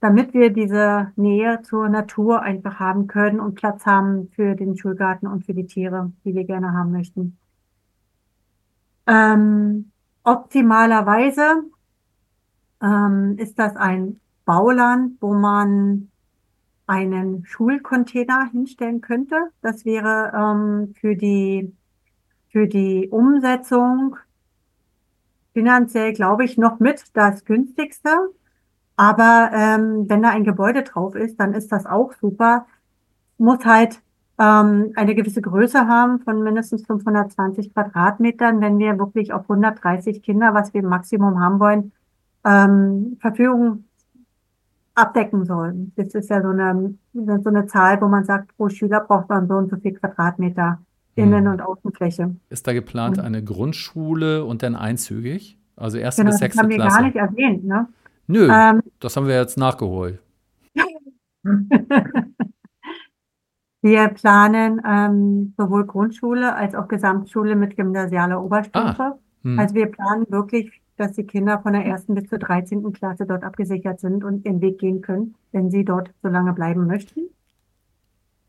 Damit 0.00 0.34
wir 0.34 0.50
diese 0.50 1.12
Nähe 1.16 1.62
zur 1.62 1.88
Natur 1.88 2.42
einfach 2.42 2.78
haben 2.78 3.06
können 3.06 3.40
und 3.40 3.54
Platz 3.54 3.86
haben 3.86 4.28
für 4.28 4.54
den 4.54 4.76
Schulgarten 4.76 5.26
und 5.26 5.44
für 5.44 5.54
die 5.54 5.66
Tiere, 5.66 6.12
die 6.24 6.34
wir 6.34 6.44
gerne 6.44 6.72
haben 6.72 6.92
möchten. 6.92 7.38
Ähm, 9.06 9.90
optimalerweise 10.22 11.64
ähm, 12.82 13.36
ist 13.38 13.58
das 13.58 13.74
ein 13.76 14.20
Bauland, 14.44 15.16
wo 15.20 15.32
man 15.32 16.10
einen 16.88 17.44
Schulcontainer 17.44 18.48
hinstellen 18.50 19.00
könnte. 19.00 19.36
Das 19.62 19.84
wäre 19.84 20.32
ähm, 20.34 20.94
für 21.00 21.14
die 21.14 21.72
für 22.50 22.66
die 22.66 23.08
Umsetzung 23.10 24.16
finanziell, 25.52 26.12
glaube 26.12 26.44
ich, 26.44 26.56
noch 26.56 26.80
mit 26.80 27.04
das 27.14 27.44
günstigste. 27.44 28.10
Aber 28.96 29.50
ähm, 29.52 30.08
wenn 30.08 30.22
da 30.22 30.30
ein 30.30 30.44
Gebäude 30.44 30.82
drauf 30.82 31.14
ist, 31.14 31.38
dann 31.38 31.54
ist 31.54 31.70
das 31.70 31.86
auch 31.86 32.12
super. 32.20 32.66
Muss 33.36 33.64
halt 33.64 34.00
ähm, 34.38 34.92
eine 34.96 35.14
gewisse 35.14 35.42
Größe 35.42 35.86
haben 35.86 36.20
von 36.20 36.42
mindestens 36.42 36.86
520 36.86 37.74
Quadratmetern, 37.74 38.60
wenn 38.60 38.78
wir 38.78 38.98
wirklich 38.98 39.32
auf 39.32 39.42
130 39.42 40.22
Kinder, 40.22 40.54
was 40.54 40.72
wir 40.74 40.82
im 40.82 40.88
Maximum 40.88 41.40
haben 41.40 41.60
wollen, 41.60 41.92
ähm, 42.44 43.18
Verfügung 43.20 43.84
abdecken 44.98 45.44
sollen. 45.44 45.92
Das 45.96 46.14
ist 46.14 46.28
ja 46.30 46.42
so 46.42 46.48
eine, 46.48 46.94
so 47.12 47.48
eine 47.48 47.66
Zahl, 47.66 48.00
wo 48.00 48.08
man 48.08 48.24
sagt, 48.24 48.56
pro 48.56 48.68
Schüler 48.68 49.00
braucht 49.00 49.28
man 49.28 49.46
so 49.48 49.54
und 49.54 49.70
so 49.70 49.76
viel 49.76 49.92
Quadratmeter 49.94 50.80
Innen- 51.14 51.46
hm. 51.46 51.52
und 51.52 51.62
Außenfläche. 51.62 52.34
Ist 52.48 52.66
da 52.66 52.72
geplant 52.72 53.18
eine 53.18 53.42
Wir 53.42 54.44
und 54.44 54.62
dann 54.62 54.74
einzügig? 54.76 55.58
Also 55.76 55.98
erste 55.98 56.22
genau, 56.22 56.32
bis 56.32 56.40
sechste 56.40 56.66
Klasse? 56.66 56.76
Das 56.76 56.94
haben 56.96 57.04
wir 57.04 57.12
gar 57.12 57.24
nicht 57.24 57.38
erwähnt, 57.38 57.64
ne? 57.64 57.88
Nö, 58.26 58.48
ähm, 58.52 58.82
das 59.00 59.16
haben 59.16 59.26
wir 59.26 59.36
jetzt 59.36 59.56
nachgeholt. 59.56 60.20
wir 63.82 64.08
planen 64.08 64.82
ähm, 64.86 65.54
sowohl 65.56 65.86
Grundschule 65.86 66.54
als 66.54 66.74
auch 66.74 66.88
Gesamtschule 66.88 67.56
mit 67.56 67.76
gymnasialer 67.76 68.42
Oberstufe. 68.42 69.02
Ah, 69.02 69.18
hm. 69.42 69.58
also 69.58 69.74
wir 69.74 69.86
planen 69.86 70.26
wirklich 70.28 70.77
dass 70.98 71.12
die 71.12 71.24
Kinder 71.24 71.60
von 71.60 71.72
der 71.72 71.84
ersten 71.84 72.14
bis 72.14 72.28
zur 72.28 72.38
13. 72.38 72.92
Klasse 72.92 73.26
dort 73.26 73.44
abgesichert 73.44 74.00
sind 74.00 74.24
und 74.24 74.44
ihren 74.44 74.60
Weg 74.60 74.78
gehen 74.78 75.00
können, 75.00 75.34
wenn 75.52 75.70
sie 75.70 75.84
dort 75.84 76.10
so 76.22 76.28
lange 76.28 76.52
bleiben 76.52 76.86
möchten. 76.86 77.30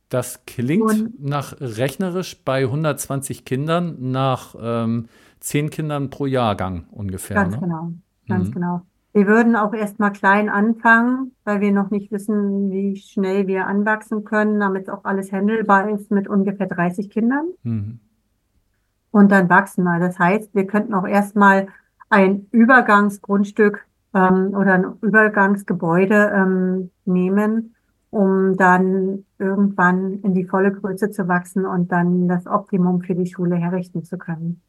Das 0.09 0.43
klingt 0.45 0.89
und, 0.89 1.23
nach 1.23 1.55
rechnerisch 1.61 2.43
bei 2.43 2.63
120 2.63 3.45
Kindern 3.45 4.11
nach 4.11 4.55
ähm, 4.59 5.07
10 5.39 5.69
Kindern 5.69 6.09
pro 6.09 6.25
Jahrgang 6.25 6.85
ungefähr. 6.91 7.35
Ganz 7.35 7.55
ne? 7.55 7.61
genau, 7.61 7.91
ganz 8.27 8.49
mhm. 8.49 8.53
genau. 8.53 8.81
Wir 9.13 9.27
würden 9.27 9.55
auch 9.55 9.73
erstmal 9.73 10.11
klein 10.11 10.49
anfangen, 10.49 11.31
weil 11.43 11.61
wir 11.61 11.71
noch 11.71 11.89
nicht 11.89 12.11
wissen, 12.11 12.71
wie 12.71 12.95
schnell 12.95 13.47
wir 13.47 13.67
anwachsen 13.67 14.23
können, 14.23 14.59
damit 14.59 14.89
auch 14.89 15.03
alles 15.03 15.31
handelbar 15.31 15.89
ist 15.89 16.11
mit 16.11 16.27
ungefähr 16.27 16.67
30 16.67 17.09
Kindern. 17.09 17.45
Mhm. 17.63 17.99
Und 19.11 19.31
dann 19.31 19.49
wachsen 19.49 19.83
wir. 19.83 19.99
Das 19.99 20.19
heißt, 20.19 20.53
wir 20.53 20.67
könnten 20.67 20.93
auch 20.93 21.07
erstmal 21.07 21.67
ein 22.09 22.47
Übergangsgrundstück 22.51 23.85
ähm, 24.13 24.53
oder 24.55 24.73
ein 24.73 24.85
Übergangsgebäude 25.01 26.31
ähm, 26.35 26.91
nehmen, 27.05 27.75
um 28.09 28.57
dann 28.57 29.25
irgendwann 29.37 30.19
in 30.21 30.33
die 30.33 30.45
volle 30.45 30.71
Größe 30.71 31.11
zu 31.11 31.27
wachsen 31.27 31.65
und 31.65 31.91
dann 31.91 32.27
das 32.27 32.47
Optimum 32.47 33.01
für 33.01 33.15
die 33.15 33.27
Schule 33.27 33.55
herrichten 33.55 34.03
zu 34.03 34.17
können. 34.17 34.61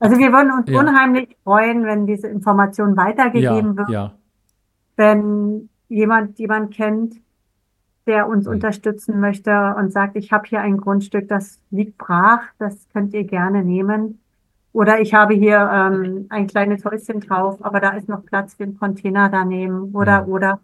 Also 0.00 0.18
wir 0.18 0.32
würden 0.32 0.52
uns 0.52 0.68
ja. 0.68 0.80
unheimlich 0.80 1.36
freuen, 1.44 1.84
wenn 1.84 2.06
diese 2.06 2.26
Information 2.26 2.96
weitergegeben 2.96 3.70
ja, 3.70 3.76
wird. 3.76 3.88
Ja. 3.88 4.14
Wenn 4.96 5.68
jemand 5.88 6.38
jemand 6.38 6.74
kennt, 6.74 7.14
der 8.06 8.28
uns 8.28 8.46
mhm. 8.46 8.54
unterstützen 8.54 9.20
möchte 9.20 9.74
und 9.78 9.92
sagt, 9.92 10.16
ich 10.16 10.32
habe 10.32 10.46
hier 10.46 10.60
ein 10.60 10.76
Grundstück, 10.76 11.28
das 11.28 11.60
liegt 11.70 11.96
brach, 11.96 12.42
das 12.58 12.88
könnt 12.92 13.14
ihr 13.14 13.24
gerne 13.24 13.64
nehmen. 13.64 14.20
Oder 14.74 15.00
ich 15.00 15.14
habe 15.14 15.34
hier 15.34 15.70
ähm, 15.72 16.26
ein 16.30 16.48
kleines 16.48 16.84
Häuschen 16.84 17.20
drauf, 17.20 17.64
aber 17.64 17.78
da 17.78 17.90
ist 17.90 18.08
noch 18.08 18.26
Platz 18.26 18.54
für 18.54 18.64
einen 18.64 18.76
Container 18.76 19.28
daneben. 19.28 19.94
Oder, 19.94 20.22
mhm. 20.22 20.32
oder. 20.32 20.60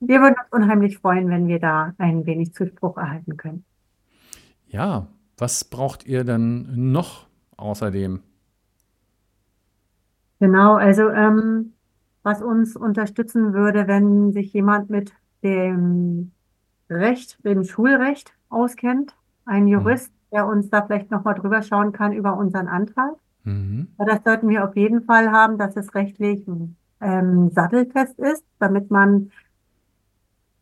Wir 0.00 0.20
würden 0.20 0.36
uns 0.38 0.48
unheimlich 0.50 0.98
freuen, 0.98 1.28
wenn 1.28 1.46
wir 1.46 1.60
da 1.60 1.92
ein 1.98 2.24
wenig 2.24 2.54
Zuspruch 2.54 2.96
erhalten 2.96 3.36
können. 3.36 3.64
Ja, 4.68 5.06
was 5.36 5.64
braucht 5.64 6.06
ihr 6.06 6.24
denn 6.24 6.66
noch 6.92 7.26
außerdem? 7.58 8.20
Genau, 10.40 10.76
also 10.76 11.10
ähm, 11.10 11.74
was 12.22 12.40
uns 12.40 12.74
unterstützen 12.74 13.52
würde, 13.52 13.86
wenn 13.86 14.32
sich 14.32 14.50
jemand 14.54 14.88
mit 14.88 15.12
dem 15.42 16.32
Recht, 16.88 17.44
dem 17.44 17.64
Schulrecht 17.64 18.32
auskennt, 18.48 19.14
ein 19.44 19.64
mhm. 19.64 19.68
Jurist, 19.68 20.13
der 20.34 20.46
uns 20.46 20.68
da 20.68 20.82
vielleicht 20.82 21.10
nochmal 21.10 21.34
drüber 21.34 21.62
schauen 21.62 21.92
kann 21.92 22.12
über 22.12 22.36
unseren 22.36 22.68
Antrag. 22.68 23.14
Mhm. 23.44 23.88
Das 23.98 24.24
sollten 24.24 24.48
wir 24.48 24.64
auf 24.64 24.76
jeden 24.76 25.02
Fall 25.04 25.30
haben, 25.30 25.58
dass 25.58 25.76
es 25.76 25.94
rechtlich 25.94 26.44
ähm, 27.00 27.50
sattelfest 27.50 28.18
ist, 28.18 28.44
damit 28.58 28.90
man 28.90 29.30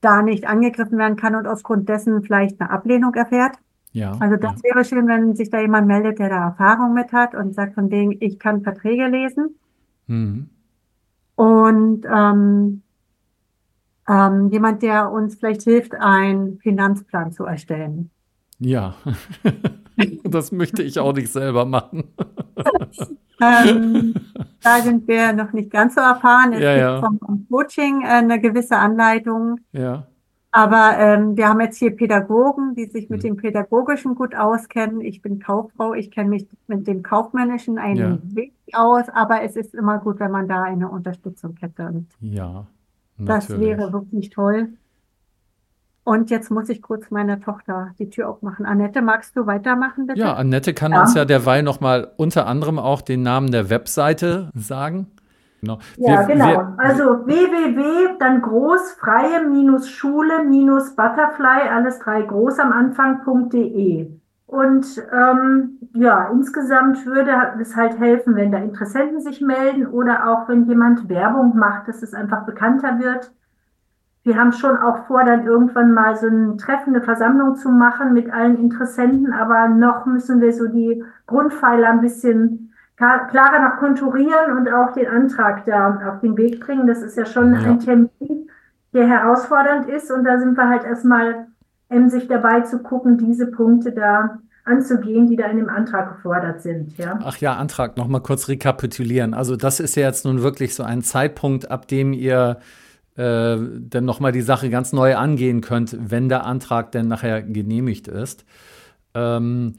da 0.01 0.23
nicht 0.23 0.47
angegriffen 0.47 0.99
werden 0.99 1.17
kann 1.17 1.35
und 1.35 1.47
aufgrund 1.47 1.89
dessen 1.89 2.23
vielleicht 2.23 2.61
eine 2.61 2.71
Ablehnung 2.71 3.15
erfährt. 3.15 3.57
Ja, 3.93 4.17
also 4.21 4.37
das 4.37 4.55
ja. 4.63 4.75
wäre 4.75 4.85
schön, 4.85 5.07
wenn 5.07 5.37
sich 5.37 5.51
da 5.51 5.61
jemand 5.61 5.87
meldet, 5.87 6.19
der 6.19 6.29
da 6.29 6.45
Erfahrung 6.47 6.95
mit 6.95 7.13
hat 7.13 7.35
und 7.35 7.55
sagt 7.55 7.75
von 7.75 7.91
wegen, 7.91 8.17
ich 8.21 8.39
kann 8.39 8.63
Verträge 8.63 9.07
lesen. 9.07 9.57
Mhm. 10.07 10.49
Und 11.35 12.05
ähm, 12.07 12.83
ähm, 14.09 14.49
jemand, 14.49 14.83
der 14.83 15.11
uns 15.11 15.37
vielleicht 15.37 15.63
hilft, 15.63 15.95
einen 15.95 16.59
Finanzplan 16.59 17.33
zu 17.33 17.45
erstellen. 17.45 18.11
Ja, 18.65 18.95
das 20.25 20.53
möchte 20.53 20.83
ich 20.83 20.99
auch 20.99 21.13
nicht 21.13 21.33
selber 21.33 21.65
machen. 21.65 22.05
ähm, 23.41 24.15
da 24.63 24.81
sind 24.81 25.09
wir 25.09 25.33
noch 25.33 25.53
nicht 25.53 25.71
ganz 25.71 25.97
so 25.97 26.01
erfahren. 26.01 26.53
Es 26.53 26.61
ja, 26.61 26.73
gibt 26.73 26.81
ja. 26.81 27.01
vom 27.01 27.47
Coaching 27.51 28.03
äh, 28.03 28.07
eine 28.07 28.41
gewisse 28.41 28.77
Anleitung. 28.77 29.59
Ja. 29.73 30.07
Aber 30.53 30.97
ähm, 30.99 31.37
wir 31.37 31.49
haben 31.49 31.61
jetzt 31.61 31.79
hier 31.79 31.97
Pädagogen, 31.97 32.75
die 32.75 32.85
sich 32.85 33.09
mit 33.09 33.21
mhm. 33.23 33.29
dem 33.29 33.37
Pädagogischen 33.39 34.15
gut 34.15 34.35
auskennen. 34.37 35.01
Ich 35.01 35.23
bin 35.23 35.41
Kauffrau, 35.41 35.95
ich 35.95 36.11
kenne 36.11 36.29
mich 36.29 36.47
mit 36.67 36.87
dem 36.87 37.03
Kaufmännischen 37.03 37.79
ein 37.79 37.97
ja. 37.97 38.19
wenig 38.23 38.53
aus, 38.75 39.09
aber 39.09 39.43
es 39.43 39.57
ist 39.57 39.75
immer 39.75 39.99
gut, 39.99 40.21
wenn 40.21 40.31
man 40.31 40.49
da 40.49 40.63
eine 40.63 40.91
Unterstützung 40.91 41.57
hätte. 41.59 41.87
Und 41.87 42.07
ja, 42.21 42.67
natürlich. 43.17 43.49
das 43.49 43.61
wäre 43.61 43.93
wirklich 43.93 44.31
toll. 44.31 44.75
Und 46.05 46.31
jetzt 46.31 46.51
muss 46.51 46.69
ich 46.69 46.83
kurz 46.83 47.11
meine 47.11 47.39
Tochter 47.41 47.93
die 47.99 48.11
Tür 48.11 48.29
aufmachen. 48.29 48.67
Annette, 48.67 49.03
magst 49.03 49.37
du 49.37 49.47
weitermachen, 49.47 50.07
bitte? 50.09 50.19
Ja, 50.21 50.35
Annette 50.35 50.75
kann 50.75 50.93
Ja. 50.93 51.03
uns 51.03 51.15
ja 51.15 51.25
derweil 51.25 51.63
nochmal 51.63 52.11
unter 52.17 52.47
anderem 52.49 52.79
auch 52.79 53.03
den 53.03 53.23
Namen 53.23 53.53
der 53.53 53.71
Webseite 53.71 54.51
sagen. 54.55 55.07
Genau. 55.61 55.79
Ja, 55.97 56.27
Wir- 56.27 56.35
genau. 56.35 56.47
wir- 56.49 56.75
Also 56.79 57.05
www, 57.25 58.17
dann 58.19 58.43
groß, 58.43 58.93
freie 58.99 59.47
minus 59.49 59.89
Schule 59.89 60.43
minus 60.45 60.97
Butterfly, 60.97 61.69
alles 61.73 62.01
drei 62.01 62.23
groß 62.23 62.59
am 62.59 62.73
Anfang.de. 62.73 64.11
Und 64.47 64.87
ähm, 65.13 65.79
ja, 65.95 66.29
insgesamt 66.33 67.07
würde 67.07 67.31
es 67.61 67.77
halt 67.77 67.99
helfen, 68.01 68.35
wenn 68.35 68.51
da 68.53 68.59
Interessenten 68.59 69.21
sich 69.21 69.41
melden 69.41 69.87
oder 69.87 70.29
auch 70.29 70.49
wenn 70.49 70.67
jemand 70.67 71.09
Werbung 71.09 71.57
macht, 71.57 71.87
dass 71.89 72.03
es 72.03 72.13
einfach 72.13 72.45
bekannter 72.45 72.99
wird. 72.99 73.31
Wir 74.25 74.37
haben 74.37 74.53
schon 74.53 74.77
auch 74.77 75.07
vor, 75.07 75.25
dann 75.25 75.47
irgendwann 75.47 75.93
mal 75.93 76.17
so 76.17 76.29
ein 76.29 76.57
Treffen, 76.57 76.95
eine 76.95 77.03
Versammlung 77.05 77.57
zu 77.57 77.69
machen 77.71 78.13
mit 78.13 78.33
allen 78.33 78.57
Interessenten, 78.57 79.33
aber 79.33 79.69
noch 79.69 80.07
müssen 80.07 80.41
wir 80.41 80.53
so 80.53 80.69
die 80.69 81.03
Grundpfeiler 81.27 81.89
ein 81.89 82.01
bisschen 82.01 82.73
klarer 82.97 83.69
noch 83.69 83.79
konturieren 83.79 84.57
und 84.57 84.73
auch 84.73 84.93
den 84.93 85.09
Antrag 85.09 85.65
da 85.67 85.99
auf 86.09 86.21
den 86.21 86.37
Weg 86.37 86.61
bringen. 86.65 86.87
Das 86.87 87.03
ist 87.03 87.17
ja 87.17 87.27
schon 87.27 87.53
Ja. 87.55 87.61
ein 87.63 87.81
Termin, 87.81 88.49
der 88.93 89.09
herausfordernd 89.09 89.89
ist 89.89 90.11
und 90.13 90.23
da 90.25 90.39
sind 90.39 90.57
wir 90.57 90.69
halt 90.69 90.85
erstmal 90.85 91.47
emsig 91.89 92.29
dabei 92.29 92.61
zu 92.61 92.79
gucken, 92.79 93.19
diese 93.19 93.49
Punkte 93.49 93.91
da 93.91 94.39
anzugehen, 94.65 95.27
die 95.27 95.35
da 95.35 95.47
in 95.47 95.57
dem 95.57 95.69
Antrag 95.69 96.15
gefordert 96.15 96.63
sind, 96.63 96.97
ja. 96.97 97.19
Ach 97.25 97.37
ja, 97.39 97.55
Antrag, 97.57 97.97
nochmal 97.97 98.21
kurz 98.21 98.47
rekapitulieren. 98.49 99.35
Also 99.35 99.57
das 99.57 99.81
ist 99.81 99.97
ja 99.97 100.05
jetzt 100.07 100.25
nun 100.25 100.43
wirklich 100.45 100.77
so 100.77 100.85
ein 100.85 101.03
Zeitpunkt, 101.03 101.73
ab 101.73 101.89
dem 101.89 102.13
ihr 102.13 102.59
äh, 103.17 103.57
dann 103.57 104.05
nochmal 104.05 104.33
die 104.33 104.41
Sache 104.41 104.71
ganz 104.71 104.93
neu 104.93 105.17
angehen 105.17 105.61
könnt, 105.61 105.97
wenn 105.99 106.29
der 106.29 106.47
Antrag 106.47 106.93
denn 106.93 107.09
nachher 107.09 107.43
genehmigt 107.43 108.09
ist. 108.09 108.45
Ähm, 109.15 109.75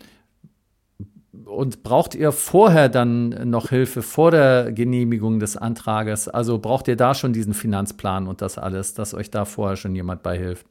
und 1.46 1.82
braucht 1.84 2.14
ihr 2.14 2.32
vorher 2.32 2.90
dann 2.90 3.50
noch 3.50 3.70
Hilfe 3.70 4.02
vor 4.02 4.32
der 4.32 4.72
Genehmigung 4.72 5.40
des 5.40 5.58
Antrages? 5.58 6.28
Also 6.28 6.60
braucht 6.60 6.88
ihr 6.88 6.96
da 6.96 7.16
schon 7.16 7.34
diesen 7.34 7.54
Finanzplan 7.54 8.28
und 8.28 8.42
das 8.42 8.58
alles, 8.58 8.94
dass 8.94 9.14
euch 9.14 9.32
da 9.32 9.46
vorher 9.46 9.76
schon 9.76 9.96
jemand 9.96 10.22
beihilft? 10.22 10.68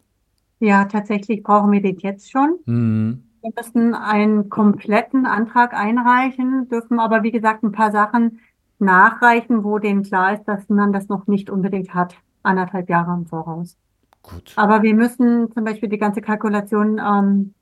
Ja, 0.60 0.84
tatsächlich 0.84 1.42
brauchen 1.42 1.72
wir 1.72 1.82
den 1.82 1.98
jetzt 1.98 2.30
schon. 2.30 2.58
Mhm. 2.66 3.24
Wir 3.42 3.50
müssen 3.56 3.94
einen 3.94 4.48
kompletten 4.50 5.26
Antrag 5.26 5.74
einreichen, 5.74 6.68
dürfen 6.68 7.00
aber, 7.00 7.24
wie 7.24 7.32
gesagt, 7.32 7.64
ein 7.64 7.72
paar 7.72 7.90
Sachen 7.90 8.38
nachreichen, 8.78 9.64
wo 9.64 9.80
denen 9.80 10.04
klar 10.04 10.34
ist, 10.34 10.44
dass 10.44 10.68
man 10.68 10.92
das 10.92 11.08
noch 11.08 11.26
nicht 11.26 11.50
unbedingt 11.50 11.92
hat, 11.92 12.14
anderthalb 12.42 12.88
Jahre 12.88 13.12
im 13.14 13.26
Voraus. 13.26 13.76
Gut. 14.22 14.52
Aber 14.56 14.82
wir 14.82 14.94
müssen 14.94 15.50
zum 15.52 15.64
Beispiel 15.64 15.88
die 15.88 15.98
ganze 15.98 16.20
Kalkulation, 16.20 16.98
ähm, 16.98 17.54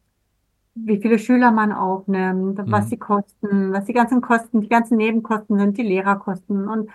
wie 0.74 1.01
viele 1.01 1.18
Schüler 1.18 1.51
man 1.51 1.72
aufnimmt, 1.72 2.61
was 2.66 2.87
Mhm. 2.87 2.91
die 2.91 2.99
Kosten, 2.99 3.72
was 3.72 3.85
die 3.87 3.93
ganzen 3.93 4.20
Kosten, 4.20 4.61
die 4.61 4.68
ganzen 4.68 4.97
Nebenkosten 4.99 5.59
sind, 5.59 5.78
die 5.78 5.83
Lehrerkosten 5.83 6.68
und 6.68 6.91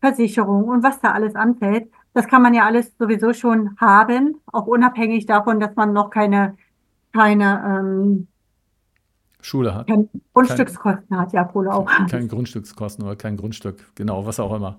Versicherung 0.00 0.64
und 0.64 0.82
was 0.82 1.00
da 1.00 1.12
alles 1.12 1.34
anfällt. 1.34 1.90
Das 2.14 2.28
kann 2.28 2.42
man 2.42 2.54
ja 2.54 2.64
alles 2.64 2.96
sowieso 2.98 3.32
schon 3.32 3.76
haben, 3.78 4.36
auch 4.52 4.66
unabhängig 4.66 5.26
davon, 5.26 5.60
dass 5.60 5.74
man 5.76 5.92
noch 5.92 6.10
keine, 6.10 6.56
keine, 7.12 7.62
ähm, 7.80 8.28
Schule 9.40 9.74
hat. 9.74 9.86
keine 9.86 10.08
Grundstückskosten 10.32 11.18
hat. 11.18 11.32
Ja, 11.32 11.44
Pole 11.44 11.72
auch. 11.72 11.86
Kein 12.08 12.28
Grundstückskosten 12.28 13.04
oder 13.04 13.16
kein 13.16 13.36
Grundstück. 13.36 13.78
Genau, 13.94 14.26
was 14.26 14.40
auch 14.40 14.54
immer. 14.54 14.76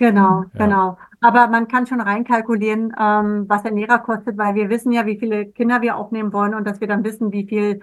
Genau, 0.00 0.44
Ja. 0.54 0.64
genau. 0.66 0.98
Aber 1.20 1.46
man 1.48 1.68
kann 1.68 1.86
schon 1.86 2.00
reinkalkulieren, 2.00 2.94
ähm, 2.98 3.44
was 3.48 3.64
ein 3.66 3.76
Lehrer 3.76 3.98
kostet, 3.98 4.38
weil 4.38 4.54
wir 4.54 4.70
wissen 4.70 4.90
ja, 4.92 5.04
wie 5.04 5.18
viele 5.18 5.44
Kinder 5.46 5.82
wir 5.82 5.96
aufnehmen 5.96 6.32
wollen 6.32 6.54
und 6.54 6.66
dass 6.66 6.80
wir 6.80 6.88
dann 6.88 7.04
wissen, 7.04 7.30
wie 7.32 7.46
viel 7.46 7.80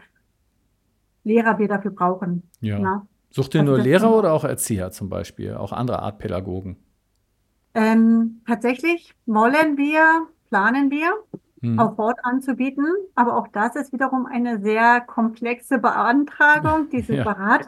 Lehrer 1.24 1.60
wir 1.60 1.68
dafür 1.68 1.92
brauchen. 1.92 2.50
Ja. 2.60 2.80
Na? 2.80 3.08
Sucht 3.30 3.54
ihr 3.54 3.62
Also 3.62 3.74
nur 3.76 3.82
Lehrer 3.84 4.16
oder 4.18 4.34
auch 4.34 4.44
Erzieher 4.44 4.90
zum 4.92 5.10
Beispiel? 5.10 5.54
Auch 5.54 5.72
andere 5.72 6.00
Art 6.02 6.18
Pädagogen? 6.18 6.78
Ähm, 7.76 8.42
tatsächlich 8.48 9.14
wollen 9.28 9.78
wir, 9.78 10.28
planen 10.50 10.90
wir, 10.90 11.12
Hm. 11.62 11.80
auch 11.80 11.98
Hort 11.98 12.20
anzubieten, 12.24 12.86
aber 13.16 13.36
auch 13.38 13.48
das 13.48 13.76
ist 13.76 13.92
wiederum 13.92 14.26
eine 14.28 14.60
sehr 14.62 15.02
komplexe 15.02 15.78
Beantragung, 15.80 16.90
die 16.92 16.98
Ja. 17.08 17.18
separat 17.18 17.68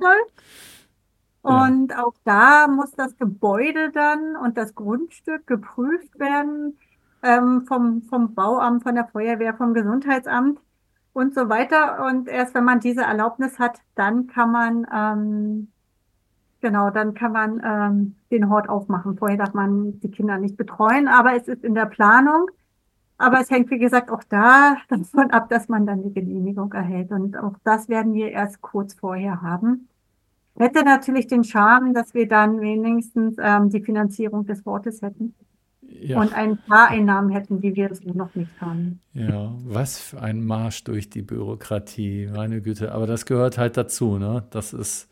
läuft. 1.44 1.56
Ja. 1.56 1.66
Und 1.66 1.98
auch 1.98 2.14
da 2.24 2.68
muss 2.68 2.92
das 2.92 3.18
Gebäude 3.18 3.92
dann 3.92 4.36
und 4.36 4.58
das 4.58 4.76
Grundstück 4.76 5.48
geprüft 5.48 6.20
werden 6.20 6.78
ähm, 7.24 7.66
vom, 7.68 8.04
vom 8.04 8.34
Bauamt, 8.34 8.84
von 8.84 8.96
der 8.96 9.08
Feuerwehr, 9.08 9.54
vom 9.54 9.74
Gesundheitsamt 9.74 10.60
und 11.14 11.34
so 11.34 11.50
weiter. 11.50 12.06
Und 12.06 12.28
erst 12.28 12.56
wenn 12.56 12.64
man 12.64 12.80
diese 12.80 13.02
Erlaubnis 13.02 13.60
hat, 13.60 13.80
dann 13.96 14.28
kann 14.28 14.52
man 14.52 14.88
ähm, 14.94 15.68
genau, 16.62 16.90
dann 16.90 17.14
kann 17.14 17.32
man 17.32 17.62
ähm, 17.64 18.16
den 18.32 18.50
Hort 18.50 18.70
aufmachen. 18.70 19.18
Vorher 19.18 19.38
darf 19.38 19.54
man 19.54 20.00
die 20.00 20.12
Kinder 20.12 20.38
nicht 20.38 20.58
betreuen, 20.58 21.08
aber 21.08 21.36
es 21.36 21.48
ist 21.48 21.64
in 21.64 21.76
der 21.76 21.86
Planung. 21.86 22.50
Aber 23.18 23.42
es 23.42 23.52
hängt, 23.52 23.70
wie 23.70 23.80
gesagt, 23.80 24.10
auch 24.12 24.24
da 24.24 24.78
davon 24.88 25.32
ab, 25.32 25.50
dass 25.50 25.68
man 25.68 25.86
dann 25.86 26.04
die 26.04 26.14
Genehmigung 26.14 26.72
erhält. 26.74 27.12
Und 27.12 27.38
auch 27.38 27.56
das 27.64 27.90
werden 27.90 28.14
wir 28.14 28.32
erst 28.32 28.62
kurz 28.62 28.94
vorher 28.94 29.42
haben. 29.42 29.90
Hätte 30.60 30.84
natürlich 30.84 31.28
den 31.28 31.44
Charme, 31.44 31.94
dass 31.94 32.14
wir 32.14 32.28
dann 32.28 32.60
wenigstens 32.62 33.36
ähm, 33.40 33.70
die 33.70 33.82
Finanzierung 33.82 34.46
des 34.46 34.66
Wortes 34.66 35.02
hätten 35.02 35.36
Ja, 35.82 36.20
und 36.20 36.34
ein 36.34 36.58
paar 36.64 36.90
Einnahmen 36.90 37.30
hätten, 37.32 37.62
die 37.62 37.76
wir 37.76 37.94
so 37.96 38.10
noch 38.14 38.36
nicht 38.36 38.60
haben. 38.62 39.02
ja, 39.14 39.54
was 39.66 40.00
für 40.00 40.22
ein 40.22 40.44
Marsch 40.46 40.84
durch 40.84 41.10
die 41.10 41.22
Bürokratie, 41.22 42.28
meine 42.32 42.62
Güte. 42.62 42.92
Aber 42.92 43.08
das 43.08 43.26
gehört 43.26 43.58
halt 43.58 43.76
dazu, 43.78 44.18
ne? 44.18 44.46
Das 44.52 44.74
ist 44.74 45.10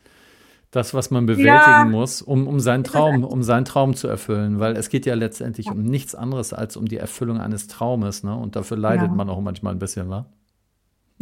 das, 0.72 0.94
was 0.94 1.10
man 1.10 1.26
bewältigen 1.26 1.84
Ja. 1.84 1.90
muss, 1.90 2.22
um, 2.22 2.46
um 2.48 2.60
seinen 2.60 2.84
Traum, 2.84 3.24
um 3.24 3.42
seinen 3.42 3.64
Traum 3.66 3.94
zu 3.94 4.08
erfüllen. 4.08 4.60
Weil 4.60 4.76
es 4.76 4.90
geht 4.90 5.06
ja 5.06 5.14
letztendlich 5.14 5.72
um 5.72 5.82
nichts 5.84 6.14
anderes 6.14 6.52
als 6.54 6.76
um 6.76 6.86
die 6.86 6.98
Erfüllung 6.98 7.40
eines 7.40 7.68
Traumes, 7.68 8.24
ne? 8.24 8.36
Und 8.36 8.56
dafür 8.56 8.76
leidet 8.78 9.10
Ja. 9.10 9.16
man 9.16 9.30
auch 9.30 9.40
manchmal 9.40 9.74
ein 9.74 9.78
bisschen? 9.80 10.08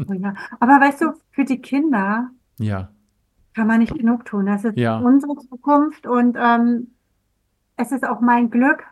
Oh 0.09 0.12
ja. 0.12 0.35
Aber 0.61 0.81
weißt 0.81 1.01
du, 1.03 1.14
für 1.31 1.45
die 1.45 1.61
Kinder 1.61 2.31
Ja, 2.59 2.91
kann 3.57 3.66
man 3.66 3.78
nicht 3.80 3.96
genug 3.96 4.24
tun. 4.26 4.46
Das 4.46 4.64
ist 4.64 4.76
Ja. 4.76 4.98
unsere 4.98 5.34
Zukunft 5.36 6.07
und 6.07 6.36
ähm, 6.38 6.88
es 7.76 7.90
ist 7.90 8.07
auch 8.07 8.20
mein 8.20 8.50
Glück, 8.50 8.84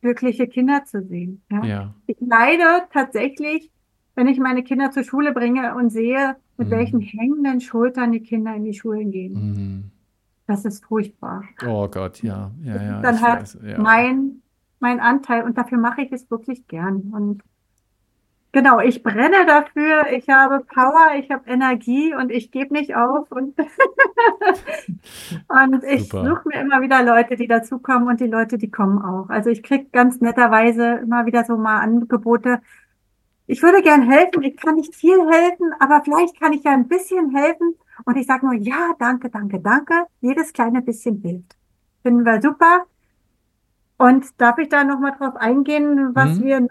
glückliche 0.00 0.46
Kinder 0.46 0.84
zu 0.84 1.02
sehen. 1.02 1.42
Ja? 1.50 1.64
ja. 1.64 1.94
Ich 2.06 2.16
leide 2.20 2.84
tatsächlich, 2.92 3.70
wenn 4.14 4.28
ich 4.28 4.38
meine 4.38 4.62
Kinder 4.62 4.90
zur 4.92 5.02
Schule 5.04 5.32
bringe 5.32 5.74
und 5.74 5.90
sehe, 5.90 6.36
mit 6.56 6.68
Mhm. 6.68 6.72
welchen 6.72 7.00
hängenden 7.00 7.60
Schultern 7.60 8.12
die 8.12 8.20
Kinder 8.22 8.54
in 8.54 8.64
die 8.64 8.74
Schulen 8.74 9.10
gehen. 9.10 9.32
Mhm. 9.34 9.90
Das 10.46 10.64
ist 10.64 10.84
furchtbar. 10.84 11.42
Oh 11.66 11.88
Gott, 11.88 12.22
ja, 12.22 12.50
ja, 12.62 12.82
ja. 12.82 13.00
dann 13.00 13.20
halt 13.20 13.42
weiß, 13.42 13.58
ja. 13.64 13.80
mein, 13.80 14.42
mein 14.80 15.00
Anteil 15.00 15.42
und 15.44 15.56
dafür 15.58 15.78
mache 15.78 16.02
ich 16.02 16.12
es 16.12 16.30
wirklich 16.30 16.66
gern. 16.68 17.10
Und 17.12 17.42
genau, 18.52 18.80
ich 18.80 19.02
brenne 19.02 19.46
dafür, 19.46 20.06
ich 20.12 20.28
habe 20.28 20.64
Power, 20.64 21.14
ich 21.18 21.30
habe 21.30 21.48
Energie 21.50 22.14
und 22.14 22.30
ich 22.30 22.50
gebe 22.50 22.72
nicht 22.74 22.94
auf. 22.96 23.30
Und, 23.32 23.56
und 25.48 25.84
ich 25.84 26.16
suche 26.22 26.42
mir 26.48 26.60
immer 26.60 26.80
wieder 26.82 27.02
Leute, 27.02 27.36
die 27.36 27.46
dazukommen 27.48 28.08
und 28.08 28.20
die 28.20 28.26
Leute, 28.26 28.58
die 28.58 28.70
kommen 28.70 29.02
auch. 29.02 29.28
Also 29.28 29.50
ich 29.50 29.62
kriege 29.62 29.86
ganz 29.92 30.20
netterweise 30.20 31.00
immer 31.02 31.26
wieder 31.26 31.44
so 31.44 31.56
mal 31.56 31.80
Angebote. 31.80 32.60
Ich 33.46 33.62
würde 33.62 33.82
gern 33.82 34.02
helfen, 34.10 34.42
ich 34.42 34.56
kann 34.56 34.76
nicht 34.76 34.94
viel 34.94 35.18
helfen, 35.30 35.72
aber 35.80 36.02
vielleicht 36.04 36.40
kann 36.40 36.52
ich 36.52 36.64
ja 36.64 36.72
ein 36.72 36.88
bisschen 36.88 37.34
helfen. 37.36 37.74
Und 38.04 38.16
ich 38.16 38.26
sage 38.26 38.46
nur, 38.46 38.54
ja, 38.54 38.94
danke, 38.98 39.30
danke, 39.30 39.60
danke. 39.60 40.06
Jedes 40.20 40.52
kleine 40.52 40.82
bisschen 40.82 41.18
hilft. 41.20 41.56
Finden 42.02 42.24
wir 42.24 42.40
super. 42.42 42.86
Und 43.98 44.26
darf 44.40 44.58
ich 44.58 44.68
da 44.68 44.84
nochmal 44.84 45.12
drauf 45.16 45.36
eingehen, 45.36 46.14
was 46.14 46.38
Mhm. 46.38 46.42
wir, 46.42 46.68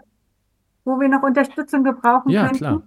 wo 0.84 0.98
wir 1.00 1.08
noch 1.08 1.22
Unterstützung 1.22 1.84
gebrauchen 1.84 2.30
Ja, 2.30 2.42
könnten? 2.48 2.58
klar. 2.58 2.82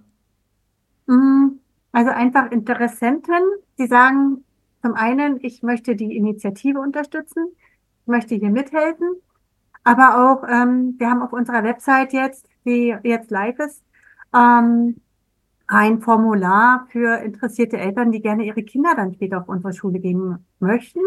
Mm, 1.08 1.60
Also 1.91 2.12
einfach 2.12 2.52
Interessenten, 2.52 3.41
die 3.78 3.88
sagen, 3.88 4.43
zum 4.82 4.96
einen, 4.96 5.39
ich 5.43 5.64
möchte 5.64 5.96
die 5.96 6.16
Initiative 6.18 6.80
unterstützen, 6.80 7.48
ich 8.02 8.08
möchte 8.08 8.36
hier 8.36 8.50
mithelfen, 8.50 9.08
aber 9.84 10.32
auch, 10.32 10.43
ähm, 10.50 10.96
wir 10.98 11.10
haben 11.10 11.22
auf 11.22 11.34
unserer 11.34 11.64
Website 11.64 12.14
jetzt, 12.14 12.48
die 12.66 12.96
jetzt 13.04 13.32
live 13.32 13.60
ist, 13.60 13.84
ähm, 14.36 15.02
ein 15.68 16.02
Formular 16.02 16.88
für 16.91 17.20
interessierte 17.24 17.78
Eltern, 17.78 18.12
die 18.12 18.22
gerne 18.22 18.46
ihre 18.46 18.64
Kinder 18.64 18.93
dann 18.96 19.14
später 19.14 19.39
auf 19.41 19.50
unsere 19.50 19.74
Schule 19.74 20.00
geben 20.00 20.46
möchten. 20.60 21.00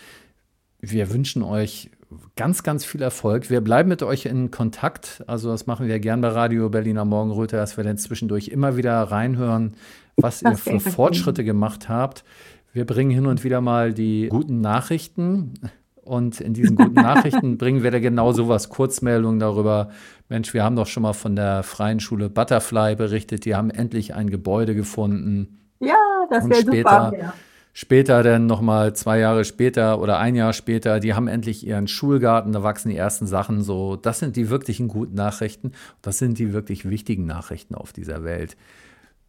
Wir 0.84 1.12
wünschen 1.12 1.44
euch 1.44 1.90
ganz, 2.34 2.64
ganz 2.64 2.84
viel 2.84 3.02
Erfolg. 3.02 3.50
Wir 3.50 3.60
bleiben 3.60 3.88
mit 3.88 4.02
euch 4.02 4.26
in 4.26 4.50
Kontakt. 4.50 5.22
Also 5.28 5.48
das 5.50 5.66
machen 5.68 5.86
wir 5.86 6.00
gern 6.00 6.20
bei 6.20 6.28
Radio 6.28 6.68
Berliner 6.68 7.04
Morgenröte, 7.04 7.56
dass 7.56 7.76
wir 7.76 7.84
dann 7.84 7.98
zwischendurch 7.98 8.48
immer 8.48 8.76
wieder 8.76 9.00
reinhören, 9.00 9.74
was 10.16 10.40
das 10.40 10.66
ihr 10.66 10.80
für 10.80 10.80
Fortschritte 10.90 11.44
gemacht 11.44 11.88
habt. 11.88 12.24
Wir 12.72 12.84
bringen 12.84 13.12
hin 13.12 13.26
und 13.26 13.44
wieder 13.44 13.60
mal 13.60 13.94
die 13.94 14.26
guten 14.28 14.60
Nachrichten. 14.60 15.54
Und 16.02 16.40
in 16.40 16.52
diesen 16.52 16.74
guten 16.74 16.94
Nachrichten 17.00 17.58
bringen 17.58 17.84
wir 17.84 17.92
da 17.92 18.00
genau 18.00 18.32
sowas, 18.32 18.68
Kurzmeldungen 18.68 19.38
darüber. 19.38 19.90
Mensch, 20.28 20.52
wir 20.52 20.64
haben 20.64 20.74
doch 20.74 20.88
schon 20.88 21.04
mal 21.04 21.12
von 21.12 21.36
der 21.36 21.62
Freien 21.62 22.00
Schule 22.00 22.28
Butterfly 22.28 22.96
berichtet. 22.96 23.44
Die 23.44 23.54
haben 23.54 23.70
endlich 23.70 24.14
ein 24.14 24.28
Gebäude 24.30 24.74
gefunden. 24.74 25.60
Ja, 25.78 25.94
das 26.28 26.48
wäre 26.50 26.64
super. 26.64 27.12
Ja. 27.16 27.34
Später 27.74 28.22
dann 28.22 28.46
nochmal 28.46 28.94
zwei 28.94 29.18
Jahre 29.18 29.44
später 29.44 29.98
oder 29.98 30.18
ein 30.18 30.34
Jahr 30.34 30.52
später, 30.52 31.00
die 31.00 31.14
haben 31.14 31.26
endlich 31.26 31.66
ihren 31.66 31.88
Schulgarten, 31.88 32.52
da 32.52 32.62
wachsen 32.62 32.90
die 32.90 32.96
ersten 32.96 33.26
Sachen 33.26 33.62
so. 33.62 33.96
Das 33.96 34.18
sind 34.18 34.36
die 34.36 34.50
wirklichen 34.50 34.88
guten 34.88 35.14
Nachrichten. 35.14 35.72
Das 36.02 36.18
sind 36.18 36.38
die 36.38 36.52
wirklich 36.52 36.88
wichtigen 36.88 37.24
Nachrichten 37.24 37.74
auf 37.74 37.94
dieser 37.94 38.24
Welt. 38.24 38.58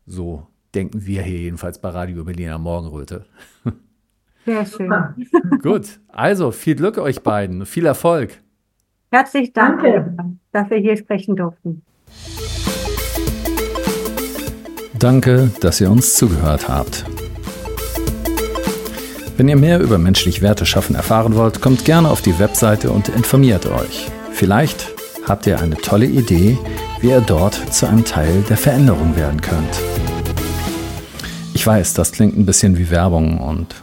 So 0.05 0.45
denken 0.75 1.05
wir 1.05 1.21
hier 1.21 1.39
jedenfalls 1.39 1.79
bei 1.79 1.89
Radio 1.89 2.25
Berliner 2.25 2.57
Morgenröte. 2.57 3.25
Sehr 4.45 4.65
schön. 4.65 4.91
Gut, 5.61 6.01
also 6.09 6.51
viel 6.51 6.75
Glück 6.75 6.97
euch 6.97 7.21
beiden, 7.23 7.65
viel 7.65 7.85
Erfolg. 7.85 8.41
Herzlich 9.09 9.53
Dank, 9.53 9.81
dass 10.51 10.69
wir 10.69 10.77
hier 10.77 10.97
sprechen 10.97 11.37
durften. 11.37 11.83
Danke, 14.99 15.51
dass 15.61 15.79
ihr 15.79 15.89
uns 15.89 16.15
zugehört 16.15 16.67
habt. 16.67 17.05
Wenn 19.35 19.49
ihr 19.49 19.55
mehr 19.57 19.79
über 19.79 19.97
menschlich 19.97 20.43
Werte 20.43 20.67
schaffen 20.67 20.95
erfahren 20.95 21.35
wollt, 21.35 21.59
kommt 21.59 21.85
gerne 21.85 22.09
auf 22.09 22.21
die 22.21 22.37
Webseite 22.37 22.91
und 22.91 23.09
informiert 23.09 23.65
euch. 23.65 24.11
Vielleicht 24.31 24.91
habt 25.27 25.47
ihr 25.47 25.59
eine 25.59 25.75
tolle 25.75 26.05
Idee, 26.05 26.59
wie 27.01 27.09
ihr 27.09 27.21
dort 27.21 27.55
zu 27.73 27.87
einem 27.87 28.05
Teil 28.05 28.43
der 28.47 28.57
Veränderung 28.57 29.15
werden 29.15 29.41
könnt. 29.41 29.81
Ich 31.55 31.65
weiß, 31.65 31.95
das 31.95 32.11
klingt 32.11 32.37
ein 32.37 32.45
bisschen 32.45 32.77
wie 32.77 32.91
Werbung 32.91 33.39
und 33.39 33.73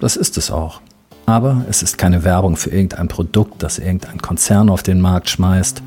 das 0.00 0.16
ist 0.16 0.38
es 0.38 0.50
auch. 0.50 0.80
Aber 1.26 1.66
es 1.68 1.82
ist 1.82 1.98
keine 1.98 2.24
Werbung 2.24 2.56
für 2.56 2.70
irgendein 2.70 3.08
Produkt, 3.08 3.62
das 3.62 3.78
irgendein 3.78 4.22
Konzern 4.22 4.70
auf 4.70 4.82
den 4.82 5.02
Markt 5.02 5.28
schmeißt. 5.28 5.82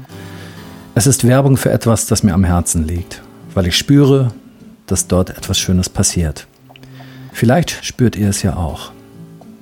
Es 0.94 1.08
ist 1.08 1.28
Werbung 1.28 1.58
für 1.58 1.72
etwas, 1.72 2.06
das 2.06 2.22
mir 2.22 2.36
am 2.36 2.44
Herzen 2.44 2.88
liegt, 2.88 3.24
weil 3.56 3.66
ich 3.66 3.78
spüre, 3.78 4.30
dass 4.86 5.08
dort 5.08 5.32
etwas 5.32 5.58
Schönes 5.58 5.90
passiert. 5.90 6.46
Vielleicht 7.34 7.84
spürt 7.84 8.16
ihr 8.16 8.30
es 8.30 8.44
ja 8.44 8.56
auch. 8.56 8.92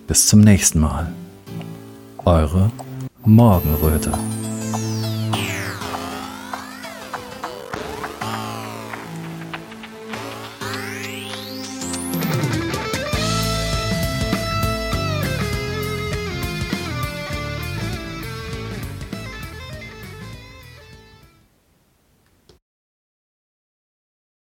Bis 0.08 0.28
zum 0.28 0.42
nächsten 0.42 0.80
Mal. 0.80 1.12
Eure 2.26 2.70
Morgenröte. 3.24 4.12